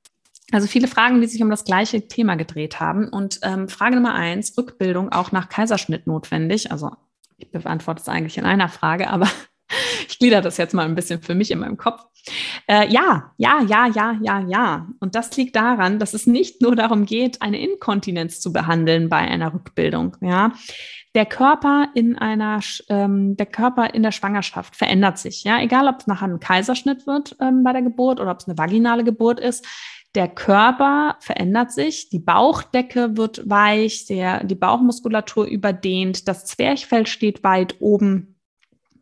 Also 0.52 0.66
viele 0.66 0.88
Fragen, 0.88 1.20
die 1.20 1.26
sich 1.26 1.42
um 1.42 1.50
das 1.50 1.64
gleiche 1.64 2.08
Thema 2.08 2.36
gedreht 2.36 2.80
haben. 2.80 3.08
Und 3.08 3.40
ähm, 3.42 3.68
Frage 3.68 3.96
Nummer 3.96 4.14
eins, 4.14 4.56
Rückbildung 4.56 5.12
auch 5.12 5.32
nach 5.32 5.50
Kaiserschnitt 5.50 6.06
notwendig? 6.06 6.72
Also 6.72 6.92
ich 7.36 7.50
beantworte 7.50 8.00
es 8.00 8.08
eigentlich 8.08 8.38
in 8.38 8.46
einer 8.46 8.70
Frage, 8.70 9.10
aber 9.10 9.28
ich 10.12 10.18
glieder 10.18 10.40
das 10.40 10.56
jetzt 10.56 10.74
mal 10.74 10.84
ein 10.84 10.94
bisschen 10.94 11.22
für 11.22 11.34
mich 11.34 11.50
in 11.50 11.58
meinem 11.58 11.76
Kopf. 11.76 12.04
Äh, 12.68 12.88
ja, 12.88 13.32
ja, 13.36 13.62
ja, 13.62 13.86
ja, 13.86 14.16
ja, 14.22 14.40
ja. 14.46 14.86
Und 15.00 15.14
das 15.14 15.36
liegt 15.36 15.56
daran, 15.56 15.98
dass 15.98 16.14
es 16.14 16.26
nicht 16.26 16.62
nur 16.62 16.76
darum 16.76 17.04
geht, 17.04 17.42
eine 17.42 17.60
Inkontinenz 17.60 18.40
zu 18.40 18.52
behandeln 18.52 19.08
bei 19.08 19.18
einer 19.18 19.52
Rückbildung. 19.52 20.16
Ja, 20.20 20.52
der 21.14 21.26
Körper 21.26 21.88
in 21.94 22.16
einer, 22.16 22.60
ähm, 22.88 23.36
der 23.36 23.46
Körper 23.46 23.92
in 23.92 24.02
der 24.02 24.12
Schwangerschaft 24.12 24.76
verändert 24.76 25.18
sich. 25.18 25.44
Ja, 25.44 25.60
egal, 25.60 25.88
ob 25.88 26.00
es 26.00 26.06
nachher 26.06 26.28
ein 26.28 26.40
Kaiserschnitt 26.40 27.06
wird 27.06 27.36
ähm, 27.40 27.64
bei 27.64 27.72
der 27.72 27.82
Geburt 27.82 28.20
oder 28.20 28.30
ob 28.30 28.38
es 28.38 28.48
eine 28.48 28.56
vaginale 28.56 29.04
Geburt 29.04 29.40
ist. 29.40 29.66
Der 30.14 30.28
Körper 30.28 31.16
verändert 31.20 31.72
sich, 31.72 32.10
die 32.10 32.18
Bauchdecke 32.18 33.16
wird 33.16 33.48
weich, 33.48 34.04
der, 34.06 34.44
die 34.44 34.54
Bauchmuskulatur 34.54 35.46
überdehnt, 35.46 36.28
das 36.28 36.44
Zwerchfell 36.44 37.06
steht 37.06 37.42
weit 37.44 37.76
oben 37.80 38.31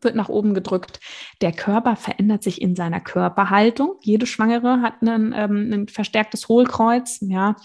wird 0.03 0.15
nach 0.15 0.29
oben 0.29 0.53
gedrückt. 0.53 0.99
Der 1.41 1.51
Körper 1.51 1.95
verändert 1.95 2.43
sich 2.43 2.61
in 2.61 2.75
seiner 2.75 2.99
Körperhaltung. 2.99 3.95
Jede 4.01 4.25
Schwangere 4.25 4.81
hat 4.81 5.01
einen, 5.01 5.33
ähm, 5.35 5.71
ein 5.73 5.87
verstärktes 5.87 6.47
Hohlkreuz. 6.47 7.19
Ja, 7.21 7.55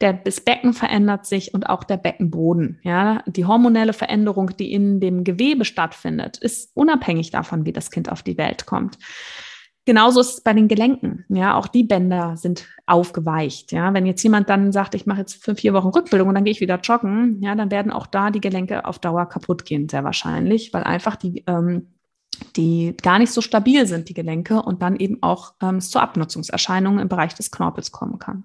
der, 0.00 0.12
das 0.12 0.40
Becken 0.40 0.72
verändert 0.72 1.26
sich 1.26 1.54
und 1.54 1.68
auch 1.68 1.84
der 1.84 1.96
Beckenboden. 1.96 2.80
Ja, 2.82 3.22
die 3.26 3.44
hormonelle 3.44 3.92
Veränderung, 3.92 4.56
die 4.56 4.72
in 4.72 5.00
dem 5.00 5.24
Gewebe 5.24 5.64
stattfindet, 5.64 6.38
ist 6.38 6.70
unabhängig 6.74 7.30
davon, 7.30 7.64
wie 7.66 7.72
das 7.72 7.90
Kind 7.90 8.10
auf 8.10 8.22
die 8.22 8.38
Welt 8.38 8.66
kommt. 8.66 8.98
Genauso 9.86 10.20
ist 10.20 10.34
es 10.34 10.40
bei 10.40 10.54
den 10.54 10.68
Gelenken. 10.68 11.24
Ja, 11.28 11.56
auch 11.56 11.66
die 11.66 11.84
Bänder 11.84 12.36
sind 12.36 12.66
aufgeweicht. 12.86 13.70
Ja, 13.72 13.92
wenn 13.92 14.06
jetzt 14.06 14.22
jemand 14.22 14.48
dann 14.48 14.72
sagt, 14.72 14.94
ich 14.94 15.04
mache 15.04 15.20
jetzt 15.20 15.42
für 15.42 15.54
vier 15.54 15.74
Wochen 15.74 15.88
Rückbildung 15.88 16.28
und 16.28 16.34
dann 16.34 16.44
gehe 16.44 16.52
ich 16.52 16.60
wieder 16.60 16.80
joggen, 16.80 17.42
ja, 17.42 17.54
dann 17.54 17.70
werden 17.70 17.92
auch 17.92 18.06
da 18.06 18.30
die 18.30 18.40
Gelenke 18.40 18.86
auf 18.86 18.98
Dauer 18.98 19.26
kaputt 19.26 19.64
gehen, 19.66 19.88
sehr 19.88 20.04
wahrscheinlich, 20.04 20.72
weil 20.72 20.84
einfach 20.84 21.16
die, 21.16 21.44
ähm, 21.46 21.88
die 22.56 22.96
gar 23.02 23.18
nicht 23.18 23.32
so 23.32 23.42
stabil 23.42 23.86
sind, 23.86 24.08
die 24.08 24.14
Gelenke, 24.14 24.62
und 24.62 24.80
dann 24.82 24.96
eben 24.96 25.22
auch 25.22 25.54
ähm, 25.62 25.80
zu 25.80 25.98
Abnutzungserscheinungen 25.98 27.00
im 27.00 27.08
Bereich 27.08 27.34
des 27.34 27.50
Knorpels 27.50 27.92
kommen 27.92 28.18
kann. 28.18 28.44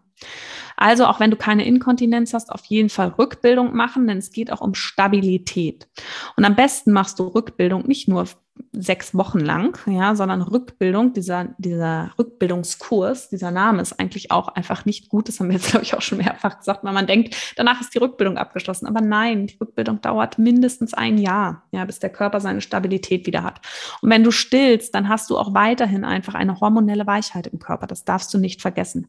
Also 0.76 1.06
auch 1.06 1.20
wenn 1.20 1.32
du 1.32 1.38
keine 1.38 1.66
Inkontinenz 1.66 2.34
hast, 2.34 2.52
auf 2.52 2.66
jeden 2.66 2.90
Fall 2.90 3.10
Rückbildung 3.18 3.76
machen, 3.76 4.08
denn 4.08 4.18
es 4.18 4.32
geht 4.32 4.52
auch 4.52 4.62
um 4.62 4.74
Stabilität. 4.74 5.88
Und 6.36 6.46
am 6.46 6.56
besten 6.56 6.92
machst 6.92 7.20
du 7.20 7.28
Rückbildung 7.28 7.88
nicht 7.88 8.08
nur 8.08 8.28
sechs 8.72 9.16
Wochen 9.16 9.40
lang, 9.40 9.78
ja, 9.88 10.16
sondern 10.16 10.42
Rückbildung, 10.42 11.14
dieser, 11.14 11.50
dieser 11.58 12.12
Rückbildungskurs, 12.18 13.30
dieser 13.30 13.52
Name 13.52 13.82
ist 13.82 14.00
eigentlich 14.00 14.32
auch 14.32 14.48
einfach 14.50 14.86
nicht 14.86 15.10
gut. 15.10 15.28
Das 15.28 15.40
haben 15.40 15.48
wir 15.48 15.56
jetzt, 15.56 15.72
glaube 15.72 15.84
ich, 15.84 15.94
auch 15.96 16.02
schon 16.02 16.20
mehrfach 16.20 16.60
gesagt, 16.60 16.84
weil 16.84 16.94
man 16.94 17.08
denkt, 17.08 17.36
danach 17.56 17.82
ist 17.82 17.94
die 17.94 17.98
Rückbildung 17.98 18.38
abgeschlossen. 18.38 18.88
Aber 18.88 19.02
nein, 19.02 19.48
die 19.48 19.58
Rückbildung 19.60 20.02
dauert 20.02 20.38
mindestens 20.38 20.94
ein 20.94 21.18
Jahr, 21.18 21.64
ja, 21.72 21.86
bis 21.86 22.00
der 22.00 22.12
Körper 22.12 22.40
seine 22.40 22.62
Stabilität 22.62 23.26
wieder 23.26 23.44
hat. 23.44 23.62
Und 24.02 24.10
wenn 24.10 24.24
du 24.24 24.32
stillst, 24.32 24.94
dann 24.96 25.10
hast 25.10 25.30
du 25.30 25.38
auch 25.38 25.54
weiterhin 25.54 26.04
einfach 26.04 26.36
eine 26.36 26.60
hormonelle 26.60 27.08
Weichheit 27.08 27.48
im 27.48 27.60
Körper. 27.60 27.88
Das 27.88 28.06
darfst 28.06 28.34
du 28.34 28.38
nicht 28.38 28.62
vergessen. 28.62 29.08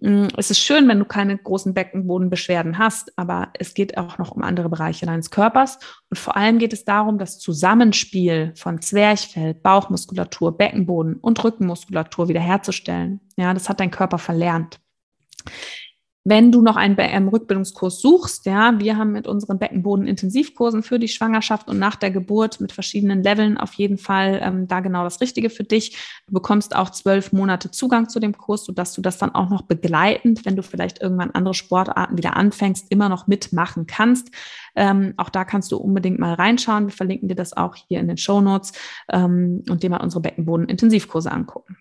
Mm, 0.00 0.28
es 0.36 0.50
ist 0.50 0.60
schön, 0.60 0.86
wenn 0.88 0.98
du 0.98 1.04
keine 1.04 1.36
großen 1.36 1.74
Beckenbodenbeschwerden 1.74 2.78
hast, 2.78 3.16
aber 3.18 3.50
es 3.54 3.74
geht 3.74 3.98
auch 3.98 4.18
noch 4.18 4.32
um 4.32 4.42
andere 4.42 4.68
Bereiche 4.68 5.06
deines 5.06 5.30
Körpers. 5.30 5.78
Und 6.10 6.18
vor 6.18 6.36
allem 6.36 6.58
geht 6.58 6.72
es 6.72 6.84
darum, 6.84 7.18
das 7.18 7.38
Zusammenspiel 7.38 8.52
von 8.56 8.80
Zwerchfell, 8.80 9.54
Bauchmuskulatur, 9.54 10.56
Beckenboden 10.56 11.16
und 11.16 11.42
Rückenmuskulatur 11.42 12.28
wiederherzustellen. 12.28 13.20
Ja, 13.36 13.52
das 13.54 13.68
hat 13.68 13.80
dein 13.80 13.90
Körper 13.90 14.18
verlernt. 14.18 14.80
Wenn 16.30 16.52
du 16.52 16.60
noch 16.60 16.76
einen 16.76 16.94
ähm, 16.98 17.28
Rückbildungskurs 17.28 18.02
suchst, 18.02 18.44
ja, 18.44 18.78
wir 18.78 18.98
haben 18.98 19.12
mit 19.12 19.26
unseren 19.26 19.58
Beckenboden-Intensivkursen 19.58 20.82
für 20.82 20.98
die 20.98 21.08
Schwangerschaft 21.08 21.68
und 21.68 21.78
nach 21.78 21.96
der 21.96 22.10
Geburt 22.10 22.60
mit 22.60 22.72
verschiedenen 22.72 23.22
Leveln 23.22 23.56
auf 23.56 23.72
jeden 23.72 23.96
Fall 23.96 24.38
ähm, 24.42 24.68
da 24.68 24.80
genau 24.80 25.04
das 25.04 25.22
Richtige 25.22 25.48
für 25.48 25.64
dich. 25.64 25.96
Du 26.26 26.34
bekommst 26.34 26.76
auch 26.76 26.90
zwölf 26.90 27.32
Monate 27.32 27.70
Zugang 27.70 28.10
zu 28.10 28.20
dem 28.20 28.36
Kurs, 28.36 28.66
sodass 28.66 28.92
du 28.92 29.00
das 29.00 29.16
dann 29.16 29.34
auch 29.34 29.48
noch 29.48 29.62
begleitend, 29.62 30.44
wenn 30.44 30.54
du 30.54 30.62
vielleicht 30.62 31.00
irgendwann 31.00 31.30
andere 31.30 31.54
Sportarten 31.54 32.18
wieder 32.18 32.36
anfängst, 32.36 32.90
immer 32.90 33.08
noch 33.08 33.26
mitmachen 33.26 33.86
kannst. 33.86 34.30
Ähm, 34.76 35.14
auch 35.16 35.30
da 35.30 35.46
kannst 35.46 35.72
du 35.72 35.78
unbedingt 35.78 36.18
mal 36.18 36.34
reinschauen. 36.34 36.88
Wir 36.88 36.94
verlinken 36.94 37.28
dir 37.28 37.36
das 37.36 37.56
auch 37.56 37.74
hier 37.74 38.00
in 38.00 38.08
den 38.08 38.18
Show 38.18 38.42
Notes 38.42 38.72
ähm, 39.10 39.62
und 39.70 39.82
dir 39.82 39.88
mal 39.88 40.02
unsere 40.02 40.20
Beckenboden-Intensivkurse 40.20 41.32
angucken. 41.32 41.78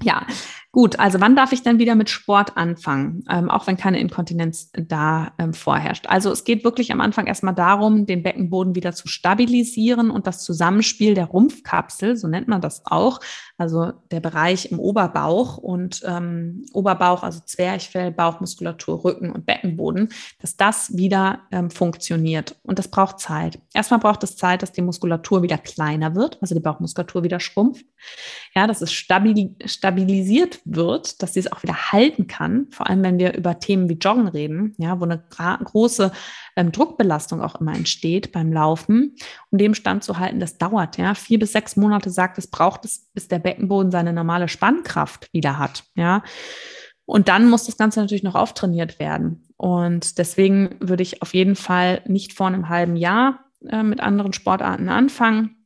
Ja, 0.00 0.24
gut. 0.72 0.98
Also 0.98 1.20
wann 1.20 1.36
darf 1.36 1.52
ich 1.52 1.62
dann 1.62 1.78
wieder 1.78 1.94
mit 1.94 2.10
Sport 2.10 2.56
anfangen, 2.56 3.24
ähm, 3.30 3.50
auch 3.50 3.66
wenn 3.66 3.76
keine 3.76 4.00
Inkontinenz 4.00 4.70
da 4.72 5.32
ähm, 5.38 5.52
vorherrscht? 5.52 6.06
Also 6.08 6.32
es 6.32 6.44
geht 6.44 6.64
wirklich 6.64 6.90
am 6.92 7.00
Anfang 7.00 7.26
erstmal 7.26 7.54
darum, 7.54 8.06
den 8.06 8.22
Beckenboden 8.22 8.74
wieder 8.74 8.92
zu 8.92 9.06
stabilisieren 9.06 10.10
und 10.10 10.26
das 10.26 10.42
Zusammenspiel 10.42 11.14
der 11.14 11.26
Rumpfkapsel, 11.26 12.16
so 12.16 12.26
nennt 12.26 12.48
man 12.48 12.62
das 12.62 12.82
auch, 12.86 13.20
also 13.62 13.92
der 14.10 14.18
Bereich 14.18 14.72
im 14.72 14.80
Oberbauch 14.80 15.56
und 15.56 16.02
ähm, 16.04 16.64
Oberbauch, 16.72 17.22
also 17.22 17.38
Zwerchfell, 17.44 18.10
Bauchmuskulatur, 18.10 19.04
Rücken 19.04 19.30
und 19.30 19.46
Beckenboden, 19.46 20.08
dass 20.40 20.56
das 20.56 20.96
wieder 20.96 21.42
ähm, 21.52 21.70
funktioniert. 21.70 22.56
Und 22.64 22.80
das 22.80 22.88
braucht 22.88 23.20
Zeit. 23.20 23.60
Erstmal 23.72 24.00
braucht 24.00 24.24
es 24.24 24.36
Zeit, 24.36 24.62
dass 24.62 24.72
die 24.72 24.82
Muskulatur 24.82 25.42
wieder 25.42 25.58
kleiner 25.58 26.16
wird, 26.16 26.38
also 26.40 26.56
die 26.56 26.60
Bauchmuskulatur 26.60 27.22
wieder 27.22 27.38
schrumpft. 27.38 27.86
Ja, 28.52 28.66
dass 28.66 28.82
es 28.82 28.92
stabil, 28.92 29.54
stabilisiert 29.64 30.60
wird, 30.64 31.22
dass 31.22 31.34
sie 31.34 31.40
es 31.40 31.52
auch 31.52 31.62
wieder 31.62 31.92
halten 31.92 32.26
kann. 32.26 32.66
Vor 32.70 32.90
allem, 32.90 33.04
wenn 33.04 33.20
wir 33.20 33.34
über 33.36 33.60
Themen 33.60 33.88
wie 33.88 33.94
Joggen 33.94 34.26
reden, 34.26 34.74
ja, 34.78 34.98
wo 34.98 35.04
eine 35.04 35.22
große 35.28 36.10
ähm, 36.56 36.72
Druckbelastung 36.72 37.40
auch 37.40 37.60
immer 37.60 37.74
entsteht 37.74 38.32
beim 38.32 38.52
Laufen. 38.52 39.14
Um 39.50 39.58
dem 39.58 39.74
Stand 39.74 40.02
zu 40.02 40.18
halten, 40.18 40.40
das 40.40 40.58
dauert, 40.58 40.98
ja. 40.98 41.14
Vier 41.14 41.38
bis 41.38 41.52
sechs 41.52 41.76
Monate 41.76 42.10
sagt 42.10 42.38
es, 42.38 42.48
braucht 42.48 42.84
es, 42.84 43.08
bis 43.14 43.28
der 43.28 43.38
Beckenboden 43.52 43.92
seine 43.92 44.12
normale 44.12 44.48
Spannkraft 44.48 45.32
wieder 45.32 45.58
hat, 45.58 45.84
ja. 45.94 46.22
Und 47.04 47.28
dann 47.28 47.50
muss 47.50 47.66
das 47.66 47.76
Ganze 47.76 48.00
natürlich 48.00 48.22
noch 48.22 48.36
auftrainiert 48.36 48.98
werden. 48.98 49.44
Und 49.56 50.18
deswegen 50.18 50.76
würde 50.80 51.02
ich 51.02 51.20
auf 51.20 51.34
jeden 51.34 51.56
Fall 51.56 52.00
nicht 52.06 52.32
vor 52.32 52.46
einem 52.46 52.68
halben 52.68 52.96
Jahr 52.96 53.44
äh, 53.68 53.82
mit 53.82 54.00
anderen 54.00 54.32
Sportarten 54.32 54.88
anfangen, 54.88 55.62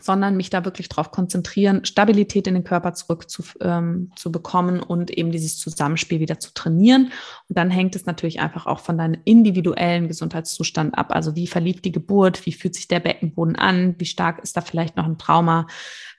sondern 0.00 0.36
mich 0.36 0.48
da 0.48 0.64
wirklich 0.64 0.88
darauf 0.88 1.10
konzentrieren, 1.10 1.84
Stabilität 1.84 2.46
in 2.46 2.54
den 2.54 2.64
Körper 2.64 2.94
zurück 2.94 3.28
zu, 3.28 3.42
ähm, 3.60 4.10
zu 4.16 4.30
und 4.30 5.10
eben 5.10 5.32
dieses 5.32 5.58
Zusammenspiel 5.58 6.20
wieder 6.20 6.40
zu 6.40 6.54
trainieren. 6.54 7.12
Und 7.48 7.58
dann 7.58 7.70
hängt 7.70 7.94
es 7.94 8.06
natürlich 8.06 8.40
einfach 8.40 8.66
auch 8.66 8.80
von 8.80 8.96
deinem 8.96 9.20
individuellen 9.24 10.08
Gesundheitszustand 10.08 10.96
ab. 10.96 11.08
Also 11.10 11.36
wie 11.36 11.46
verlief 11.46 11.82
die 11.82 11.92
Geburt, 11.92 12.46
wie 12.46 12.52
fühlt 12.52 12.74
sich 12.74 12.88
der 12.88 13.00
Beckenboden 13.00 13.56
an, 13.56 13.94
wie 13.98 14.06
stark 14.06 14.42
ist 14.42 14.56
da 14.56 14.62
vielleicht 14.62 14.96
noch 14.96 15.06
ein 15.06 15.18
Trauma 15.18 15.66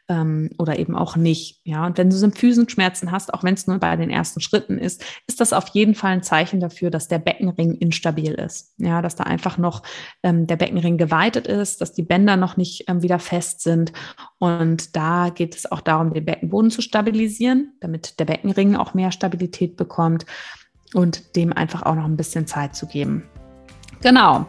ähm, 0.09 0.49
oder 0.57 0.77
eben 0.79 0.95
auch 0.95 1.15
nicht. 1.15 1.61
Ja, 1.63 1.85
und 1.85 1.97
wenn 1.97 2.09
du 2.09 2.15
Symphysenschmerzen 2.15 3.11
hast, 3.11 3.33
auch 3.33 3.43
wenn 3.43 3.53
es 3.53 3.67
nur 3.67 3.77
bei 3.79 3.95
den 3.95 4.09
ersten 4.09 4.41
Schritten 4.41 4.77
ist, 4.77 5.03
ist 5.27 5.39
das 5.39 5.53
auf 5.53 5.69
jeden 5.69 5.95
Fall 5.95 6.11
ein 6.11 6.23
Zeichen 6.23 6.59
dafür, 6.59 6.89
dass 6.89 7.07
der 7.07 7.19
Beckenring 7.19 7.75
instabil 7.75 8.33
ist. 8.33 8.73
Ja, 8.77 9.01
dass 9.01 9.15
da 9.15 9.23
einfach 9.23 9.57
noch 9.57 9.83
ähm, 10.23 10.45
der 10.47 10.57
Beckenring 10.57 10.97
geweitet 10.97 11.47
ist, 11.47 11.79
dass 11.81 11.93
die 11.93 12.03
Bänder 12.03 12.35
noch 12.35 12.57
nicht 12.57 12.89
ähm, 12.89 13.01
wieder 13.01 13.19
fest 13.19 13.61
sind. 13.61 13.93
Und 14.39 14.95
da 14.95 15.29
geht 15.29 15.55
es 15.55 15.71
auch 15.71 15.81
darum, 15.81 16.13
den 16.13 16.25
Beckenboden 16.25 16.71
zu 16.71 16.81
stabilisieren, 16.81 17.73
damit 17.79 18.19
der 18.19 18.25
Beckenring 18.25 18.75
auch 18.75 18.93
mehr 18.93 19.11
Stabilität 19.11 19.77
bekommt 19.77 20.25
und 20.93 21.35
dem 21.35 21.53
einfach 21.53 21.83
auch 21.83 21.95
noch 21.95 22.05
ein 22.05 22.17
bisschen 22.17 22.45
Zeit 22.45 22.75
zu 22.75 22.87
geben. 22.87 23.23
Genau. 24.01 24.45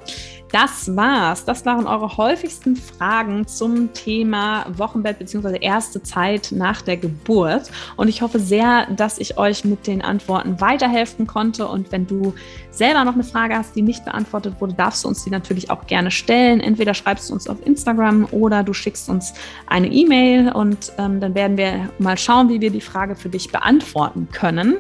Das 0.55 0.94
war's. 0.94 1.44
Das 1.44 1.66
waren 1.66 1.84
eure 1.88 2.16
häufigsten 2.16 2.76
Fragen 2.76 3.44
zum 3.48 3.92
Thema 3.92 4.64
Wochenbett 4.76 5.18
bzw. 5.18 5.59
erste 5.61 6.00
Zeit 6.00 6.52
nach 6.52 6.80
der 6.80 6.96
Geburt. 6.96 7.72
Und 7.96 8.07
ich 8.07 8.22
hoffe 8.22 8.38
sehr, 8.38 8.86
dass 8.92 9.18
ich 9.18 9.36
euch 9.36 9.64
mit 9.64 9.88
den 9.88 10.00
Antworten 10.00 10.61
weiterhelfen 10.61 11.26
konnte. 11.26 11.66
Und 11.66 11.90
wenn 11.90 12.07
du 12.07 12.34
selber 12.70 13.05
noch 13.05 13.14
eine 13.14 13.24
Frage 13.24 13.57
hast, 13.57 13.74
die 13.74 13.82
nicht 13.82 14.05
beantwortet 14.05 14.55
wurde, 14.61 14.74
darfst 14.74 15.02
du 15.02 15.09
uns 15.09 15.24
die 15.24 15.30
natürlich 15.30 15.70
auch 15.70 15.88
gerne 15.88 16.12
stellen. 16.12 16.61
Entweder 16.61 16.94
schreibst 16.94 17.30
du 17.30 17.34
uns 17.34 17.48
auf 17.48 17.59
Instagram 17.66 18.28
oder 18.30 18.62
du 18.62 18.72
schickst 18.72 19.09
uns 19.09 19.34
eine 19.66 19.88
E-Mail 19.88 20.52
und 20.52 20.92
ähm, 20.98 21.18
dann 21.18 21.34
werden 21.34 21.57
wir 21.57 21.90
mal 21.98 22.16
schauen, 22.16 22.48
wie 22.48 22.61
wir 22.61 22.70
die 22.70 22.80
Frage 22.80 23.16
für 23.16 23.28
dich 23.28 23.50
beantworten 23.50 24.28
können. 24.30 24.76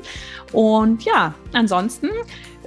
Und 0.52 1.02
ja, 1.02 1.34
ansonsten 1.52 2.10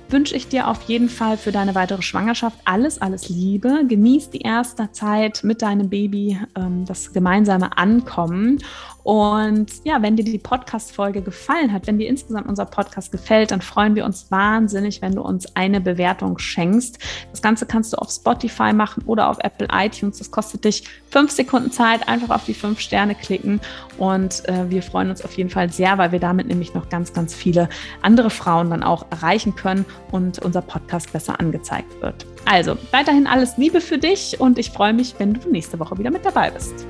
wünsche 0.09 0.35
ich 0.35 0.47
dir 0.47 0.67
auf 0.67 0.83
jeden 0.83 1.09
Fall 1.09 1.37
für 1.37 1.51
deine 1.51 1.75
weitere 1.75 2.01
Schwangerschaft 2.01 2.57
alles, 2.65 3.01
alles 3.01 3.29
Liebe. 3.29 3.83
Genieß 3.87 4.29
die 4.29 4.41
erste 4.41 4.91
Zeit 4.91 5.43
mit 5.43 5.61
deinem 5.61 5.89
Baby, 5.89 6.39
ähm, 6.55 6.85
das 6.85 7.13
gemeinsame 7.13 7.77
Ankommen. 7.77 8.59
Und 9.07 9.71
ja, 9.85 10.01
wenn 10.01 10.17
dir 10.17 10.25
die 10.25 10.37
Podcast-Folge 10.37 11.21
gefallen 11.21 11.71
hat, 11.71 11.87
wenn 11.87 11.97
dir 11.97 12.09
insgesamt 12.09 12.45
unser 12.45 12.65
Podcast 12.65 13.09
gefällt, 13.09 13.51
dann 13.51 13.61
freuen 13.61 13.95
wir 13.95 14.03
uns 14.03 14.29
wahnsinnig, 14.31 15.01
wenn 15.01 15.15
du 15.15 15.21
uns 15.21 15.55
eine 15.55 15.79
Bewertung 15.79 16.37
schenkst. 16.39 16.99
Das 17.31 17.41
Ganze 17.41 17.65
kannst 17.65 17.93
du 17.93 17.97
auf 17.99 18.11
Spotify 18.11 18.73
machen 18.73 19.03
oder 19.05 19.29
auf 19.29 19.37
Apple 19.39 19.69
iTunes. 19.71 20.17
Das 20.17 20.29
kostet 20.29 20.65
dich 20.65 20.83
fünf 21.09 21.31
Sekunden 21.31 21.71
Zeit. 21.71 22.09
Einfach 22.09 22.35
auf 22.35 22.43
die 22.43 22.53
fünf 22.53 22.81
Sterne 22.81 23.15
klicken. 23.15 23.61
Und 23.97 24.45
äh, 24.49 24.69
wir 24.69 24.83
freuen 24.83 25.09
uns 25.09 25.23
auf 25.23 25.37
jeden 25.37 25.51
Fall 25.51 25.71
sehr, 25.71 25.97
weil 25.97 26.11
wir 26.11 26.19
damit 26.19 26.47
nämlich 26.47 26.73
noch 26.73 26.89
ganz, 26.89 27.13
ganz 27.13 27.33
viele 27.33 27.69
andere 28.01 28.29
Frauen 28.29 28.71
dann 28.71 28.83
auch 28.83 29.05
erreichen 29.09 29.55
können 29.55 29.85
und 30.11 30.39
unser 30.39 30.61
Podcast 30.61 31.13
besser 31.13 31.39
angezeigt 31.39 32.01
wird. 32.01 32.25
Also 32.43 32.77
weiterhin 32.91 33.25
alles 33.25 33.55
Liebe 33.55 33.79
für 33.79 33.99
dich 33.99 34.41
und 34.41 34.57
ich 34.57 34.71
freue 34.71 34.91
mich, 34.91 35.15
wenn 35.17 35.33
du 35.33 35.49
nächste 35.49 35.79
Woche 35.79 35.97
wieder 35.97 36.11
mit 36.11 36.25
dabei 36.25 36.51
bist. 36.51 36.85